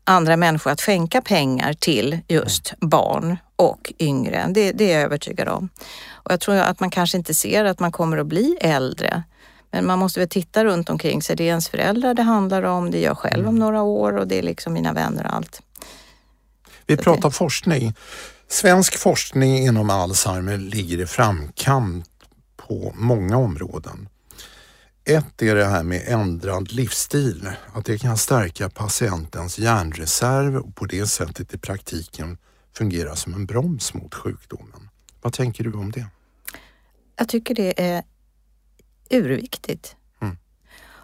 andra 0.08 0.36
människor 0.36 0.70
att 0.70 0.80
skänka 0.80 1.22
pengar 1.22 1.72
till 1.72 2.18
just 2.28 2.74
barn 2.80 3.36
och 3.56 3.92
yngre. 3.98 4.46
Det, 4.50 4.72
det 4.72 4.92
är 4.92 4.94
jag 4.94 5.02
övertygad 5.02 5.48
om. 5.48 5.68
Och 6.10 6.32
jag 6.32 6.40
tror 6.40 6.54
att 6.54 6.80
man 6.80 6.90
kanske 6.90 7.18
inte 7.18 7.34
ser 7.34 7.64
att 7.64 7.80
man 7.80 7.92
kommer 7.92 8.18
att 8.18 8.26
bli 8.26 8.56
äldre. 8.60 9.22
Men 9.70 9.86
man 9.86 9.98
måste 9.98 10.20
väl 10.20 10.28
titta 10.28 10.64
runt 10.64 10.90
omkring 10.90 11.22
sig. 11.22 11.36
Det 11.36 11.44
är 11.44 11.48
ens 11.48 11.68
föräldrar 11.68 12.14
det 12.14 12.22
handlar 12.22 12.62
om, 12.62 12.90
det 12.90 12.98
är 12.98 13.04
jag 13.04 13.18
själv 13.18 13.48
om 13.48 13.56
mm. 13.56 13.58
några 13.58 13.82
år 13.82 14.16
och 14.16 14.28
det 14.28 14.38
är 14.38 14.42
liksom 14.42 14.72
mina 14.72 14.92
vänner 14.92 15.26
och 15.26 15.34
allt. 15.34 15.62
Vi 16.86 16.96
pratar 16.96 17.30
forskning. 17.30 17.94
Svensk 18.48 18.98
forskning 18.98 19.58
inom 19.58 19.90
Alzheimer 19.90 20.56
ligger 20.56 21.00
i 21.00 21.06
framkant 21.06 22.06
på 22.56 22.92
många 22.94 23.36
områden. 23.36 24.08
Ett 25.08 25.42
är 25.42 25.54
det 25.54 25.64
här 25.64 25.82
med 25.82 26.02
ändrad 26.06 26.72
livsstil, 26.72 27.50
att 27.72 27.84
det 27.84 27.98
kan 27.98 28.18
stärka 28.18 28.70
patientens 28.70 29.58
hjärnreserv 29.58 30.56
och 30.56 30.74
på 30.74 30.84
det 30.84 31.06
sättet 31.06 31.54
i 31.54 31.58
praktiken 31.58 32.38
fungera 32.72 33.16
som 33.16 33.34
en 33.34 33.46
broms 33.46 33.94
mot 33.94 34.14
sjukdomen. 34.14 34.88
Vad 35.22 35.32
tänker 35.32 35.64
du 35.64 35.72
om 35.72 35.90
det? 35.90 36.06
Jag 37.16 37.28
tycker 37.28 37.54
det 37.54 37.80
är 37.80 38.02
urviktigt. 39.10 39.96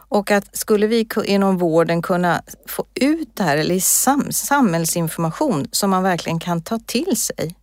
Och 0.09 0.31
att 0.31 0.57
skulle 0.57 0.87
vi 0.87 1.09
inom 1.25 1.59
vården 1.59 2.03
kunna 2.03 2.43
få 2.67 2.87
ut 2.95 3.37
det 3.37 3.43
här, 3.43 3.57
eller 3.57 3.75
i 3.75 3.81
sam, 3.81 4.33
samhällsinformation 4.33 5.67
som 5.71 5.91
man 5.91 6.03
verkligen 6.03 6.41
kan 6.41 6.63
ta 6.63 6.79
till 6.79 7.17
sig. 7.17 7.57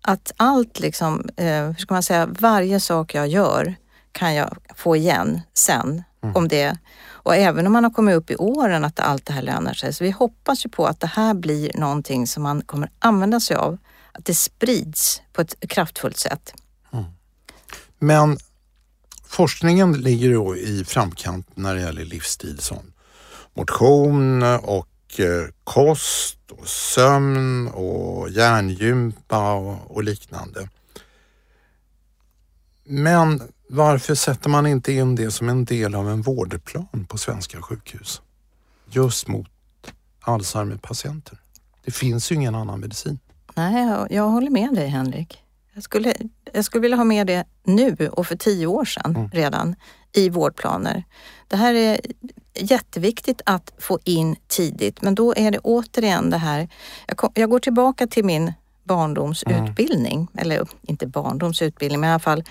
Att 0.00 0.32
allt 0.36 0.80
liksom, 0.80 1.28
eh, 1.36 1.66
hur 1.66 1.74
ska 1.74 1.94
man 1.94 2.02
säga, 2.02 2.26
varje 2.26 2.80
sak 2.80 3.14
jag 3.14 3.28
gör 3.28 3.74
kan 4.14 4.34
jag 4.34 4.56
få 4.76 4.96
igen 4.96 5.40
sen 5.54 6.02
mm. 6.22 6.36
om 6.36 6.48
det. 6.48 6.78
Och 7.06 7.36
även 7.36 7.66
om 7.66 7.72
man 7.72 7.84
har 7.84 7.90
kommit 7.90 8.14
upp 8.14 8.30
i 8.30 8.36
åren 8.36 8.84
att 8.84 9.00
allt 9.00 9.26
det 9.26 9.32
här 9.32 9.42
lönar 9.42 9.74
sig. 9.74 9.92
Så 9.92 10.04
vi 10.04 10.10
hoppas 10.10 10.66
ju 10.66 10.70
på 10.70 10.86
att 10.86 11.00
det 11.00 11.06
här 11.06 11.34
blir 11.34 11.70
någonting 11.74 12.26
som 12.26 12.42
man 12.42 12.62
kommer 12.62 12.90
använda 12.98 13.40
sig 13.40 13.56
av. 13.56 13.78
Att 14.12 14.24
det 14.24 14.34
sprids 14.34 15.22
på 15.32 15.40
ett 15.40 15.54
kraftfullt 15.68 16.18
sätt. 16.18 16.54
Mm. 16.92 17.04
Men 17.98 18.38
Forskningen 19.34 19.92
ligger 19.92 20.32
då 20.32 20.56
i 20.56 20.84
framkant 20.84 21.56
när 21.56 21.74
det 21.74 21.80
gäller 21.80 22.04
livsstil 22.04 22.58
som 22.58 22.92
motion 23.54 24.42
och 24.42 25.20
eh, 25.20 25.46
kost 25.64 26.38
och 26.50 26.68
sömn 26.68 27.68
och 27.68 28.30
hjärngympa 28.30 29.52
och, 29.52 29.96
och 29.96 30.04
liknande. 30.04 30.68
Men 32.84 33.42
varför 33.68 34.14
sätter 34.14 34.50
man 34.50 34.66
inte 34.66 34.92
in 34.92 35.14
det 35.14 35.30
som 35.30 35.48
en 35.48 35.64
del 35.64 35.94
av 35.94 36.10
en 36.10 36.22
vårdplan 36.22 37.06
på 37.08 37.18
svenska 37.18 37.62
sjukhus? 37.62 38.22
Just 38.90 39.28
mot 39.28 39.48
Alzheimer-patienter. 40.20 41.38
Det 41.84 41.90
finns 41.90 42.32
ju 42.32 42.34
ingen 42.34 42.54
annan 42.54 42.80
medicin. 42.80 43.18
Nej, 43.54 44.06
jag, 44.10 44.28
håller 44.28 44.50
med 44.50 44.74
dig 44.74 44.88
Henrik. 44.88 45.42
Jag 45.74 45.82
skulle, 45.82 46.14
jag 46.52 46.64
skulle 46.64 46.82
vilja 46.82 46.96
ha 46.96 47.04
med 47.04 47.26
det 47.26 47.44
nu 47.64 47.96
och 48.12 48.26
för 48.26 48.36
tio 48.36 48.66
år 48.66 48.84
sedan 48.84 49.16
mm. 49.16 49.30
redan 49.30 49.76
i 50.12 50.28
vårdplaner. 50.28 51.04
Det 51.48 51.56
här 51.56 51.74
är 51.74 52.00
jätteviktigt 52.54 53.42
att 53.46 53.72
få 53.78 53.98
in 54.04 54.36
tidigt, 54.46 55.02
men 55.02 55.14
då 55.14 55.34
är 55.36 55.50
det 55.50 55.58
återigen 55.58 56.30
det 56.30 56.38
här. 56.38 56.68
Jag, 57.06 57.16
kom, 57.16 57.30
jag 57.34 57.50
går 57.50 57.58
tillbaka 57.58 58.06
till 58.06 58.24
min 58.24 58.52
barndomsutbildning, 58.84 60.14
mm. 60.14 60.28
eller 60.34 60.68
inte 60.82 61.06
barndomsutbildning, 61.06 62.00
men 62.00 62.10
i 62.10 62.12
alla 62.12 62.20
fall 62.20 62.44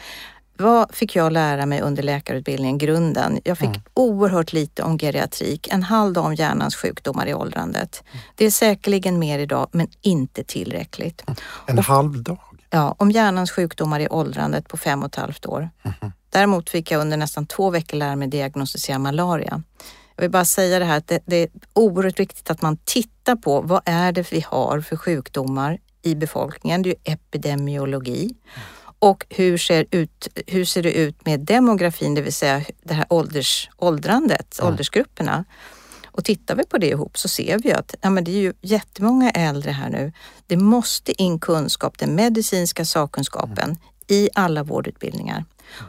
vad 0.64 0.96
fick 0.96 1.16
jag 1.16 1.32
lära 1.32 1.66
mig 1.66 1.82
under 1.82 2.04
läkarutbildningen, 2.04 2.78
grunden? 2.78 3.40
Jag 3.44 3.58
fick 3.58 3.68
mm. 3.68 3.82
oerhört 3.94 4.54
lite 4.54 4.84
om 4.84 4.98
geriatrik, 4.98 5.68
en 5.68 5.84
halv 5.84 6.14
dag 6.14 6.26
om 6.26 6.36
hjärnans 6.36 6.76
sjukdomar 6.76 7.28
i 7.28 7.34
åldrandet. 7.34 8.04
Mm. 8.12 8.24
Det 8.36 8.46
är 8.46 8.52
säkerligen 8.52 9.20
mer 9.20 9.40
idag, 9.40 9.70
men 9.72 9.88
inte 10.02 10.44
tillräckligt. 10.44 11.24
Mm. 11.28 11.38
En 11.66 11.78
och, 11.78 11.86
halv 11.86 12.24
dag? 12.24 12.40
Ja, 12.70 12.96
om 12.98 13.12
hjärnans 13.12 13.52
sjukdomar 13.52 14.00
i 14.00 14.08
åldrandet 14.08 14.68
på 14.68 14.78
fem 14.78 15.04
och 15.04 15.08
ett 15.08 15.16
halvt 15.16 15.46
år. 15.46 15.70
Mm. 15.84 16.12
Däremot 16.30 16.70
fick 16.70 16.92
jag 16.92 17.02
under 17.02 17.18
nästan 17.18 17.46
två 17.46 17.70
veckor 17.70 17.98
lära 17.98 18.16
mig 18.16 18.28
diagnostisera 18.28 19.00
malaria. 19.00 19.64
Jag 20.16 20.22
vill 20.22 20.32
bara 20.32 20.46
säga 20.46 20.80
det 20.80 20.86
här 20.86 20.98
att 20.98 21.08
det, 21.08 21.20
det, 21.26 21.38
är 21.38 21.50
oerhört 21.74 22.20
viktigt 22.20 22.50
att 22.50 22.62
man 22.62 22.78
tittar 22.78 23.36
på 23.36 23.62
vad 23.62 23.82
är 23.86 24.12
det 24.12 24.32
vi 24.32 24.46
har 24.48 24.82
för 24.82 24.96
sjukdomar 24.96 25.80
i 26.02 26.16
befolkningen. 26.16 26.82
Det 26.82 26.90
är 26.90 26.92
ju 26.92 27.14
epidemiologi. 27.14 28.36
Och 29.04 29.26
hur 29.30 29.58
ser, 29.58 29.86
ut, 29.92 30.28
hur 30.48 30.66
ser 30.66 30.84
det 30.84 30.94
ut 30.94 31.26
med 31.26 31.40
demografin, 31.40 32.16
det 32.16 32.22
vill 32.22 32.34
säga 32.34 32.62
det 32.84 32.94
här 32.94 33.06
ålders, 33.10 33.70
åldrandet, 33.78 34.60
mm. 34.60 34.72
åldersgrupperna. 34.72 35.46
Och 36.06 36.26
tittar 36.26 36.56
vi 36.56 36.66
på 36.66 36.78
det 36.78 36.88
ihop 36.88 37.18
så 37.18 37.28
ser 37.28 37.60
vi 37.60 37.74
att 37.74 37.96
ja, 38.02 38.10
men 38.10 38.24
det 38.24 38.32
är 38.32 38.42
ju 38.42 38.54
jättemånga 38.62 39.32
äldre 39.32 39.72
här 39.72 39.90
nu. 39.90 40.12
Det 40.48 40.58
måste 40.58 41.22
in 41.22 41.40
kunskap, 41.40 41.98
den 41.98 42.16
medicinska 42.16 42.86
sakkunskapen 42.86 43.70
mm. 43.70 43.78
i 44.08 44.30
alla 44.34 44.64
vårdutbildningar. 44.64 45.46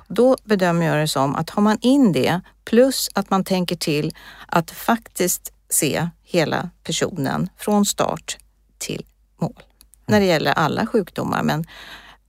Då 0.09 0.37
bedömer 0.45 0.87
jag 0.87 0.99
det 0.99 1.09
som 1.09 1.37
att 1.37 1.51
har 1.51 1.63
man 1.63 1.79
in 1.81 2.13
det 2.13 2.41
plus 2.65 3.11
att 3.15 3.31
man 3.31 3.45
tänker 3.45 3.77
till 3.77 4.15
att 4.47 4.71
faktiskt 4.71 5.53
se 5.69 6.09
hela 6.23 6.71
personen 6.85 7.49
från 7.57 7.87
start 7.87 8.37
till 8.79 9.07
mål. 9.37 9.63
När 10.07 10.21
det 10.21 10.27
gäller 10.27 10.53
alla 10.53 10.87
sjukdomar, 10.87 11.43
men 11.43 11.67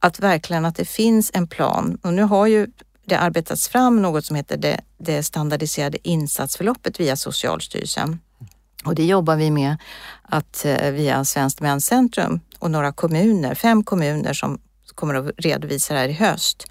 att 0.06 0.20
verkligen 0.20 0.66
att 0.66 0.76
det 0.76 0.86
finns 0.86 1.32
en 1.34 1.48
plan. 1.48 1.98
Och 2.02 2.14
nu 2.14 2.22
har 2.22 2.48
ju 2.48 2.68
det 3.06 3.16
arbetats 3.16 3.68
fram 3.68 4.02
något 4.02 4.26
som 4.26 4.36
heter 4.36 4.58
det, 4.58 4.82
det 4.98 5.24
standardiserade 5.24 6.08
insatsförloppet 6.08 7.00
via 7.00 7.16
Socialstyrelsen. 7.16 8.20
Och 8.86 8.96
det 8.96 9.06
jobbar 9.06 9.36
vi 9.36 9.52
med 9.52 9.78
att 10.22 10.66
eh, 10.66 10.92
via 10.92 11.26
Svenskt 11.26 11.60
Demenscentrum 11.60 12.40
och 12.60 12.72
några 12.72 12.92
kommuner, 12.92 13.56
fem 13.56 13.84
kommuner 13.84 14.34
som 14.34 14.60
kommer 14.96 15.16
att 15.16 15.32
redovisa 15.38 15.94
det 15.94 16.00
här 16.00 16.10
i 16.10 16.14
höst, 16.14 16.68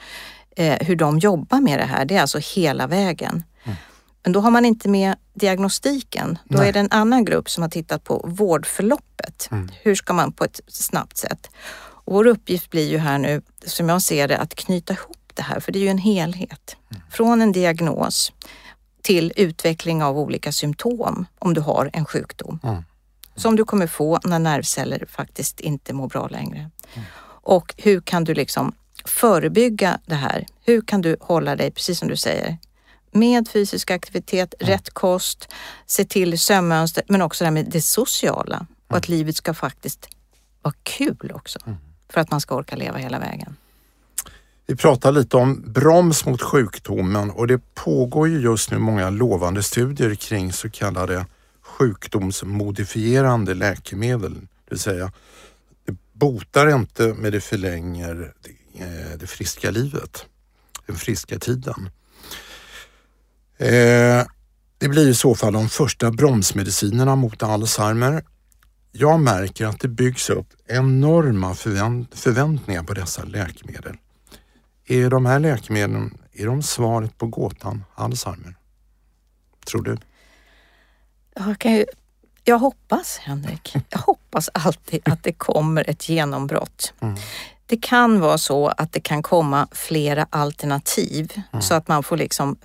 eh, 0.57 0.87
hur 0.87 0.97
de 0.97 1.19
jobbar 1.19 1.61
med 1.61 1.79
det 1.79 1.85
här. 1.85 2.05
Det 2.05 2.17
är 2.17 2.21
alltså 2.21 2.39
hela 2.39 2.87
vägen. 2.87 3.43
Mm. 3.65 3.77
Men 4.23 4.33
då 4.33 4.41
har 4.41 4.51
man 4.51 4.65
inte 4.65 4.89
med 4.89 5.15
diagnostiken. 5.35 6.39
Då 6.45 6.59
Nej. 6.59 6.69
är 6.69 6.73
det 6.73 6.81
en 6.81 6.91
annan 6.91 7.25
grupp 7.25 7.51
som 7.51 7.63
har 7.63 7.71
tittat 7.71 8.05
på 8.05 8.25
vårdförloppet. 8.29 9.49
Mm. 9.51 9.69
Hur 9.83 9.95
ska 9.95 10.13
man 10.13 10.33
på 10.33 10.45
ett 10.45 10.61
snabbt 10.69 11.17
sätt? 11.17 11.51
Vår 12.05 12.27
uppgift 12.27 12.71
blir 12.71 12.89
ju 12.89 12.99
här 12.99 13.19
nu, 13.19 13.43
som 13.67 13.89
jag 13.89 14.03
ser 14.03 14.29
det, 14.29 14.39
att 14.39 14.55
knyta 14.55 14.93
ihop 14.93 15.33
det 15.35 15.43
här, 15.43 15.61
för 15.61 15.73
det 15.73 15.79
är 15.79 15.81
ju 15.81 15.89
en 15.89 15.99
helhet. 15.99 16.77
Från 17.11 17.43
en 17.43 17.53
diagnos 17.53 18.33
till 19.03 19.33
utveckling 19.37 20.03
av 20.03 20.19
olika 20.19 20.53
symptom 20.53 21.27
om 21.39 21.55
du 21.55 21.61
har 21.61 21.91
en 21.93 22.05
sjukdom. 22.05 22.61
Mm. 22.63 22.83
Som 23.37 23.57
du 23.57 23.65
kommer 23.65 23.87
få 23.87 24.21
när 24.25 24.39
nervceller 24.39 25.07
faktiskt 25.09 25.61
inte 25.61 25.93
mår 25.93 26.09
bra 26.09 26.29
längre. 26.29 26.59
Mm. 26.59 27.07
Och 27.27 27.75
hur 27.77 28.01
kan 28.01 28.25
du 28.25 28.35
liksom 28.35 28.75
förebygga 29.05 29.99
det 30.07 30.15
här? 30.15 30.47
Hur 30.65 30.81
kan 30.81 31.01
du 31.01 31.17
hålla 31.21 31.57
dig, 31.57 31.71
precis 31.71 31.99
som 31.99 32.09
du 32.09 32.17
säger, 32.17 32.59
med 33.13 33.49
fysisk 33.49 33.91
aktivitet, 33.91 34.55
mm. 34.61 34.73
rätt 34.73 34.91
kost, 34.91 35.49
se 35.87 36.05
till 36.05 36.39
sömnmönster, 36.39 37.03
men 37.09 37.23
också 37.23 37.45
det 37.45 37.47
här 37.47 37.53
med 37.53 37.71
det 37.71 37.83
sociala 37.83 38.67
och 38.89 38.97
att 38.97 39.09
livet 39.09 39.37
ska 39.37 39.55
faktiskt 39.55 40.09
vara 40.63 40.75
kul 40.83 41.33
också. 41.35 41.59
För 42.09 42.21
att 42.21 42.31
man 42.31 42.41
ska 42.41 42.55
orka 42.55 42.77
leva 42.77 42.99
hela 42.99 43.19
vägen. 43.19 43.57
Vi 44.67 44.77
pratar 44.77 45.13
lite 45.13 45.37
om 45.37 45.63
broms 45.67 46.27
mot 46.27 46.43
sjukdomen 46.43 47.31
och 47.31 47.47
det 47.47 47.75
pågår 47.75 48.29
ju 48.29 48.41
just 48.41 48.71
nu 48.71 48.79
många 48.79 49.11
lovande 49.11 49.63
studier 49.63 50.15
kring 50.15 50.53
så 50.53 50.71
kallade 50.71 51.27
sjukdomsmodifierande 51.63 53.55
läkemedel. 53.55 54.35
Det 54.35 54.71
vill 54.71 54.79
säga, 54.79 55.13
det 55.85 55.97
botar 56.13 56.75
inte 56.75 57.15
men 57.19 57.33
det 57.33 57.41
förlänger 57.41 58.33
eh, 58.75 59.19
det, 59.19 59.27
friska 59.27 59.71
livet, 59.71 60.27
den 60.87 60.97
friska 60.97 61.39
tiden. 61.39 61.91
Eh, 63.59 64.27
det 64.79 64.89
blir 64.89 65.09
i 65.09 65.15
så 65.15 65.35
fall 65.35 65.53
de 65.53 65.69
första 65.69 66.11
bromsmedicinerna 66.11 67.17
mot 67.17 67.43
Alzheimer. 67.43 68.23
Jag 68.97 69.21
märker 69.21 69.67
att 69.67 69.81
det 69.81 69.89
byggs 69.89 70.31
upp 70.31 70.47
enorma 70.67 71.55
förvänt 71.55 72.19
förväntningar 72.19 72.83
på 72.83 72.95
dessa 72.95 73.25
läkemedel. 73.25 73.97
Är 74.87 75.11
de 75.11 75.27
här 75.27 75.39
läkemedlen 75.39 76.19
är 76.33 76.47
de 76.47 76.63
svaret 76.63 77.19
på 77.19 77.27
gåtan 77.27 77.85
Alzheimer? 77.95 78.57
Tror 79.67 79.83
du? 79.83 79.97
Jag, 81.35 81.59
kan 81.59 81.73
ju, 81.73 81.85
jag 82.45 82.59
hoppas, 82.59 83.19
Henrik. 83.19 83.77
Jag 83.89 83.99
hoppas 83.99 84.51
alltid 84.55 85.09
att 85.09 85.23
det 85.23 85.33
kommer 85.33 85.91
ett 85.91 86.09
genombrott. 86.09 86.95
Mm. 87.01 87.17
Det 87.67 87.77
kan 87.77 88.21
vara 88.21 88.39
så 88.39 88.69
att 88.69 88.93
det 88.93 89.01
kan 89.01 89.23
komma 89.23 89.69
flera 89.73 90.27
alternativ 90.31 91.33
mm. 91.53 91.63
så 91.63 91.75
att 91.75 91.89
man 91.89 92.03
får 92.03 92.17
liksom 92.17 92.57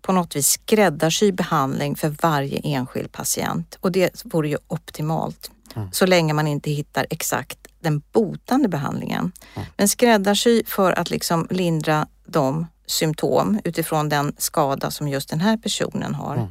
på 0.00 0.12
något 0.12 0.36
vis 0.36 0.48
skräddarsy 0.48 1.32
behandling 1.32 1.96
för 1.96 2.08
varje 2.08 2.60
enskild 2.64 3.12
patient 3.12 3.78
och 3.80 3.92
det 3.92 4.24
vore 4.24 4.48
ju 4.48 4.58
optimalt. 4.68 5.50
Mm. 5.76 5.88
Så 5.92 6.06
länge 6.06 6.32
man 6.32 6.46
inte 6.46 6.70
hittar 6.70 7.06
exakt 7.10 7.58
den 7.80 8.02
botande 8.12 8.68
behandlingen. 8.68 9.32
Mm. 9.54 9.68
Men 9.76 9.88
skräddarsy 9.88 10.62
för 10.66 10.98
att 10.98 11.10
liksom 11.10 11.46
lindra 11.50 12.06
de 12.26 12.66
symptom 12.86 13.60
utifrån 13.64 14.08
den 14.08 14.34
skada 14.38 14.90
som 14.90 15.08
just 15.08 15.28
den 15.28 15.40
här 15.40 15.56
personen 15.56 16.14
har. 16.14 16.36
Mm. 16.36 16.48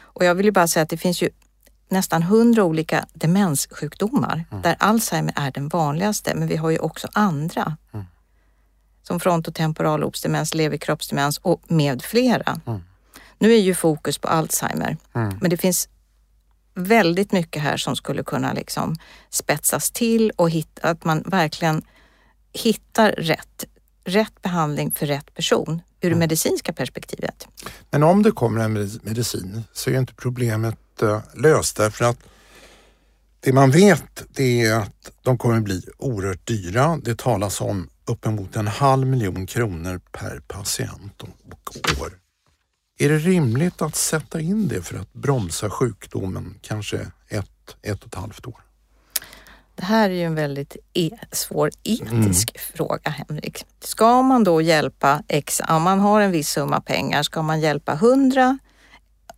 Och 0.00 0.24
jag 0.24 0.34
vill 0.34 0.46
ju 0.46 0.52
bara 0.52 0.66
säga 0.66 0.82
att 0.82 0.88
det 0.88 0.96
finns 0.96 1.22
ju 1.22 1.30
nästan 1.88 2.22
hundra 2.22 2.64
olika 2.64 3.06
demenssjukdomar 3.12 4.44
mm. 4.50 4.62
där 4.62 4.76
Alzheimer 4.78 5.32
är 5.36 5.50
den 5.50 5.68
vanligaste, 5.68 6.34
men 6.34 6.48
vi 6.48 6.56
har 6.56 6.70
ju 6.70 6.78
också 6.78 7.08
andra. 7.12 7.76
Mm. 7.92 8.06
Som 9.02 9.20
frontotemporal 9.20 10.00
lobsdemens, 10.00 10.54
leverkroppsdemens 10.54 11.38
och 11.38 11.62
med 11.68 12.02
flera. 12.02 12.60
Nu 13.38 13.52
är 13.52 13.58
ju 13.58 13.74
fokus 13.74 14.18
på 14.18 14.28
Alzheimer, 14.28 14.96
men 15.12 15.50
det 15.50 15.56
finns 15.56 15.88
väldigt 16.74 17.32
mycket 17.32 17.62
här 17.62 17.76
som 17.76 17.96
skulle 17.96 18.22
kunna 18.22 18.52
liksom 18.52 18.96
spetsas 19.30 19.90
till 19.90 20.32
och 20.36 20.50
hitta, 20.50 20.88
att 20.88 21.04
man 21.04 21.22
verkligen 21.26 21.82
hittar 22.52 23.12
rätt, 23.12 23.64
rätt 24.04 24.42
behandling 24.42 24.92
för 24.92 25.06
rätt 25.06 25.34
person 25.34 25.74
ur 25.74 25.80
det 26.00 26.06
mm. 26.06 26.18
medicinska 26.18 26.72
perspektivet. 26.72 27.48
Men 27.90 28.02
om 28.02 28.22
det 28.22 28.30
kommer 28.30 28.60
en 28.60 28.72
medicin 29.02 29.64
så 29.72 29.90
är 29.90 29.98
inte 29.98 30.14
problemet 30.14 30.78
uh, 31.02 31.18
löst 31.34 31.76
därför 31.76 32.04
att 32.04 32.18
det 33.40 33.52
man 33.52 33.70
vet 33.70 34.24
det 34.28 34.62
är 34.62 34.74
att 34.74 35.10
de 35.22 35.38
kommer 35.38 35.60
bli 35.60 35.82
oerhört 35.98 36.46
dyra. 36.46 36.98
Det 37.02 37.18
talas 37.18 37.60
om 37.60 37.88
uppemot 38.04 38.56
en 38.56 38.68
halv 38.68 39.06
miljon 39.06 39.46
kronor 39.46 40.00
per 40.12 40.40
patient 40.48 41.22
och 41.22 42.00
år. 42.00 42.21
Är 42.98 43.08
det 43.08 43.18
rimligt 43.18 43.82
att 43.82 43.96
sätta 43.96 44.40
in 44.40 44.68
det 44.68 44.82
för 44.82 44.98
att 44.98 45.12
bromsa 45.12 45.70
sjukdomen 45.70 46.58
kanske 46.62 46.96
ett, 47.28 47.76
ett 47.82 48.02
och 48.02 48.06
ett 48.06 48.14
halvt 48.14 48.46
år? 48.46 48.64
Det 49.74 49.84
här 49.84 50.10
är 50.10 50.14
ju 50.14 50.22
en 50.22 50.34
väldigt 50.34 50.76
e 50.94 51.10
svår 51.32 51.70
etisk 51.82 52.50
mm. 52.56 52.62
fråga, 52.76 53.10
Henrik. 53.10 53.66
Ska 53.80 54.22
man 54.22 54.44
då 54.44 54.60
hjälpa 54.62 55.22
X, 55.28 55.60
om 55.68 55.82
man 55.82 56.00
har 56.00 56.20
en 56.20 56.30
viss 56.30 56.48
summa 56.48 56.80
pengar, 56.80 57.22
ska 57.22 57.42
man 57.42 57.60
hjälpa 57.60 57.94
hundra 57.94 58.58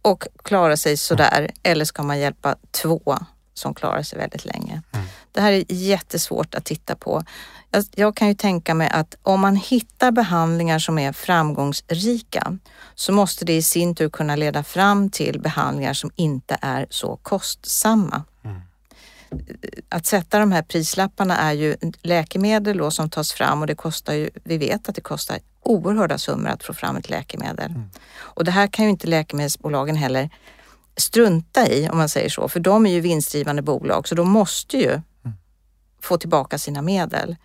och 0.02 0.26
klara 0.42 0.76
sig 0.76 0.96
sådär 0.96 1.38
mm. 1.38 1.50
eller 1.62 1.84
ska 1.84 2.02
man 2.02 2.18
hjälpa 2.18 2.56
två 2.70 3.18
som 3.54 3.74
klarar 3.74 4.02
sig 4.02 4.18
väldigt 4.18 4.44
länge? 4.44 4.82
Mm. 4.92 5.06
Det 5.32 5.40
här 5.40 5.52
är 5.52 5.64
jättesvårt 5.68 6.54
att 6.54 6.64
titta 6.64 6.94
på. 6.94 7.24
Jag, 7.74 7.84
jag, 7.94 8.16
kan 8.16 8.28
ju 8.28 8.34
tänka 8.34 8.74
mig 8.74 8.88
att 8.88 9.16
om 9.22 9.40
man 9.40 9.56
hittar 9.56 10.10
behandlingar 10.10 10.78
som 10.78 10.98
är 10.98 11.12
framgångsrika 11.12 12.58
så 12.94 13.12
måste 13.12 13.44
det 13.44 13.56
i 13.56 13.62
sin 13.62 13.94
tur 13.94 14.08
kunna 14.08 14.36
leda 14.36 14.62
fram 14.62 15.10
till 15.10 15.40
behandlingar 15.40 15.92
som 15.92 16.10
inte 16.16 16.58
är 16.60 16.86
så 16.90 17.16
kostsamma. 17.22 18.24
Mm. 18.44 18.60
Att 19.88 20.06
sätta 20.06 20.38
de 20.38 20.52
här 20.52 20.62
prislapparna 20.62 21.36
är 21.36 21.52
ju 21.52 21.76
läkemedel 22.02 22.76
då 22.78 22.90
som 22.90 23.10
tas 23.10 23.32
fram 23.32 23.60
och 23.60 23.66
det 23.66 23.74
kostar 23.74 24.14
ju, 24.14 24.30
vi 24.44 24.58
vet 24.58 24.88
att 24.88 24.94
det 24.94 25.00
kostar 25.00 25.38
oerhörda 25.62 26.18
summor 26.18 26.48
att 26.48 26.64
få 26.64 26.74
fram 26.74 26.96
ett 26.96 27.10
läkemedel. 27.10 27.70
Mm. 27.70 27.90
Och 28.16 28.44
det 28.44 28.50
här 28.50 28.66
kan 28.66 28.84
ju 28.84 28.90
inte 28.90 29.06
läkemedelsbolagen 29.06 29.96
heller 29.96 30.30
strunta 30.96 31.68
i 31.68 31.88
om 31.88 31.96
man 31.96 32.08
säger 32.08 32.28
så, 32.28 32.48
för 32.48 32.60
de 32.60 32.86
är 32.86 32.90
ju 32.90 33.00
vinstdrivande 33.00 33.62
bolag 33.62 34.08
så 34.08 34.14
de 34.14 34.30
måste 34.30 34.76
ju 34.76 35.00
få 36.04 36.18
tillbaka 36.18 36.58
sina 36.58 36.82
medel. 36.82 37.36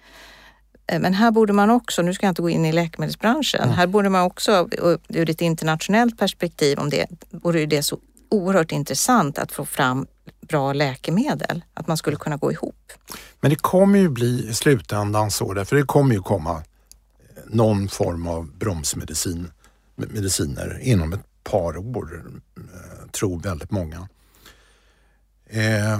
Eh, 0.87 0.99
men 0.99 1.13
här 1.13 1.31
borde 1.31 1.53
man 1.53 1.69
också, 1.69 2.01
nu 2.01 2.13
ska 2.13 2.25
jag 2.25 2.31
inte 2.31 2.41
gå 2.41 2.49
in 2.49 2.65
i 2.65 2.71
läkemedelsbranschen, 2.71 3.63
mm. 3.63 3.75
här 3.75 3.87
borde 3.87 4.09
man 4.09 4.21
också 4.23 4.69
ur 5.07 5.29
ett 5.29 5.41
internationellt 5.41 6.17
perspektiv 6.17 6.79
om 6.79 6.89
det, 6.89 7.07
vore 7.29 7.65
det 7.65 7.83
så 7.83 7.99
oerhört 8.29 8.71
intressant 8.71 9.39
att 9.39 9.51
få 9.51 9.65
fram 9.65 10.07
bra 10.41 10.73
läkemedel, 10.73 11.63
att 11.73 11.87
man 11.87 11.97
skulle 11.97 12.17
kunna 12.17 12.37
gå 12.37 12.51
ihop. 12.51 12.91
Men 13.41 13.49
det 13.49 13.55
kommer 13.55 13.99
ju 13.99 14.09
bli 14.09 14.49
i 14.49 14.53
slutändan 14.53 15.31
så, 15.31 15.53
därför 15.53 15.75
det 15.75 15.83
kommer 15.83 16.15
ju 16.15 16.21
komma 16.21 16.63
någon 17.47 17.89
form 17.89 18.27
av 18.27 18.51
bromsmedicin 18.57 19.51
mediciner 20.07 20.79
inom 20.81 21.13
ett 21.13 21.43
par 21.43 21.77
år, 21.77 22.23
eh, 22.57 23.09
tror 23.11 23.39
väldigt 23.39 23.71
många. 23.71 24.07
Eh, 25.45 25.99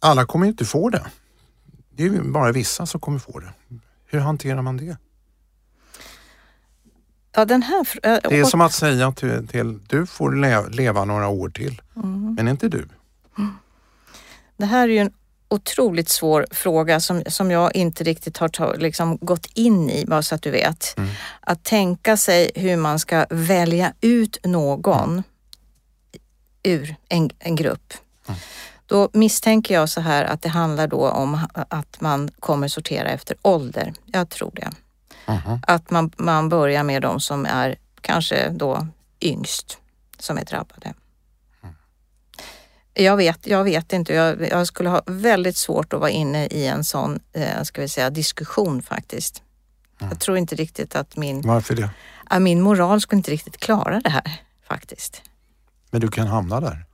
alla 0.00 0.24
kommer 0.24 0.46
inte 0.46 0.64
få 0.64 0.90
det. 0.90 1.06
Det 1.96 2.02
är 2.02 2.08
ju 2.08 2.22
bara 2.22 2.52
vissa 2.52 2.86
som 2.86 3.00
kommer 3.00 3.18
få 3.18 3.38
det. 3.38 3.52
Hur 4.06 4.18
hanterar 4.18 4.62
man 4.62 4.76
det? 4.76 4.96
Ja, 7.34 7.44
den 7.44 7.62
här... 7.62 7.86
Äh, 8.02 8.18
det 8.28 8.38
är 8.38 8.44
som 8.44 8.60
att 8.60 8.72
säga 8.72 9.12
till, 9.12 9.48
till 9.48 9.80
du 9.88 10.06
får 10.06 10.32
le, 10.32 10.68
leva 10.68 11.04
några 11.04 11.28
år 11.28 11.48
till, 11.48 11.82
mm. 11.96 12.34
men 12.34 12.48
inte 12.48 12.68
du. 12.68 12.88
Det 14.56 14.66
här 14.66 14.88
är 14.88 14.92
ju 14.92 14.98
en 14.98 15.12
otroligt 15.48 16.08
svår 16.08 16.46
fråga 16.50 17.00
som, 17.00 17.22
som 17.26 17.50
jag 17.50 17.76
inte 17.76 18.04
riktigt 18.04 18.38
har 18.38 18.48
ta, 18.48 18.74
liksom, 18.74 19.18
gått 19.20 19.46
in 19.54 19.90
i, 19.90 20.04
bara 20.06 20.22
så 20.22 20.34
att 20.34 20.42
du 20.42 20.50
vet. 20.50 20.94
Mm. 20.96 21.10
Att 21.40 21.64
tänka 21.64 22.16
sig 22.16 22.50
hur 22.54 22.76
man 22.76 22.98
ska 22.98 23.26
välja 23.30 23.92
ut 24.00 24.38
någon 24.44 25.10
mm. 25.10 25.22
ur 26.62 26.96
en, 27.08 27.30
en 27.38 27.56
grupp. 27.56 27.94
Då 28.92 29.08
misstänker 29.12 29.74
jag 29.74 29.88
så 29.88 30.00
här 30.00 30.24
att 30.24 30.42
det 30.42 30.48
handlar 30.48 30.86
då 30.86 31.08
om 31.08 31.40
att 31.52 32.00
man 32.00 32.30
kommer 32.40 32.68
sortera 32.68 33.08
efter 33.08 33.36
ålder. 33.42 33.92
Jag 34.06 34.28
tror 34.28 34.50
det. 34.54 34.70
Uh-huh. 35.26 35.60
Att 35.66 35.90
man, 35.90 36.10
man 36.16 36.48
börjar 36.48 36.82
med 36.82 37.02
de 37.02 37.20
som 37.20 37.46
är 37.46 37.76
kanske 38.00 38.48
då 38.48 38.86
yngst 39.20 39.78
som 40.18 40.38
är 40.38 40.44
drabbade. 40.44 40.94
Mm. 41.62 41.74
Jag 42.94 43.16
vet, 43.16 43.46
jag 43.46 43.64
vet 43.64 43.92
inte. 43.92 44.14
Jag, 44.14 44.48
jag, 44.48 44.66
skulle 44.66 44.88
ha 44.88 45.02
väldigt 45.06 45.56
svårt 45.56 45.92
att 45.92 46.00
vara 46.00 46.10
inne 46.10 46.46
i 46.46 46.66
en 46.66 46.84
sån 46.84 47.20
eh, 47.32 47.62
ska 47.62 47.80
vi 47.80 47.88
säga, 47.88 48.10
diskussion 48.10 48.82
faktiskt. 48.82 49.42
Mm. 50.00 50.10
Jag 50.10 50.20
tror 50.20 50.38
inte 50.38 50.54
riktigt 50.54 50.96
att 50.96 51.16
min... 51.16 51.40
Varför 51.40 51.74
det? 51.74 52.40
min 52.40 52.60
moral 52.60 53.00
skulle 53.00 53.16
inte 53.16 53.30
riktigt 53.30 53.56
klara 53.56 54.00
det 54.00 54.10
här 54.10 54.40
faktiskt. 54.68 55.22
Men 55.90 56.00
du 56.00 56.08
kan 56.08 56.26
hamna 56.26 56.60
där? 56.60 56.86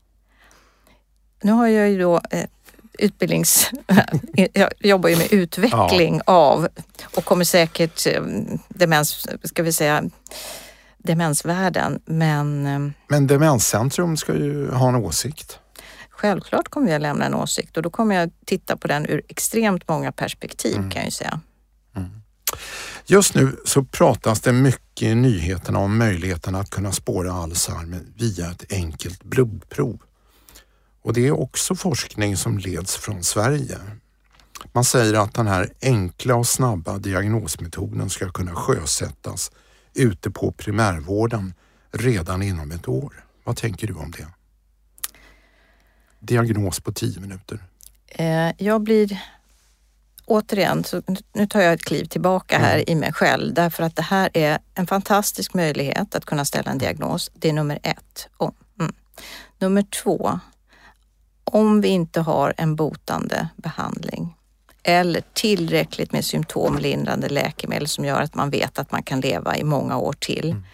Nu 1.40 1.52
har 1.52 1.66
jag 1.66 1.90
ju 1.90 1.98
då 1.98 2.20
eh, 2.30 2.44
utbildnings... 2.98 3.70
jag 4.52 4.70
jobbar 4.78 5.08
ju 5.08 5.16
med 5.16 5.32
utveckling 5.32 6.20
ja. 6.26 6.32
av 6.32 6.68
och 7.16 7.24
kommer 7.24 7.44
säkert 7.44 8.06
eh, 8.06 8.22
demens, 8.68 9.26
ska 9.42 9.62
vi 9.62 9.72
säga, 9.72 10.04
demensvärlden. 10.98 12.00
Men, 12.04 12.66
eh, 12.66 12.92
men 13.08 13.26
Demenscentrum 13.26 14.16
ska 14.16 14.34
ju 14.34 14.70
ha 14.70 14.88
en 14.88 14.94
åsikt. 14.94 15.58
Självklart 16.10 16.68
kommer 16.68 16.92
jag 16.92 17.02
lämna 17.02 17.24
en 17.24 17.34
åsikt 17.34 17.76
och 17.76 17.82
då 17.82 17.90
kommer 17.90 18.14
jag 18.14 18.30
titta 18.44 18.76
på 18.76 18.88
den 18.88 19.06
ur 19.06 19.22
extremt 19.28 19.88
många 19.88 20.12
perspektiv 20.12 20.76
mm. 20.76 20.90
kan 20.90 21.00
jag 21.00 21.06
ju 21.06 21.10
säga. 21.10 21.40
Mm. 21.96 22.10
Just 23.06 23.34
nu 23.34 23.56
så 23.64 23.84
pratas 23.84 24.40
det 24.40 24.52
mycket 24.52 25.08
i 25.08 25.14
nyheterna 25.14 25.78
om 25.78 25.98
möjligheten 25.98 26.54
att 26.54 26.70
kunna 26.70 26.92
spåra 26.92 27.32
Alzheimer 27.32 28.00
via 28.16 28.50
ett 28.50 28.72
enkelt 28.72 29.24
blodprov. 29.24 30.02
Och 31.08 31.14
det 31.14 31.26
är 31.26 31.40
också 31.40 31.74
forskning 31.74 32.36
som 32.36 32.58
leds 32.58 32.96
från 32.96 33.24
Sverige. 33.24 33.78
Man 34.72 34.84
säger 34.84 35.14
att 35.14 35.34
den 35.34 35.46
här 35.46 35.72
enkla 35.82 36.36
och 36.36 36.46
snabba 36.46 36.98
diagnosmetoden 36.98 38.10
ska 38.10 38.30
kunna 38.30 38.54
sjösättas 38.54 39.50
ute 39.94 40.30
på 40.30 40.52
primärvården 40.52 41.54
redan 41.92 42.42
inom 42.42 42.70
ett 42.70 42.88
år. 42.88 43.24
Vad 43.44 43.56
tänker 43.56 43.86
du 43.86 43.94
om 43.94 44.10
det? 44.10 44.26
Diagnos 46.20 46.80
på 46.80 46.92
tio 46.92 47.20
minuter. 47.20 47.64
Eh, 48.06 48.50
jag 48.58 48.80
blir 48.82 49.22
återigen, 50.24 50.84
så 50.84 51.02
nu 51.32 51.46
tar 51.46 51.60
jag 51.60 51.72
ett 51.72 51.84
kliv 51.84 52.04
tillbaka 52.04 52.58
här 52.58 52.74
mm. 52.74 52.84
i 52.86 52.94
mig 52.94 53.12
själv 53.12 53.54
därför 53.54 53.82
att 53.82 53.96
det 53.96 54.02
här 54.02 54.30
är 54.34 54.58
en 54.74 54.86
fantastisk 54.86 55.54
möjlighet 55.54 56.14
att 56.14 56.24
kunna 56.24 56.44
ställa 56.44 56.70
en 56.70 56.78
diagnos. 56.78 57.30
Det 57.34 57.48
är 57.48 57.52
nummer 57.52 57.78
ett. 57.82 58.28
Oh, 58.38 58.50
mm. 58.80 58.94
Nummer 59.58 59.82
två, 59.82 60.40
om 61.48 61.80
vi 61.80 61.88
inte 61.88 62.20
har 62.20 62.54
en 62.56 62.76
botande 62.76 63.48
behandling 63.56 64.34
eller 64.82 65.22
tillräckligt 65.32 66.12
med 66.12 66.24
symptomlindrande 66.24 67.28
läkemedel 67.28 67.88
som 67.88 68.04
gör 68.04 68.20
att 68.20 68.34
man 68.34 68.50
vet 68.50 68.78
att 68.78 68.92
man 68.92 69.02
kan 69.02 69.20
leva 69.20 69.56
i 69.56 69.64
många 69.64 69.96
år 69.98 70.12
till, 70.12 70.50
mm. 70.50 70.64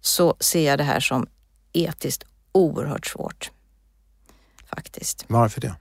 så 0.00 0.34
ser 0.40 0.66
jag 0.66 0.78
det 0.78 0.84
här 0.84 1.00
som 1.00 1.26
etiskt 1.72 2.24
oerhört 2.52 3.06
svårt. 3.06 3.50
Faktiskt. 4.66 5.24
Varför 5.28 5.60
det? 5.60 5.74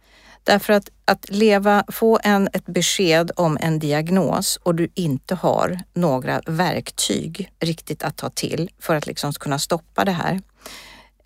Därför 0.44 0.74
att, 0.74 0.90
att 1.06 1.30
leva, 1.30 1.84
få 1.88 2.20
en, 2.24 2.50
ett 2.54 2.66
besked 2.66 3.32
om 3.36 3.58
en 3.62 3.80
diagnos 3.80 4.60
och 4.64 4.76
du 4.76 4.90
inte 4.96 5.36
har 5.36 5.80
några 5.94 6.42
verktyg 6.46 7.52
riktigt 7.60 8.04
att 8.04 8.18
ta 8.18 8.30
till 8.30 8.70
för 8.80 8.96
att 8.96 9.08
liksom 9.08 9.34
kunna 9.34 9.60
stoppa 9.60 10.06
det 10.06 10.12
här. 10.12 10.42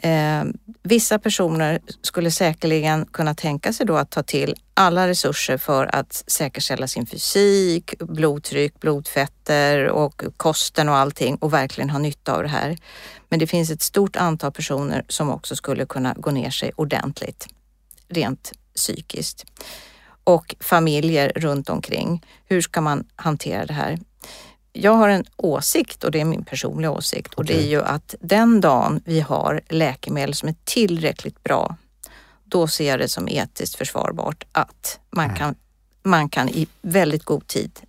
Eh, 0.04 0.44
vissa 0.84 1.20
personer 1.20 1.80
skulle 2.02 2.32
säkerligen 2.32 3.06
kunna 3.06 3.36
tänka 3.36 3.74
sig 3.74 3.86
då 3.86 3.96
att 3.98 4.12
ta 4.12 4.24
till 4.24 4.56
alla 4.74 5.08
resurser 5.08 5.58
för 5.58 5.96
att 5.96 6.24
säkerställa 6.28 6.88
sin 6.88 7.06
fysik, 7.06 7.94
blodtryck, 8.00 8.80
blodfetter 8.80 9.88
och 9.88 10.24
kosten 10.38 10.89
och 10.89 10.96
allting 10.96 11.36
och 11.36 11.54
verkligen 11.54 11.89
ha 11.89 12.00
nytta 12.00 12.36
av 12.36 12.44
det 12.44 12.50
här. 12.50 12.78
Men 13.30 13.39
det 13.39 13.48
finns 13.48 13.72
ett 13.72 13.82
stort 13.82 14.16
antal 14.16 14.52
personer 14.52 15.06
som 15.08 15.30
också 15.30 15.56
skulle 15.56 15.86
kunna 15.86 16.13
gå 16.18 16.32
ner 16.32 16.50
sig 16.50 16.72
ordentligt, 16.76 17.48
rent 18.08 18.52
psykiskt. 18.76 19.46
Och 20.24 20.56
familjer 20.60 21.32
runt 21.36 21.70
omkring. 21.70 22.26
Hur 22.46 22.62
ska 22.62 22.82
man 22.82 23.04
hantera 23.16 23.66
det 23.66 23.74
här? 23.74 24.00
Jag 24.74 24.92
har 24.92 25.10
en 25.10 25.26
åsikt 25.38 26.04
och 26.04 26.12
det 26.12 26.22
är 26.22 26.26
min 26.26 26.46
personliga 26.46 26.92
åsikt 26.92 27.34
och 27.34 27.46
det 27.46 27.64
är 27.64 27.68
ju 27.68 27.84
att 27.84 28.16
den 28.20 28.62
dagen 28.62 29.02
vi 29.06 29.20
har 29.20 29.62
läkemedel 29.70 30.34
som 30.34 30.50
är 30.50 30.56
tillräckligt 30.64 31.44
bra, 31.44 31.76
då 32.44 32.68
ser 32.68 32.90
jag 32.90 33.00
det 33.00 33.08
som 33.08 33.28
etiskt 33.28 33.76
försvarbart 33.76 34.44
att 34.52 35.00
man, 35.10 35.26
mm. 35.26 35.38
kan, 35.38 35.56
man 36.04 36.30
kan 36.30 36.50
i 36.50 36.68
väldigt 36.82 37.24
god 37.24 37.48
tid 37.48 37.80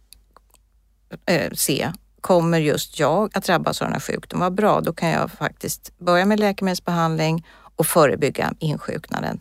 äh, 1.27 1.53
se 1.53 1.93
Kommer 2.21 2.59
just 2.59 2.99
jag 2.99 3.37
att 3.37 3.45
drabbas 3.45 3.83
av 3.83 3.87
den 3.87 3.93
här 3.93 4.01
sjukdomen? 4.01 4.45
Vad 4.45 4.55
bra, 4.55 4.81
då 4.81 4.93
kan 4.93 5.09
jag 5.09 5.31
faktiskt 5.31 5.99
börja 5.99 6.25
med 6.25 6.41
läkemedelsbehandling 6.41 7.47
och 7.77 7.87
förebygga 7.87 8.55
insjuknaden. 8.59 9.41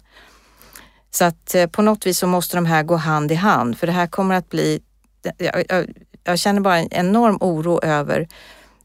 Så 1.12 1.26
att 1.26 1.56
eh, 1.56 1.68
på 1.68 1.82
något 1.82 2.06
vis 2.06 2.20
så 2.20 2.28
måste 2.28 2.58
de 2.58 2.66
här 2.66 2.84
gå 2.84 2.96
hand 2.96 3.32
i 3.32 3.36
hand 3.36 3.78
för 3.78 3.88
det 3.88 3.94
här 3.94 4.08
kommer 4.08 4.36
att 4.36 4.50
bli 4.50 4.82
jag, 5.38 5.66
jag, 5.70 5.90
jag 6.24 6.40
känner 6.40 6.62
bara 6.62 6.80
en 6.80 6.88
enorm 6.92 7.38
oro 7.42 7.80
över 7.84 8.28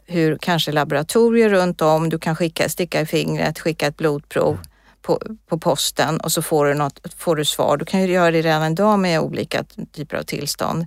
hur 0.06 0.38
kanske 0.40 0.72
laboratorier 0.72 1.48
runt 1.48 1.82
om, 1.82 2.08
du 2.08 2.18
kan 2.18 2.36
skicka, 2.36 2.68
sticka 2.68 3.00
i 3.00 3.06
fingret, 3.06 3.58
skicka 3.58 3.86
ett 3.86 3.96
blodprov 3.96 4.54
mm. 4.54 4.64
på, 5.02 5.20
på 5.46 5.58
posten 5.58 6.20
och 6.20 6.32
så 6.32 6.42
får 6.42 6.66
du, 6.66 6.74
något, 6.74 7.14
får 7.16 7.36
du 7.36 7.44
svar. 7.44 7.76
Du 7.76 7.84
kan 7.84 8.02
ju 8.02 8.12
göra 8.12 8.30
det 8.30 8.42
redan 8.42 8.72
idag 8.72 8.98
med 8.98 9.20
olika 9.20 9.64
typer 9.92 10.16
av 10.16 10.22
tillstånd. 10.22 10.86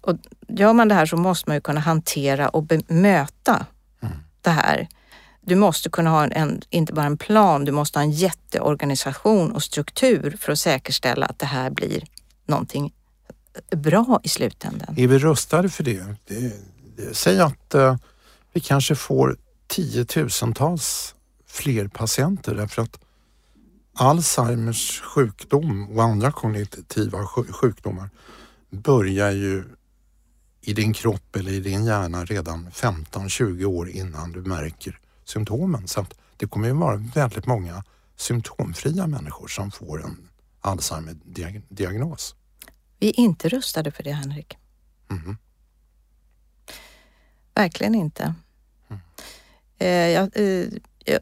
Och 0.00 0.16
gör 0.48 0.72
man 0.72 0.88
det 0.88 0.94
här 0.94 1.06
så 1.06 1.16
måste 1.16 1.50
man 1.50 1.56
ju 1.56 1.60
kunna 1.60 1.80
hantera 1.80 2.48
och 2.48 2.62
bemöta 2.62 3.66
mm. 4.02 4.14
det 4.40 4.50
här. 4.50 4.88
Du 5.40 5.54
måste 5.54 5.90
kunna 5.90 6.10
ha 6.10 6.26
en, 6.26 6.62
inte 6.70 6.92
bara 6.92 7.06
en 7.06 7.18
plan, 7.18 7.64
du 7.64 7.72
måste 7.72 7.98
ha 7.98 8.04
en 8.04 8.10
jätteorganisation 8.10 9.52
och 9.52 9.62
struktur 9.62 10.36
för 10.40 10.52
att 10.52 10.58
säkerställa 10.58 11.26
att 11.26 11.38
det 11.38 11.46
här 11.46 11.70
blir 11.70 12.04
någonting 12.46 12.92
bra 13.70 14.20
i 14.22 14.28
slutändan. 14.28 14.94
Är 14.98 15.06
vi 15.06 15.18
rustade 15.18 15.68
för 15.68 15.84
det? 15.84 16.04
det, 16.26 16.52
det 16.96 17.14
säg 17.16 17.40
att 17.40 17.74
eh, 17.74 17.96
vi 18.52 18.60
kanske 18.60 18.94
får 18.94 19.36
tiotusentals 19.66 21.14
fler 21.46 21.88
patienter 21.88 22.54
därför 22.54 22.82
att 22.82 23.00
Alzheimers 23.98 25.00
sjukdom 25.00 25.90
och 25.90 26.02
andra 26.02 26.32
kognitiva 26.32 27.26
sjukdomar 27.26 28.10
börjar 28.70 29.30
ju 29.30 29.64
i 30.60 30.72
din 30.72 30.92
kropp 30.92 31.36
eller 31.36 31.52
i 31.52 31.60
din 31.60 31.84
hjärna 31.84 32.24
redan 32.24 32.70
15-20 32.70 33.64
år 33.64 33.88
innan 33.88 34.32
du 34.32 34.40
märker 34.42 34.98
symptomen. 35.24 35.88
Så 35.88 36.00
att 36.00 36.14
det 36.36 36.46
kommer 36.46 36.68
ju 36.68 36.74
vara 36.74 36.96
väldigt 36.96 37.46
många 37.46 37.84
symptomfria 38.16 39.06
människor 39.06 39.48
som 39.48 39.70
får 39.70 40.04
en 40.04 40.28
Alzheimer-diagnos. 40.60 42.34
Vi 42.98 43.08
är 43.08 43.20
inte 43.20 43.48
rustade 43.48 43.90
för 43.90 44.02
det, 44.02 44.12
Henrik. 44.12 44.56
Mm. 45.10 45.36
Verkligen 47.54 47.94
inte. 47.94 48.34
Mm. 48.88 49.00
Eh, 49.78 49.88
jag, 49.88 50.30
eh, 50.34 50.68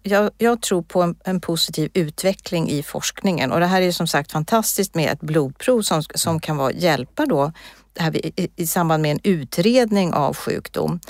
jag, 0.02 0.30
jag, 0.38 0.62
tror 0.62 0.82
på 0.82 1.02
en, 1.02 1.16
en, 1.24 1.40
positiv 1.40 1.90
utveckling 1.94 2.70
i 2.70 2.82
forskningen 2.82 3.52
och 3.52 3.60
det 3.60 3.66
här 3.66 3.82
är 3.82 3.92
som 3.92 4.06
sagt 4.06 4.32
fantastiskt 4.32 4.94
med 4.94 5.12
ett 5.12 5.20
blodprov 5.20 5.82
som, 5.82 6.02
som 6.02 6.30
mm. 6.30 6.40
kan 6.40 6.56
vara, 6.56 6.72
hjälpa 6.72 7.26
då 7.26 7.52
det 7.92 8.02
här 8.02 8.26
i, 8.26 8.48
i 8.56 8.66
samband 8.66 9.02
med 9.02 9.10
en 9.10 9.20
utredning 9.22 10.12
av 10.12 10.36
sjukdom. 10.36 11.00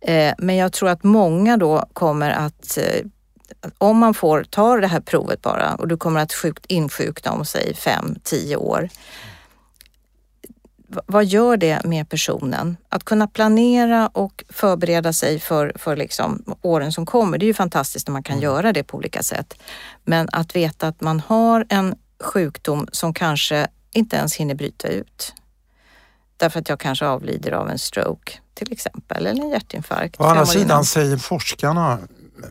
Eh, 0.00 0.34
men 0.38 0.56
jag 0.56 0.72
tror 0.72 0.88
att 0.88 1.04
många 1.04 1.56
då 1.56 1.88
kommer 1.92 2.30
att 2.30 2.78
eh, 2.78 3.06
om 3.78 3.98
man 3.98 4.14
får 4.14 4.44
ta 4.44 4.76
det 4.76 4.86
här 4.86 5.00
provet 5.00 5.42
bara 5.42 5.74
och 5.74 5.88
du 5.88 5.96
kommer 5.96 6.20
att 6.20 6.34
insjukna 6.66 7.32
om 7.32 7.44
säg 7.44 7.74
fem, 7.74 8.16
tio 8.22 8.56
år 8.56 8.88
vad 11.06 11.24
gör 11.24 11.56
det 11.56 11.84
med 11.84 12.08
personen? 12.08 12.76
Att 12.88 13.04
kunna 13.04 13.26
planera 13.26 14.08
och 14.08 14.44
förbereda 14.48 15.12
sig 15.12 15.40
för, 15.40 15.72
för 15.76 15.96
liksom 15.96 16.56
åren 16.62 16.92
som 16.92 17.06
kommer, 17.06 17.38
det 17.38 17.44
är 17.44 17.48
ju 17.48 17.54
fantastiskt 17.54 18.08
när 18.08 18.12
man 18.12 18.22
kan 18.22 18.32
mm. 18.32 18.42
göra 18.42 18.72
det 18.72 18.84
på 18.84 18.96
olika 18.96 19.22
sätt. 19.22 19.54
Men 20.04 20.28
att 20.32 20.56
veta 20.56 20.88
att 20.88 21.00
man 21.00 21.20
har 21.20 21.66
en 21.68 21.94
sjukdom 22.20 22.88
som 22.92 23.14
kanske 23.14 23.68
inte 23.92 24.16
ens 24.16 24.36
hinner 24.36 24.54
bryta 24.54 24.88
ut. 24.88 25.34
Därför 26.36 26.60
att 26.60 26.68
jag 26.68 26.80
kanske 26.80 27.06
avlider 27.06 27.52
av 27.52 27.70
en 27.70 27.78
stroke 27.78 28.32
till 28.54 28.72
exempel, 28.72 29.26
eller 29.26 29.42
en 29.42 29.50
hjärtinfarkt. 29.50 30.20
Å 30.20 30.24
andra 30.24 30.46
sidan 30.46 30.84
säger 30.84 31.16
forskarna 31.16 31.98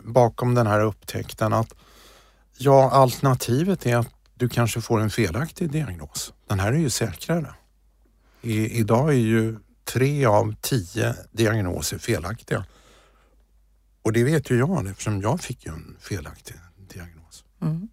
bakom 0.04 0.56
den 0.56 0.68
här 0.68 0.82
upptäckten 0.82 1.54
att 1.54 1.74
ja, 2.58 2.92
alternativet 2.92 3.86
är 3.86 3.98
att 3.98 4.08
du 4.34 4.50
kanske 4.50 4.82
får 4.82 5.02
en 5.02 5.10
felaktig 5.10 5.72
diagnos. 5.72 6.34
Den 6.48 6.60
här 6.60 6.74
är 6.74 6.78
ju 6.78 6.90
säkrare. 6.90 7.54
I, 8.48 8.80
idag 8.80 9.10
är 9.10 9.18
ju 9.18 9.56
tre 9.84 10.26
av 10.26 10.56
tio 10.62 11.16
diagnoser 11.32 11.98
felaktiga. 11.98 12.66
Och 14.02 14.14
det 14.14 14.24
vet 14.24 14.52
ju 14.52 14.58
jag 14.58 14.88
eftersom 14.88 15.22
jag 15.22 15.42
fick 15.42 15.66
ju 15.66 15.72
en 15.72 15.98
felaktig 16.00 16.56
diagnos. 16.94 17.44
Mm. 17.62 17.90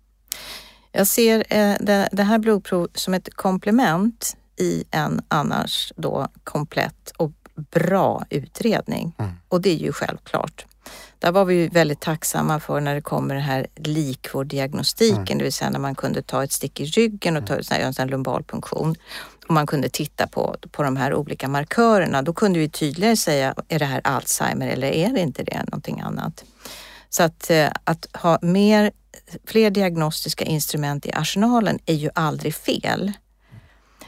Jag 0.92 1.06
ser 1.06 1.44
eh, 1.48 1.76
det, 1.80 2.08
det, 2.12 2.22
här 2.22 2.38
blodprovet 2.38 2.96
som 2.96 3.14
ett 3.14 3.34
komplement 3.34 4.36
i 4.56 4.84
en 4.90 5.22
annars 5.28 5.92
då 5.96 6.28
komplett 6.44 7.12
och 7.16 7.32
bra 7.54 8.24
utredning. 8.30 9.14
Mm. 9.18 9.32
Och 9.48 9.60
det 9.60 9.70
är 9.70 9.78
ju 9.78 9.92
självklart. 9.92 10.66
Där 11.18 11.32
var 11.32 11.44
vi 11.44 11.54
ju 11.54 11.68
väldigt 11.68 12.00
tacksamma 12.00 12.60
för 12.60 12.80
när 12.80 12.94
det 12.94 13.00
kommer 13.00 13.34
den 13.34 13.44
här 13.44 13.66
likvårddiagnostiken, 13.76 15.18
mm. 15.18 15.38
det 15.38 15.44
vill 15.44 15.52
säga 15.52 15.70
när 15.70 15.78
man 15.78 15.94
kunde 15.94 16.22
ta 16.22 16.44
ett 16.44 16.52
stick 16.52 16.80
i 16.80 16.84
ryggen 16.84 17.36
och 17.36 17.46
ta 17.46 17.54
en 17.54 17.94
sån 17.94 18.94
om 19.48 19.54
och 19.54 19.54
man 19.54 19.66
kunde 19.66 19.88
titta 19.88 20.26
på, 20.26 20.56
på 20.70 20.82
de 20.82 20.96
här 20.96 21.14
olika 21.14 21.48
markörerna. 21.48 22.22
Då 22.22 22.32
kunde 22.32 22.58
vi 22.58 22.68
tydligare 22.68 23.16
säga, 23.16 23.54
är 23.68 23.78
det 23.78 23.84
här 23.84 24.00
Alzheimer 24.04 24.68
eller 24.68 24.88
är 24.88 25.08
det 25.08 25.20
inte 25.20 25.44
det, 25.44 25.64
någonting 25.64 26.00
annat? 26.00 26.44
Så 27.08 27.22
att, 27.22 27.50
eh, 27.50 27.68
att 27.84 28.06
ha 28.12 28.38
mer, 28.42 28.92
fler 29.46 29.70
diagnostiska 29.70 30.44
instrument 30.44 31.06
i 31.06 31.12
arsenalen 31.12 31.78
är 31.86 31.94
ju 31.94 32.10
aldrig 32.14 32.54
fel. 32.54 33.12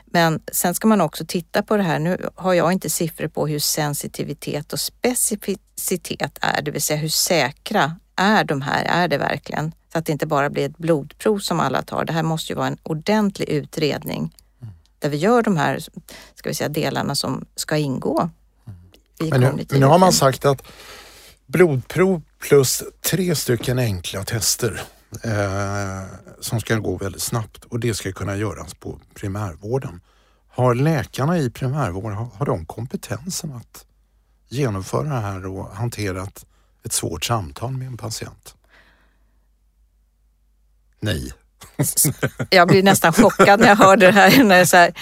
Men 0.05 0.41
sen 0.53 0.75
ska 0.75 0.89
man 0.89 1.01
också 1.01 1.25
titta 1.27 1.63
på 1.63 1.77
det 1.77 1.83
här. 1.83 1.99
Nu 1.99 2.29
har 2.35 2.55
jag 2.55 2.73
inte 2.73 2.91
siffror 2.91 3.29
på 3.29 3.47
hur 3.47 3.59
sensitivitet 3.59 4.73
och 4.73 4.81
specificitet 4.81 6.39
är, 6.41 6.63
det 6.63 6.71
vill 6.71 6.83
säga 6.83 6.99
hur 6.99 7.09
säkra 7.09 7.97
är 8.17 8.45
de 8.45 8.63
här? 8.63 8.85
Är 8.85 9.09
det 9.09 9.19
verkligen? 9.19 9.73
Så 9.93 9.99
att 9.99 10.07
det 10.07 10.13
inte 10.13 10.27
bara 10.27 10.51
blir 10.51 10.67
ett 10.67 10.79
blodprov 10.79 11.39
som 11.39 11.61
alla 11.61 11.83
tar. 11.83 12.05
Det 12.05 12.13
här 12.13 12.23
måste 12.23 12.53
ju 12.53 12.57
vara 12.57 12.67
en 12.67 12.79
ordentlig 12.83 13.49
utredning 13.49 14.33
där 15.07 15.11
vi 15.11 15.17
gör 15.17 15.43
de 15.43 15.57
här 15.57 15.79
ska 16.35 16.49
vi 16.49 16.55
säga, 16.55 16.69
delarna 16.69 17.15
som 17.15 17.45
ska 17.57 17.77
ingå. 17.77 18.31
I 19.21 19.31
men, 19.31 19.41
nu, 19.41 19.67
men 19.71 19.81
nu 19.81 19.87
har 19.87 19.99
man 19.99 20.13
sagt 20.13 20.45
att 20.45 20.63
blodprov 21.47 22.23
plus 22.39 22.83
tre 23.01 23.37
stycken 23.37 23.79
enkla 23.79 24.25
tester 24.25 24.83
eh, 25.23 26.03
som 26.41 26.61
ska 26.61 26.77
gå 26.77 26.97
väldigt 26.97 27.23
snabbt 27.23 27.65
och 27.65 27.81
det 27.81 27.95
ska 27.95 28.13
kunna 28.13 28.37
göras 28.37 28.75
på 28.75 29.01
primärvården. 29.15 30.01
Har 30.49 30.75
läkarna 30.75 31.39
i 31.39 31.51
primärvården, 31.51 32.17
har, 32.17 32.29
har 32.35 32.47
de 32.47 32.67
kompetensen 32.67 33.53
att 33.53 33.87
genomföra 34.49 35.09
det 35.09 35.21
här 35.21 35.47
och 35.47 35.71
hantera 35.71 36.23
ett, 36.23 36.47
ett 36.85 36.93
svårt 36.93 37.25
samtal 37.25 37.73
med 37.73 37.87
en 37.87 37.97
patient? 37.97 38.55
Nej. 41.01 41.33
Jag 42.51 42.69
blir 42.69 42.83
nästan 42.83 43.13
chockad 43.13 43.61
när 43.61 43.69
jag 43.69 43.77
hör 43.77 43.97
det 43.97 44.11
här. 44.11 44.45
När, 44.45 44.59
det 44.59 44.67
så 44.67 44.77
här, 44.77 44.95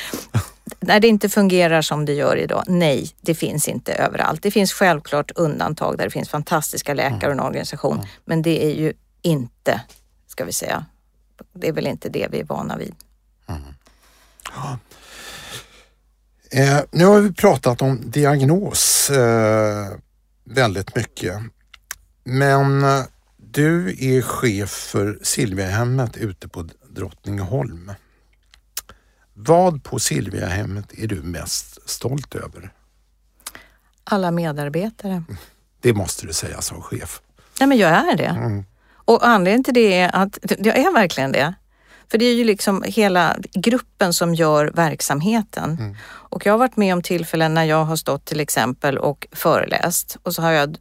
när 0.81 1.01
det 1.01 1.09
inte 1.09 1.29
fungerar 1.29 1.83
som 1.83 2.05
det 2.05 2.12
gör 2.12 2.37
idag, 2.37 2.64
nej, 2.66 3.11
det 3.20 3.35
finns 3.35 3.68
inte 3.68 3.93
överallt. 3.93 4.43
Det 4.43 4.51
finns 4.51 4.72
självklart 4.72 5.31
undantag 5.35 5.99
där 5.99 6.05
det 6.05 6.11
finns 6.11 6.29
fantastiska 6.29 6.95
läkare 6.95 7.27
och 7.27 7.33
en 7.33 7.41
organisation, 7.41 8.07
men 8.25 8.43
det 8.43 8.64
är 8.64 8.75
ju 8.75 8.93
inte, 9.22 9.81
ska 10.27 10.45
vi 10.45 10.53
säga, 10.53 10.85
Det 11.53 11.68
är 11.68 11.72
väl 11.72 11.87
inte 11.87 12.09
det 12.09 12.29
vi 12.31 12.41
är 12.41 12.45
vana 12.45 12.77
vid. 12.77 12.95
Mm. 13.47 13.62
Ja. 14.55 14.79
Eh, 16.51 16.81
nu 16.91 17.05
har 17.05 17.20
vi 17.20 17.33
pratat 17.33 17.83
om 17.83 18.11
diagnos 18.11 19.11
eh, 19.11 19.89
väldigt 20.45 20.97
mycket. 20.97 21.35
Men 22.25 22.85
eh, 22.85 23.05
du 23.55 23.97
är 23.99 24.23
chef 24.23 24.71
för 24.71 25.19
Silviahemmet 25.23 26.17
ute 26.17 26.49
på 26.49 26.69
Drottningholm. 26.89 27.93
Vad 29.35 29.85
på 29.85 29.99
Silviahemmet 29.99 30.93
är 30.99 31.07
du 31.07 31.23
mest 31.23 31.91
stolt 31.91 32.35
över? 32.35 32.73
Alla 34.05 34.31
medarbetare. 34.31 35.25
Det 35.81 35.93
måste 35.93 36.27
du 36.27 36.33
säga 36.33 36.61
som 36.61 36.83
chef. 36.83 37.21
Nej 37.61 37.69
men 37.69 37.79
jag 37.79 37.91
är 37.91 38.17
det. 38.17 38.25
Mm. 38.25 38.65
Och 38.87 39.27
anledningen 39.27 39.65
till 39.65 39.75
det 39.75 39.99
är 39.99 40.17
att 40.17 40.39
jag 40.59 40.77
är 40.77 40.93
verkligen 40.93 41.33
det. 41.33 41.55
För 42.11 42.19
det 42.19 42.25
är 42.25 42.35
ju 42.35 42.45
liksom 42.45 42.85
hela 42.87 43.37
gruppen 43.55 44.13
som 44.13 44.35
gör 44.35 44.71
verksamheten. 44.75 45.77
Mm. 45.81 45.97
Och 46.07 46.47
jag 46.47 46.53
har 46.53 46.59
varit 46.59 46.77
med 46.77 46.95
om 46.95 47.03
tillfällen 47.03 47.55
när 47.55 47.65
jag 47.65 47.85
har 47.85 47.97
stått 47.97 48.25
till 48.25 48.41
exempel 48.41 48.99
och 48.99 49.27
föreläst 49.33 50.17
och 50.23 50.35
så 50.35 50.43
har 50.43 50.51
jag 50.51 50.77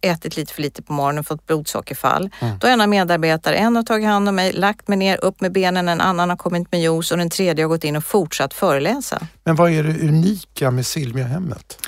ätit 0.00 0.36
lite 0.36 0.52
för 0.52 0.62
lite 0.62 0.82
på 0.82 0.92
morgonen 0.92 1.18
och 1.18 1.26
fått 1.26 1.46
blodsockerfall. 1.46 2.30
Mm. 2.40 2.58
Då 2.58 2.66
har 2.66 2.78
en 2.78 2.90
medarbetare, 2.90 3.56
en 3.56 3.76
har 3.76 3.82
tagit 3.82 4.06
hand 4.06 4.28
om 4.28 4.34
mig, 4.34 4.52
lagt 4.52 4.88
mig 4.88 4.98
ner, 4.98 5.24
upp 5.24 5.40
med 5.40 5.52
benen, 5.52 5.88
en 5.88 6.00
annan 6.00 6.30
har 6.30 6.36
kommit 6.36 6.72
med 6.72 6.82
juice 6.82 7.12
och 7.12 7.18
den 7.18 7.30
tredje 7.30 7.64
har 7.64 7.68
gått 7.68 7.84
in 7.84 7.96
och 7.96 8.04
fortsatt 8.04 8.54
föreläsa. 8.54 9.26
Men 9.44 9.56
vad 9.56 9.70
är 9.70 9.82
det 9.82 10.08
unika 10.08 10.70
med 10.70 10.86
Silviahemmet? 10.86 11.78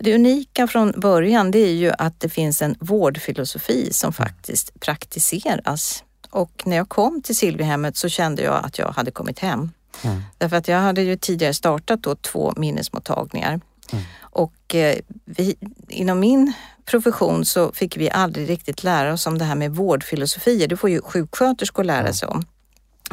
Det 0.00 0.14
unika 0.14 0.66
från 0.66 0.92
början 0.96 1.50
det 1.50 1.58
är 1.58 1.72
ju 1.72 1.92
att 1.98 2.20
det 2.20 2.28
finns 2.28 2.62
en 2.62 2.76
vårdfilosofi 2.80 3.92
som 3.92 4.08
mm. 4.08 4.12
faktiskt 4.12 4.80
praktiseras. 4.80 6.02
Och 6.36 6.62
när 6.64 6.76
jag 6.76 6.88
kom 6.88 7.22
till 7.22 7.36
Silviahemmet 7.36 7.96
så 7.96 8.08
kände 8.08 8.42
jag 8.42 8.64
att 8.64 8.78
jag 8.78 8.88
hade 8.88 9.10
kommit 9.10 9.38
hem. 9.38 9.70
Mm. 10.02 10.22
Därför 10.38 10.56
att 10.56 10.68
jag 10.68 10.78
hade 10.78 11.02
ju 11.02 11.16
tidigare 11.16 11.54
startat 11.54 12.02
då 12.02 12.14
två 12.14 12.52
minnesmottagningar. 12.56 13.60
Mm. 13.92 14.04
Och 14.20 14.74
eh, 14.74 14.98
vi, 15.24 15.56
inom 15.88 16.20
min 16.20 16.52
profession 16.84 17.44
så 17.44 17.72
fick 17.72 17.96
vi 17.96 18.10
aldrig 18.10 18.50
riktigt 18.50 18.84
lära 18.84 19.12
oss 19.12 19.26
om 19.26 19.38
det 19.38 19.44
här 19.44 19.54
med 19.54 19.74
vårdfilosofier. 19.74 20.68
Det 20.68 20.76
får 20.76 20.90
ju 20.90 21.02
sjuksköterskor 21.02 21.84
lära 21.84 22.00
mm. 22.00 22.14
sig 22.14 22.28
om. 22.28 22.44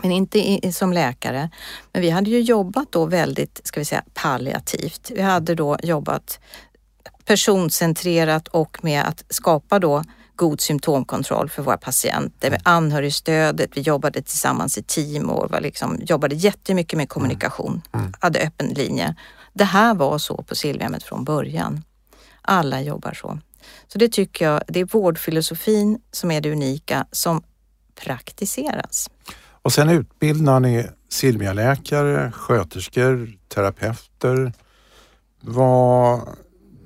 Men 0.01 0.11
inte 0.11 0.39
i, 0.39 0.74
som 0.74 0.93
läkare. 0.93 1.49
Men 1.91 2.01
vi 2.01 2.09
hade 2.09 2.30
ju 2.30 2.39
jobbat 2.39 2.91
då 2.91 3.05
väldigt, 3.05 3.61
ska 3.63 3.80
vi 3.80 3.86
säga, 3.86 4.03
palliativt. 4.13 5.11
Vi 5.15 5.21
hade 5.21 5.55
då 5.55 5.78
jobbat 5.84 6.39
personcentrerat 7.26 8.47
och 8.47 8.84
med 8.84 9.03
att 9.07 9.24
skapa 9.30 9.80
då 9.80 10.03
god 10.36 10.61
symptomkontroll 10.61 11.49
för 11.49 11.63
våra 11.63 11.77
patienter. 11.77 12.51
Med 12.51 12.61
anhörigstödet, 12.63 13.69
vi 13.73 13.81
jobbade 13.81 14.21
tillsammans 14.21 14.77
i 14.77 14.84
team 14.84 15.29
och 15.29 15.51
var 15.51 15.61
liksom, 15.61 15.99
jobbade 16.01 16.36
jättemycket 16.36 16.97
med 16.97 17.09
kommunikation. 17.09 17.81
Mm. 17.91 18.05
Mm. 18.05 18.13
Hade 18.19 18.39
öppen 18.39 18.67
linje. 18.67 19.15
Det 19.53 19.63
här 19.63 19.95
var 19.95 20.17
så 20.17 20.43
på 20.43 20.55
Silviahemmet 20.55 21.03
från 21.03 21.23
början. 21.23 21.84
Alla 22.41 22.81
jobbar 22.81 23.13
så. 23.13 23.39
Så 23.88 23.97
det 23.97 24.11
tycker 24.11 24.45
jag, 24.45 24.61
det 24.67 24.79
är 24.79 24.86
vårdfilosofin 24.86 25.99
som 26.11 26.31
är 26.31 26.41
det 26.41 26.51
unika 26.51 27.05
som 27.11 27.43
praktiseras. 27.95 29.09
Och 29.61 29.73
sen 29.73 29.89
utbildar 29.89 30.59
ni 30.59 30.88
Silvia-läkare, 31.09 32.31
sköterskor, 32.31 33.38
terapeuter. 33.47 34.53
Var, 35.41 36.21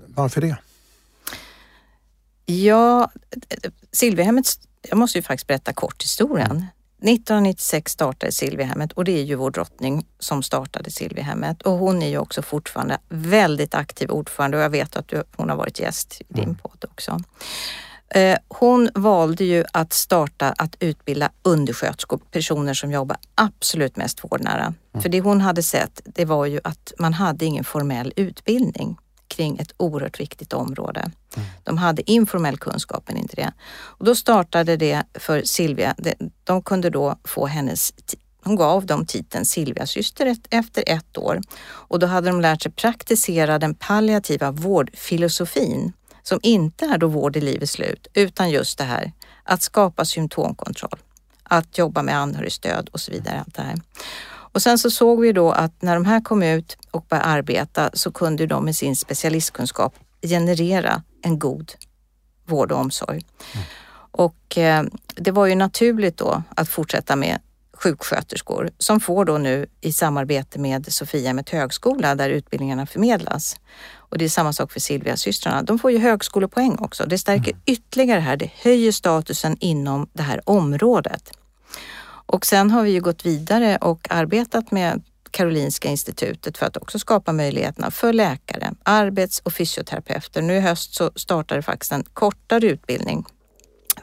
varför 0.07 0.41
det? 0.41 0.57
Ja, 2.49 3.11
Silviahemmet, 3.91 4.47
jag 4.89 4.97
måste 4.97 5.17
ju 5.17 5.21
faktiskt 5.21 5.47
berätta 5.47 5.73
kort 5.73 6.03
historien. 6.03 6.65
1996 7.01 7.91
startade 7.91 8.31
Silviahemmet 8.31 8.93
och 8.93 9.05
det 9.05 9.11
är 9.11 9.23
ju 9.23 9.35
vår 9.35 9.51
drottning 9.51 10.05
som 10.19 10.43
startade 10.43 10.91
Silviahemmet 10.91 11.61
och 11.61 11.71
hon 11.71 12.01
är 12.01 12.07
ju 12.07 12.17
också 12.17 12.41
fortfarande 12.41 12.97
väldigt 13.09 13.75
aktiv 13.75 14.09
ordförande 14.09 14.57
och 14.57 14.63
jag 14.63 14.69
vet 14.69 14.95
att 14.95 15.07
du, 15.07 15.23
hon 15.35 15.49
har 15.49 15.55
varit 15.55 15.79
gäst 15.79 16.21
i 16.21 16.33
din 16.33 16.43
mm. 16.43 16.55
podd 16.55 16.85
också. 16.91 17.19
Eh, 18.09 18.37
hon 18.47 18.89
valde 18.93 19.43
ju 19.43 19.65
att 19.73 19.93
starta 19.93 20.49
att 20.57 20.75
utbilda 20.79 21.29
undersköterskor, 21.41 22.21
personer 22.31 22.73
som 22.73 22.91
jobbar 22.91 23.17
absolut 23.35 23.95
mest 23.95 24.23
vårdnära. 24.23 24.63
Mm. 24.63 25.01
För 25.01 25.09
det 25.09 25.21
hon 25.21 25.41
hade 25.41 25.63
sett, 25.63 26.01
det 26.05 26.25
var 26.25 26.45
ju 26.45 26.59
att 26.63 26.93
man 26.99 27.13
hade 27.13 27.45
ingen 27.45 27.63
formell 27.63 28.13
utbildning 28.15 28.97
kring 29.38 29.57
ett 29.57 29.73
oerhört 29.77 30.19
viktigt 30.19 30.53
område. 30.53 30.99
Mm. 30.99 31.47
De 31.63 31.77
hade 31.77 32.11
informell 32.11 32.57
kunskap 32.57 33.03
men 33.07 33.17
inte 33.17 33.35
det. 33.35 33.53
Och 33.69 34.05
då 34.05 34.15
startade 34.15 34.77
det 34.77 35.03
för 35.13 35.41
Silvia. 35.43 35.95
De 36.43 36.61
kunde 36.61 36.89
då 36.89 37.19
få 37.23 37.47
hennes 37.47 37.93
hon 38.43 38.55
gav 38.55 38.85
dem 38.85 39.05
titeln 39.05 39.45
Silviasyster 39.45 40.35
efter 40.49 40.83
ett 40.88 41.17
år 41.17 41.41
och 41.67 41.99
då 41.99 42.07
hade 42.07 42.27
de 42.27 42.41
lärt 42.41 42.61
sig 42.61 42.71
praktisera 42.71 43.59
den 43.59 43.75
palliativa 43.75 44.51
vårdfilosofin 44.51 45.93
som 46.23 46.39
inte 46.43 46.85
är 46.85 46.97
då 46.97 47.07
vård 47.07 47.38
i 47.38 47.41
livets 47.41 47.71
slut 47.71 48.07
utan 48.13 48.49
just 48.49 48.77
det 48.77 48.83
här 48.83 49.11
att 49.43 49.61
skapa 49.61 50.05
symptomkontroll, 50.05 50.99
att 51.43 51.77
jobba 51.77 52.01
med 52.01 52.17
anhörigstöd 52.17 52.89
och 52.89 52.99
så 52.99 53.11
vidare. 53.11 53.39
Allt 53.39 53.55
det 53.55 53.61
här. 53.61 53.75
Och 54.57 54.61
sen 54.61 54.77
så 54.77 54.91
såg 54.91 55.21
vi 55.21 55.31
då 55.31 55.51
att 55.51 55.81
när 55.81 55.95
de 55.95 56.05
här 56.05 56.21
kom 56.21 56.43
ut 56.43 56.77
och 56.91 57.05
började 57.09 57.25
arbeta 57.25 57.89
så 57.93 58.11
kunde 58.11 58.45
de 58.45 58.65
med 58.65 58.75
sin 58.75 58.95
specialistkunskap 58.95 59.95
generera 60.21 61.03
en 61.21 61.39
god 61.39 61.71
vård 62.45 62.71
och 62.71 62.79
omsorg. 62.79 63.25
Mm. 63.53 63.65
Och 64.11 64.57
eh, 64.57 64.83
det 65.15 65.31
var 65.31 65.45
ju 65.45 65.55
naturligt 65.55 66.17
då 66.17 66.43
att 66.55 66.69
fortsätta 66.69 67.15
med 67.15 67.39
sjuksköterskor 67.73 68.69
som 68.77 68.99
får 68.99 69.25
då 69.25 69.37
nu 69.37 69.67
i 69.81 69.93
samarbete 69.93 70.59
med 70.59 70.93
Sofia 70.93 71.33
med 71.33 71.49
högskola 71.49 72.15
där 72.15 72.29
utbildningarna 72.29 72.85
förmedlas. 72.85 73.59
Och 73.95 74.17
det 74.17 74.25
är 74.25 74.29
samma 74.29 74.53
sak 74.53 74.71
för 74.71 74.79
Silvia-systrarna. 74.79 75.61
De 75.61 75.79
får 75.79 75.91
ju 75.91 75.97
högskolepoäng 75.97 76.77
också. 76.79 77.05
Det 77.05 77.17
stärker 77.17 77.51
mm. 77.51 77.61
ytterligare 77.65 78.19
här. 78.19 78.37
Det 78.37 78.51
höjer 78.63 78.91
statusen 78.91 79.57
inom 79.59 80.09
det 80.13 80.23
här 80.23 80.41
området. 80.49 81.31
Och 82.28 82.45
sen 82.45 82.71
har 82.71 82.84
vi 82.84 82.91
ju 82.91 83.01
gått 83.01 83.25
vidare 83.25 83.78
och 83.78 84.07
arbetat 84.09 84.71
med 84.71 85.03
Karolinska 85.32 85.89
institutet 85.89 86.57
för 86.57 86.65
att 86.65 86.78
också 86.78 86.99
skapa 86.99 87.34
möjligheterna 87.34 87.91
för 87.91 88.13
läkare, 88.13 88.73
arbets 88.84 89.39
och 89.39 89.53
fysioterapeuter. 89.53 90.41
Nu 90.41 90.55
i 90.55 90.59
höst 90.59 90.95
så 90.95 91.11
startar 91.15 91.55
det 91.55 91.61
faktiskt 91.61 91.91
en 91.91 92.03
kortare 92.13 92.65
utbildning 92.65 93.25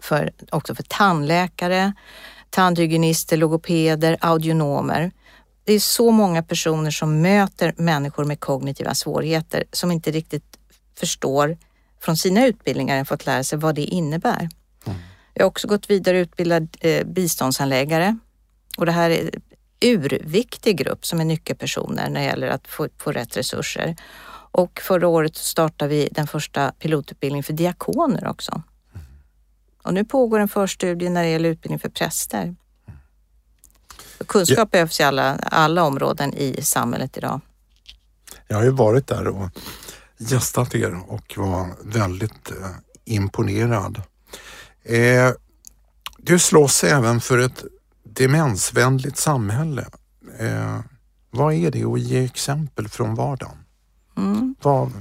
för, 0.00 0.32
också 0.50 0.74
för 0.74 0.82
tandläkare, 0.82 1.92
tandhygienister, 2.50 3.36
logopeder, 3.36 4.16
audionomer. 4.20 5.12
Det 5.64 5.72
är 5.72 5.80
så 5.80 6.10
många 6.10 6.42
personer 6.42 6.90
som 6.90 7.20
möter 7.20 7.74
människor 7.76 8.24
med 8.24 8.40
kognitiva 8.40 8.94
svårigheter 8.94 9.64
som 9.72 9.90
inte 9.90 10.10
riktigt 10.10 10.58
förstår 10.98 11.58
från 12.00 12.16
sina 12.16 12.46
utbildningar 12.46 13.04
fått 13.04 13.26
lära 13.26 13.44
sig 13.44 13.58
vad 13.58 13.74
det 13.74 13.84
innebär. 13.84 14.48
Mm. 14.86 14.98
Jag 15.34 15.44
har 15.44 15.48
också 15.48 15.68
gått 15.68 15.90
vidare 15.90 16.16
och 16.16 16.22
utbildat 16.22 16.62
eh, 16.80 17.06
biståndsanläggare 17.06 18.18
och 18.76 18.86
det 18.86 18.92
här 18.92 19.10
är 19.10 19.30
urviktig 19.80 20.76
grupp 20.76 21.06
som 21.06 21.20
är 21.20 21.24
nyckelpersoner 21.24 22.10
när 22.10 22.20
det 22.20 22.26
gäller 22.26 22.48
att 22.48 22.68
få, 22.68 22.88
få 22.98 23.12
rätt 23.12 23.36
resurser. 23.36 23.96
Och 24.50 24.80
förra 24.80 25.08
året 25.08 25.36
startade 25.36 25.88
vi 25.88 26.08
den 26.12 26.26
första 26.26 26.72
pilotutbildningen 26.78 27.44
för 27.44 27.52
diakoner 27.52 28.28
också. 28.28 28.62
Och 29.82 29.94
nu 29.94 30.04
pågår 30.04 30.38
en 30.38 30.48
förstudie 30.48 31.10
när 31.10 31.22
det 31.22 31.28
gäller 31.28 31.48
utbildning 31.48 31.78
för 31.78 31.88
präster. 31.88 32.56
Kunskap 34.26 34.58
ja. 34.58 34.64
behövs 34.64 35.00
i 35.00 35.02
alla, 35.02 35.36
alla 35.36 35.84
områden 35.84 36.34
i 36.34 36.62
samhället 36.62 37.16
idag. 37.16 37.40
Jag 38.48 38.56
har 38.56 38.64
ju 38.64 38.70
varit 38.70 39.06
där 39.06 39.26
och 39.28 39.50
gästat 40.18 40.74
er 40.74 41.00
och 41.08 41.34
var 41.36 41.68
väldigt 41.84 42.50
eh, 42.50 42.70
imponerad. 43.04 44.02
Eh, 44.84 45.32
du 46.18 46.38
slåss 46.38 46.84
även 46.84 47.20
för 47.20 47.38
ett 47.38 47.64
demensvänligt 48.02 49.16
samhälle. 49.16 49.86
Eh, 50.38 50.80
vad 51.30 51.54
är 51.54 51.70
det 51.70 51.84
och 51.84 51.98
ge 51.98 52.24
exempel 52.24 52.88
från 52.88 53.14
vardagen? 53.14 53.56
Mm. 54.16 54.54
Vad... 54.62 54.92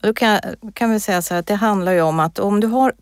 Då 0.00 0.14
kan, 0.14 0.40
kan 0.74 0.90
vi 0.90 1.00
säga 1.00 1.22
så 1.22 1.34
här 1.34 1.40
att 1.40 1.46
det 1.46 1.54
handlar 1.54 1.92
ju 1.92 2.00
om 2.00 2.20
att 2.20 2.38
om 2.38 2.60
du 2.60 2.66
har 2.66 2.92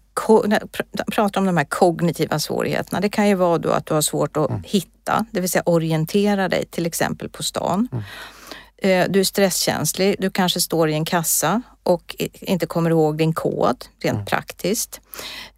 pratar 1.12 1.40
om 1.40 1.46
de 1.46 1.56
här 1.56 1.64
kognitiva 1.64 2.38
svårigheterna. 2.38 3.00
Det 3.00 3.08
kan 3.08 3.28
ju 3.28 3.34
vara 3.34 3.58
då 3.58 3.70
att 3.70 3.86
du 3.86 3.94
har 3.94 4.00
svårt 4.00 4.36
att 4.36 4.50
mm. 4.50 4.62
hitta, 4.64 5.26
det 5.30 5.40
vill 5.40 5.50
säga 5.50 5.62
orientera 5.66 6.48
dig 6.48 6.64
till 6.70 6.86
exempel 6.86 7.28
på 7.28 7.42
stan. 7.42 7.88
Mm. 7.92 8.04
Eh, 8.82 9.06
du 9.08 9.20
är 9.20 9.24
stresskänslig, 9.24 10.16
du 10.18 10.30
kanske 10.30 10.60
står 10.60 10.88
i 10.88 10.94
en 10.94 11.04
kassa 11.04 11.62
och 11.82 12.16
inte 12.32 12.66
kommer 12.66 12.90
ihåg 12.90 13.18
din 13.18 13.32
kod 13.32 13.84
rent 14.02 14.14
mm. 14.14 14.26
praktiskt. 14.26 15.00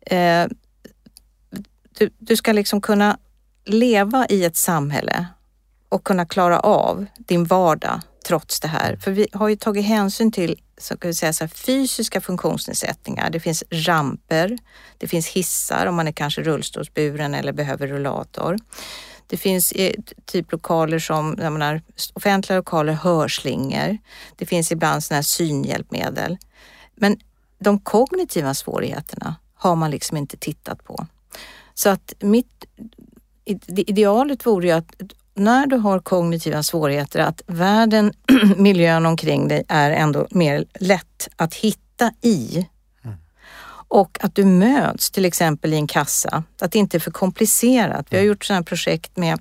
Eh, 0.07 0.47
du, 1.99 2.11
du 2.18 2.37
ska 2.37 2.53
liksom 2.53 2.81
kunna 2.81 3.18
leva 3.64 4.27
i 4.29 4.45
ett 4.45 4.57
samhälle 4.57 5.27
och 5.89 6.05
kunna 6.05 6.27
klara 6.27 6.61
av 6.61 7.07
din 7.18 7.45
vardag 7.45 8.01
trots 8.27 8.61
det 8.61 8.68
här. 8.68 8.97
För 8.97 9.11
vi 9.11 9.29
har 9.33 9.49
ju 9.49 9.57
tagit 9.57 9.85
hänsyn 9.85 10.33
till 10.33 10.61
så 10.79 10.97
kan 10.97 11.09
vi 11.09 11.14
säga 11.14 11.33
så 11.33 11.45
här, 11.45 11.49
fysiska 11.49 12.21
funktionsnedsättningar. 12.21 13.31
Det 13.31 13.41
finns 13.41 13.64
ramper, 13.71 14.59
det 14.99 15.09
finns 15.09 15.29
hissar 15.29 15.87
om 15.87 15.95
man 15.95 16.09
är 16.09 16.12
kanske 16.12 16.43
rullstolsburen 16.43 17.35
eller 17.35 17.53
behöver 17.53 17.87
rullator. 17.87 18.57
Det 19.31 19.37
finns 19.37 19.72
eh, 19.72 19.95
typ 20.24 20.53
lokaler 20.53 20.99
som, 20.99 21.37
jag 21.41 21.53
menar, 21.53 21.83
offentliga 22.14 22.59
lokaler, 22.59 22.93
hörslingor. 22.93 23.99
Det 24.37 24.47
finns 24.47 24.72
ibland 24.72 25.05
sådana 25.05 25.16
här 25.16 25.22
synhjälpmedel. 25.22 26.39
Men 26.95 27.16
de 27.59 27.78
kognitiva 27.78 28.55
svårigheterna 28.55 29.35
har 29.55 29.76
man 29.76 29.91
liksom 29.91 30.16
inte 30.16 30.37
tittat 30.37 30.85
på. 30.85 31.07
Så 31.74 31.89
att 31.89 32.14
mitt 32.20 32.64
idealet 33.68 34.47
vore 34.47 34.66
ju 34.66 34.72
att 34.72 34.95
när 35.35 35.66
du 35.66 35.76
har 35.76 35.99
kognitiva 35.99 36.62
svårigheter 36.62 37.20
att 37.20 37.43
världen, 37.47 38.12
miljön 38.57 39.07
omkring 39.07 39.49
dig 39.49 39.64
är 39.68 39.91
ändå 39.91 40.26
mer 40.31 40.64
lätt 40.81 41.28
att 41.37 41.55
hitta 41.55 42.12
i. 42.22 42.66
Mm. 43.93 44.01
Och 44.01 44.18
att 44.20 44.34
du 44.34 44.45
möts 44.45 45.11
till 45.11 45.24
exempel 45.24 45.72
i 45.72 45.76
en 45.76 45.86
kassa, 45.86 46.45
att 46.61 46.72
det 46.72 46.78
inte 46.78 46.97
är 46.97 47.01
för 47.01 47.11
komplicerat. 47.11 48.07
Vi 48.11 48.16
har 48.16 48.24
gjort 48.24 48.45
sådana 48.45 48.64
projekt 48.64 49.16
med 49.16 49.41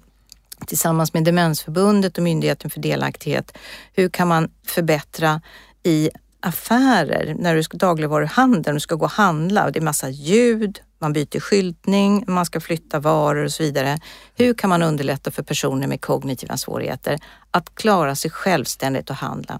tillsammans 0.66 1.14
med 1.14 1.24
Demensförbundet 1.24 2.18
och 2.18 2.24
Myndigheten 2.24 2.70
för 2.70 2.80
delaktighet. 2.80 3.58
Hur 3.94 4.10
kan 4.10 4.28
man 4.28 4.52
förbättra 4.66 5.42
i 5.84 6.10
affärer, 6.42 7.36
när 7.40 7.56
du 7.56 7.64
ska 7.64 7.78
dagligvaruhandeln, 7.78 8.76
du 8.76 8.80
ska 8.80 8.96
gå 8.96 9.06
och 9.06 9.12
handla 9.12 9.72
det 9.72 9.80
är 9.80 9.84
massa 9.84 10.10
ljud, 10.10 10.80
man 11.00 11.14
byter 11.14 11.40
skyltning, 11.40 12.24
man 12.28 12.46
ska 12.46 12.60
flytta 12.60 13.00
varor 13.00 13.46
och 13.46 13.52
så 13.52 13.64
vidare. 13.64 14.00
Hur 14.36 14.54
kan 14.54 14.70
man 14.70 14.84
underlätta 14.84 15.32
för 15.32 15.44
personer 15.44 15.88
med 15.88 16.02
kognitiva 16.02 16.58
svårigheter 16.58 17.20
att 17.52 17.76
klara 17.76 18.16
sig 18.16 18.32
självständigt 18.32 19.10
och 19.10 19.16
handla? 19.16 19.60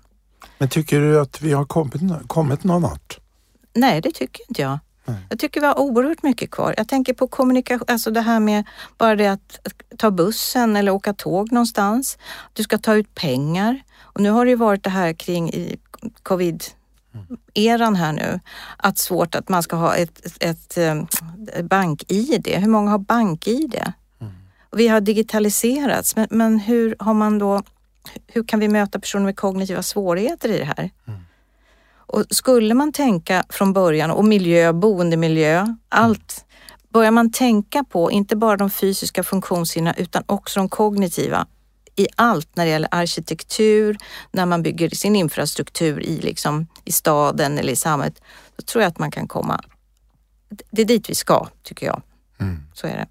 Men 0.58 0.70
tycker 0.70 1.00
du 1.00 1.20
att 1.20 1.42
vi 1.42 1.54
har 1.54 1.66
kommit, 1.66 2.28
kommit 2.28 2.64
någon 2.64 2.82
vart? 2.82 3.20
Nej, 3.74 4.02
det 4.02 4.12
tycker 4.12 4.44
inte 4.50 4.62
jag. 4.62 4.80
Jag 5.30 5.40
tycker 5.40 5.62
vi 5.62 5.68
har 5.68 5.80
oerhört 5.80 6.24
mycket 6.24 6.52
kvar. 6.52 6.74
Jag 6.78 6.88
tänker 6.88 7.14
på 7.14 7.28
kommunikation, 7.28 7.86
alltså 7.88 8.12
det 8.12 8.22
här 8.22 8.40
med 8.40 8.64
bara 8.98 9.16
det 9.16 9.28
att, 9.28 9.60
ta 9.98 10.12
bussen 10.12 10.76
eller 10.76 10.92
åka 10.92 11.14
tåg 11.14 11.52
någonstans. 11.52 12.18
Du 12.54 12.64
ska 12.64 12.78
ta 12.78 12.96
ut 12.96 13.16
pengar. 13.16 13.82
Och 14.00 14.22
nu 14.22 14.30
har 14.30 14.46
det 14.46 14.50
ju 14.50 14.56
varit 14.56 14.84
det 14.84 14.90
här 14.90 15.14
kring 15.14 15.50
i 15.50 15.80
covid 16.24 16.64
eran 17.54 17.96
här 17.96 18.14
nu, 18.14 18.40
att 18.78 18.98
svårt 18.98 19.36
att 19.36 19.50
man 19.50 19.64
ska 19.64 19.76
ha 19.76 19.96
ett, 19.96 20.26
ett, 20.26 20.44
ett 20.44 20.78
eh, 20.78 21.64
bank-id. 21.64 22.48
Hur 22.48 22.68
många 22.68 22.92
har 22.92 23.00
bank-id? 23.00 23.82
Mm. 24.22 24.34
Vi 24.72 24.88
har 24.88 25.02
digitaliserats, 25.02 26.16
men, 26.16 26.28
men, 26.32 26.60
hur 26.60 26.96
har 27.00 27.14
man 27.14 27.40
då, 27.40 27.64
hur 28.28 28.44
kan 28.44 28.60
vi 28.60 28.68
möta 28.68 29.00
personer 29.00 29.26
med 29.26 29.36
kognitiva 29.36 29.84
svårigheter 29.84 30.50
i 30.50 30.58
det 30.58 30.66
här? 30.66 30.90
Mm. 31.08 31.20
Och 32.10 32.26
skulle 32.30 32.74
man 32.74 32.92
tänka 32.92 33.44
från 33.50 33.74
början, 33.74 34.12
och 34.12 34.26
miljö, 34.26 34.74
boendemiljö, 34.74 35.76
allt, 35.90 36.46
börjar 36.94 37.12
man 37.12 37.32
tänka 37.32 37.84
på 37.84 38.12
inte 38.12 38.36
bara 38.36 38.58
de 38.58 38.70
fysiska 38.70 39.24
funktionshindren 39.24 39.96
utan 39.98 40.24
också 40.26 40.60
de 40.60 40.70
kognitiva 40.70 41.48
i 41.96 42.08
allt 42.16 42.56
när 42.56 42.66
det 42.66 42.72
gäller 42.72 42.90
arkitektur, 42.92 43.98
när 44.32 44.46
man 44.46 44.64
bygger 44.64 44.90
sin 44.90 45.16
infrastruktur 45.16 46.04
i, 46.04 46.22
liksom, 46.22 46.68
i 46.86 46.92
staden 46.92 47.58
eller 47.58 47.74
i 47.74 47.76
samhället, 47.76 48.22
då 48.56 48.64
tror 48.64 48.82
jag 48.82 48.90
att 48.90 49.00
man 49.00 49.12
kan 49.12 49.28
komma... 49.28 49.62
Det 50.72 50.82
är 50.82 50.86
dit 50.86 51.10
vi 51.10 51.16
ska, 51.16 51.48
tycker 51.64 51.86
jag. 51.86 52.02
Mm. 52.40 52.64
Så 52.74 52.88
är 52.88 52.98
det. 52.98 53.08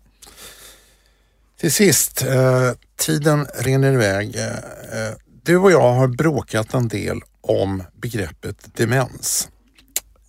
Till 1.61 1.73
sist, 1.73 2.23
eh, 2.23 2.73
tiden 2.97 3.47
rinner 3.59 3.93
iväg. 3.93 4.37
Eh, 4.37 4.47
eh, 4.47 5.15
du 5.43 5.57
och 5.57 5.73
jag 5.73 5.93
har 5.93 6.09
bråkat 6.09 6.75
en 6.75 6.89
del 6.89 7.21
om 7.49 7.83
begreppet 7.95 8.75
demens. 8.75 9.49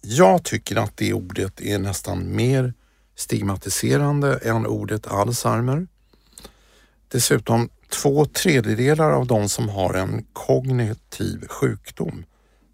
Jag 0.02 0.44
tycker 0.44 0.76
att 0.76 0.98
det 0.98 1.14
ordet 1.14 1.62
är 1.62 1.80
nästan 1.80 2.36
mer 2.36 2.74
stigmatiserande 3.16 4.38
än 4.38 4.66
ordet 4.66 5.08
Alzheimer. 5.08 5.88
Dessutom 7.08 7.70
två 7.90 8.26
tredjedelar 8.26 9.12
av 9.12 9.28
de 9.28 9.50
som 9.50 9.70
har 9.70 9.94
en 9.94 10.26
kognitiv 10.34 11.48
sjukdom, 11.48 12.26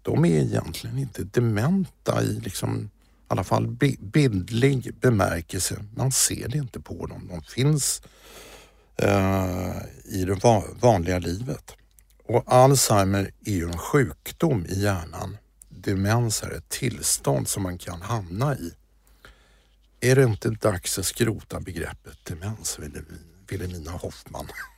de 0.02 0.24
är 0.24 0.40
egentligen 0.40 0.98
inte 0.98 1.24
dementa 1.24 2.22
i 2.22 2.40
liksom, 2.40 2.76
i 2.76 2.88
alla 3.28 3.44
fall 3.44 3.66
bildlig 4.00 4.94
bemärkelse. 5.00 5.84
Man 5.94 6.12
ser 6.12 6.48
det 6.48 6.58
inte 6.58 6.80
på 6.80 7.06
dem. 7.06 7.30
De 7.30 7.42
finns 7.42 8.02
eh, 8.96 9.76
i 10.04 10.24
det 10.24 10.64
vanliga 10.80 11.18
livet. 11.18 11.76
Och 12.28 12.44
Alzheimer 12.46 13.30
är 13.44 13.52
ju 13.52 13.64
en 13.64 13.78
sjukdom 13.78 14.66
i 14.66 14.80
hjärnan. 14.80 15.36
Demens 15.68 16.42
är 16.42 16.50
ett 16.50 16.68
tillstånd 16.68 17.48
som 17.48 17.62
man 17.62 17.78
kan 17.78 18.02
hamna 18.02 18.56
i. 18.56 18.72
Är 20.00 20.16
det 20.16 20.22
inte 20.22 20.50
dags 20.50 20.98
att 20.98 21.06
skrota 21.06 21.60
begreppet 21.60 22.24
demens, 22.24 22.78
Vilhelmina 23.48 23.90
Hoffman? 23.90 24.46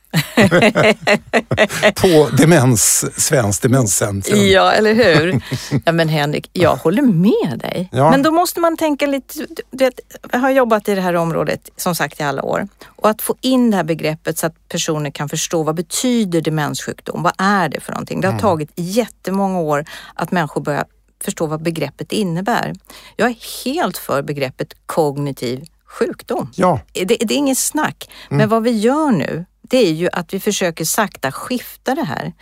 på 1.95 2.29
demens, 2.37 3.05
Svenskt 3.17 3.63
Demenscentrum. 3.63 4.47
Ja, 4.47 4.71
eller 4.71 4.93
hur? 4.93 5.41
Ja, 5.85 5.91
men 5.91 6.09
Henrik, 6.09 6.49
jag 6.53 6.75
håller 6.75 7.01
med 7.01 7.59
dig. 7.59 7.89
Ja. 7.91 8.11
Men 8.11 8.23
då 8.23 8.31
måste 8.31 8.59
man 8.59 8.77
tänka 8.77 9.07
lite, 9.07 9.33
du 9.71 9.85
vet, 9.85 9.99
jag 10.31 10.39
har 10.39 10.49
jobbat 10.49 10.89
i 10.89 10.95
det 10.95 11.01
här 11.01 11.13
området 11.13 11.69
som 11.75 11.95
sagt 11.95 12.19
i 12.19 12.23
alla 12.23 12.43
år 12.43 12.67
och 12.85 13.09
att 13.09 13.21
få 13.21 13.35
in 13.41 13.71
det 13.71 13.77
här 13.77 13.83
begreppet 13.83 14.37
så 14.37 14.45
att 14.45 14.69
personer 14.69 15.11
kan 15.11 15.29
förstå 15.29 15.63
vad 15.63 15.75
betyder 15.75 16.41
demenssjukdom? 16.41 17.23
Vad 17.23 17.33
är 17.37 17.69
det 17.69 17.79
för 17.79 17.91
någonting? 17.91 18.21
Det 18.21 18.27
har 18.27 18.33
mm. 18.33 18.41
tagit 18.41 18.71
jättemånga 18.75 19.59
år 19.59 19.85
att 20.13 20.31
människor 20.31 20.61
börjar 20.61 20.85
förstå 21.23 21.45
vad 21.45 21.61
begreppet 21.61 22.11
innebär. 22.11 22.73
Jag 23.15 23.29
är 23.29 23.65
helt 23.65 23.97
för 23.97 24.21
begreppet 24.21 24.73
kognitiv 24.85 25.65
sjukdom. 25.85 26.51
Ja. 26.55 26.79
Det, 26.93 27.05
det 27.05 27.33
är 27.33 27.37
inget 27.37 27.57
snack. 27.57 28.09
Mm. 28.29 28.37
Men 28.37 28.49
vad 28.49 28.63
vi 28.63 28.71
gör 28.71 29.11
nu, 29.11 29.45
det 29.69 29.77
är 29.77 29.91
ju 29.91 30.09
att 30.13 30.33
vi 30.33 30.39
försöker 30.39 30.85
sakta 30.85 31.31
skifta 31.31 31.95
det 31.95 32.03
här. 32.03 32.33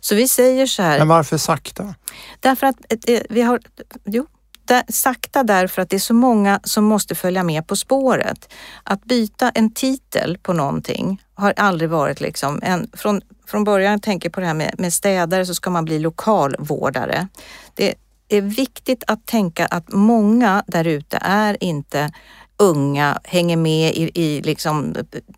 Så 0.00 0.14
vi 0.14 0.28
säger 0.28 0.66
så 0.66 0.82
här. 0.82 0.98
Men 0.98 1.08
varför 1.08 1.38
sakta? 1.38 1.94
Därför 2.40 2.66
att 2.66 2.76
eh, 3.06 3.20
vi 3.30 3.42
har, 3.42 3.60
jo, 4.04 4.26
där, 4.64 4.82
sakta 4.88 5.42
därför 5.42 5.82
att 5.82 5.90
det 5.90 5.96
är 5.96 6.00
så 6.00 6.14
många 6.14 6.60
som 6.64 6.84
måste 6.84 7.14
följa 7.14 7.42
med 7.42 7.66
på 7.66 7.76
spåret. 7.76 8.52
Att 8.82 9.04
byta 9.04 9.50
en 9.50 9.74
titel 9.74 10.38
på 10.42 10.52
någonting 10.52 11.22
har 11.34 11.54
aldrig 11.56 11.90
varit 11.90 12.20
liksom 12.20 12.60
en, 12.62 12.90
från, 12.92 13.20
från 13.46 13.64
början, 13.64 14.00
tänker 14.00 14.30
på 14.30 14.40
det 14.40 14.46
här 14.46 14.54
med, 14.54 14.74
med 14.78 14.92
städare 14.92 15.46
så 15.46 15.54
ska 15.54 15.70
man 15.70 15.84
bli 15.84 15.98
lokalvårdare. 15.98 17.28
Det 17.74 17.94
är 18.28 18.42
viktigt 18.42 19.04
att 19.06 19.26
tänka 19.26 19.66
att 19.66 19.92
många 19.92 20.64
där 20.66 20.86
ute 20.86 21.18
är 21.20 21.56
inte 21.64 22.10
unga 22.56 23.20
hänger 23.24 23.56
med 23.56 23.94
i, 23.94 24.10
i 24.14 24.42
liksom, 24.42 24.94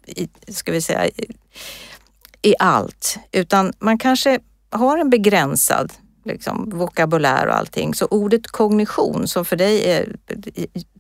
i, 0.07 0.29
ska 0.49 0.73
vi 0.73 0.83
säga, 0.83 1.07
i, 1.07 1.13
i 2.43 2.55
allt, 2.59 3.19
utan 3.33 3.73
man 3.79 3.99
kanske 3.99 4.41
har 4.71 4.99
en 4.99 5.11
begränsad 5.11 5.93
liksom, 6.25 6.71
vokabulär 6.75 7.47
och 7.47 7.57
allting. 7.57 7.95
Så 7.95 8.07
ordet 8.07 8.47
kognition, 8.47 9.29
som 9.29 9.45
för 9.45 9.57
dig 9.57 9.91
är 9.91 10.17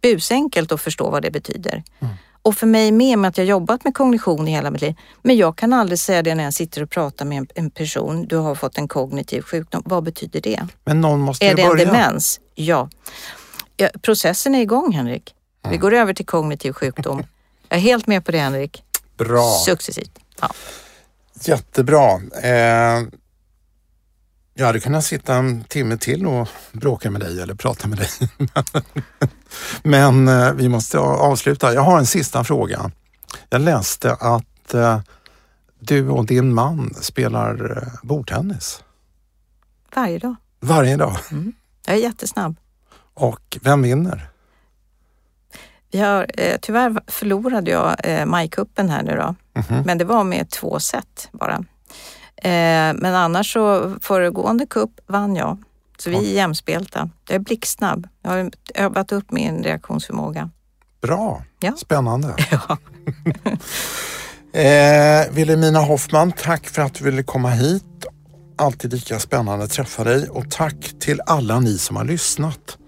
busenkelt 0.02 0.72
att 0.72 0.80
förstå 0.80 1.10
vad 1.10 1.22
det 1.22 1.30
betyder. 1.30 1.82
Mm. 1.98 2.14
Och 2.42 2.54
för 2.54 2.66
mig 2.66 2.92
med, 2.92 3.18
med 3.18 3.28
att 3.28 3.38
jag 3.38 3.46
jobbat 3.46 3.84
med 3.84 3.94
kognition 3.94 4.48
i 4.48 4.50
hela 4.50 4.70
mitt 4.70 4.80
liv. 4.80 4.94
Men 5.22 5.36
jag 5.36 5.56
kan 5.56 5.72
aldrig 5.72 5.98
säga 5.98 6.22
det 6.22 6.34
när 6.34 6.44
jag 6.44 6.54
sitter 6.54 6.82
och 6.82 6.90
pratar 6.90 7.24
med 7.24 7.38
en, 7.38 7.46
en 7.54 7.70
person. 7.70 8.26
Du 8.26 8.36
har 8.36 8.54
fått 8.54 8.78
en 8.78 8.88
kognitiv 8.88 9.42
sjukdom. 9.42 9.82
Vad 9.84 10.04
betyder 10.04 10.40
det? 10.40 10.66
Men 10.84 11.00
någon 11.00 11.20
måste 11.20 11.46
Är 11.46 11.54
det 11.54 11.62
börja. 11.62 11.86
en 11.86 11.92
demens? 11.92 12.40
Ja. 12.54 12.88
ja. 13.76 13.88
Processen 14.02 14.54
är 14.54 14.60
igång 14.60 14.92
Henrik. 14.92 15.34
Vi 15.70 15.76
går 15.76 15.94
över 15.94 16.14
till 16.14 16.26
kognitiv 16.26 16.72
sjukdom. 16.72 17.24
Jag 17.68 17.76
är 17.76 17.82
helt 17.82 18.06
med 18.06 18.24
på 18.24 18.32
det 18.32 18.38
Henrik. 18.38 18.84
Bra. 19.16 19.62
Successivt. 19.66 20.18
Ja. 20.40 20.50
Jättebra. 21.40 22.20
Eh, 22.42 23.02
jag 24.54 24.66
hade 24.66 24.80
kunnat 24.80 25.04
sitta 25.04 25.34
en 25.34 25.64
timme 25.64 25.96
till 25.96 26.26
och 26.26 26.48
bråka 26.72 27.10
med 27.10 27.20
dig 27.20 27.40
eller 27.40 27.54
prata 27.54 27.88
med 27.88 27.98
dig. 27.98 28.08
Men 29.82 30.28
eh, 30.28 30.52
vi 30.52 30.68
måste 30.68 30.98
avsluta. 30.98 31.74
Jag 31.74 31.82
har 31.82 31.98
en 31.98 32.06
sista 32.06 32.44
fråga. 32.44 32.90
Jag 33.50 33.60
läste 33.60 34.14
att 34.14 34.74
eh, 34.74 35.00
du 35.80 36.08
och 36.08 36.26
din 36.26 36.54
man 36.54 36.94
spelar 37.00 37.76
eh, 37.76 37.92
bordtennis. 38.02 38.82
Varje 39.94 40.18
dag. 40.18 40.36
Varje 40.60 40.96
dag? 40.96 41.16
Mm. 41.30 41.52
Jag 41.86 41.96
är 41.96 42.00
jättesnabb. 42.00 42.56
Och 43.14 43.58
vem 43.62 43.82
vinner? 43.82 44.28
Vi 45.90 45.98
har, 45.98 46.26
eh, 46.34 46.56
tyvärr 46.62 47.00
förlorade 47.06 47.70
jag 47.70 47.96
eh, 48.04 48.26
majkuppen 48.26 48.90
här 48.90 49.02
nu 49.02 49.16
då, 49.16 49.22
mm 49.22 49.36
-hmm. 49.54 49.86
men 49.86 49.98
det 49.98 50.04
var 50.04 50.24
med 50.24 50.50
två 50.50 50.80
set 50.80 51.28
bara. 51.32 51.54
Eh, 52.36 52.94
men 52.94 53.14
annars 53.14 53.52
så 53.52 53.94
föregående 54.00 54.66
kupp 54.66 55.00
vann 55.06 55.36
jag. 55.36 55.58
Så 55.98 56.10
vi 56.10 56.16
är 56.16 56.34
jämspelta. 56.34 57.10
Jag 57.28 57.34
är 57.34 57.38
blixtsnabb. 57.38 58.08
Jag 58.22 58.30
har 58.30 58.50
övat 58.74 59.12
upp 59.12 59.32
min 59.32 59.62
reaktionsförmåga. 59.62 60.50
Bra, 61.02 61.42
ja. 61.60 61.72
spännande. 61.76 62.34
Ja. 62.50 62.78
eh, 64.60 65.32
Wilhelmina 65.32 65.80
Hoffman, 65.80 66.32
tack 66.32 66.66
för 66.66 66.82
att 66.82 66.94
du 66.94 67.04
ville 67.04 67.22
komma 67.22 67.50
hit 67.50 67.84
Alltid 68.60 68.92
lika 68.92 69.18
spännande 69.18 69.64
att 69.64 69.70
träffa 69.70 70.04
dig 70.04 70.28
och 70.28 70.50
tack 70.50 70.94
till 71.00 71.20
alla 71.26 71.60
ni 71.60 71.78
som 71.78 71.96
har 71.96 72.04
lyssnat. 72.04 72.78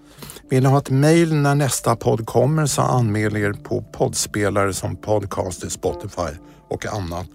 Vill 0.51 0.63
ni 0.63 0.69
ha 0.69 0.77
ett 0.77 0.89
mejl 0.89 1.35
när 1.35 1.55
nästa 1.55 1.95
podd 1.95 2.25
kommer 2.25 2.65
så 2.65 2.81
anmäl 2.81 3.37
er 3.37 3.53
på 3.53 3.81
poddspelare 3.81 4.73
som 4.73 4.95
Podcaster, 4.95 5.69
Spotify 5.69 6.37
och 6.69 6.85
annat. 6.85 7.27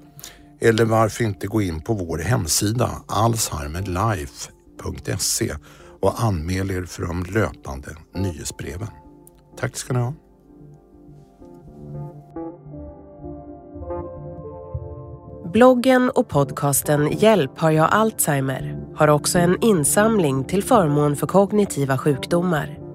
Eller 0.60 0.84
varför 0.84 1.24
inte 1.24 1.46
gå 1.46 1.62
in 1.62 1.80
på 1.80 1.94
vår 1.94 2.18
hemsida 2.18 2.90
alzheimerlife.se 3.06 5.54
och 6.02 6.22
anmäl 6.22 6.70
er 6.70 6.84
för 6.84 7.02
de 7.02 7.24
löpande 7.24 7.96
nyhetsbreven. 8.14 8.88
Tack 9.60 9.76
ska 9.76 9.92
ni 9.92 10.00
ha. 10.00 10.14
Bloggen 15.52 16.10
och 16.10 16.28
podcasten 16.28 17.18
Hjälp 17.18 17.58
har 17.58 17.70
jag 17.70 17.88
Alzheimer 17.90 18.78
har 18.96 19.08
också 19.08 19.38
en 19.38 19.56
insamling 19.60 20.44
till 20.44 20.62
förmån 20.62 21.16
för 21.16 21.26
kognitiva 21.26 21.98
sjukdomar. 21.98 22.85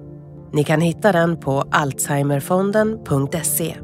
Ni 0.52 0.64
kan 0.64 0.80
hitta 0.80 1.12
den 1.12 1.40
på 1.40 1.64
alzheimerfonden.se. 1.70 3.76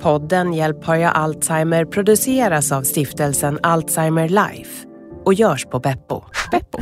Podden 0.00 0.52
Hjälp 0.52 0.84
har 0.84 0.96
jag 0.96 1.16
Alzheimer 1.16 1.84
produceras 1.84 2.72
av 2.72 2.82
stiftelsen 2.82 3.58
Alzheimer 3.62 4.28
Life 4.28 4.86
och 5.24 5.34
görs 5.34 5.66
på 5.66 5.78
Beppo. 5.78 6.22
Beppo. 6.50 6.78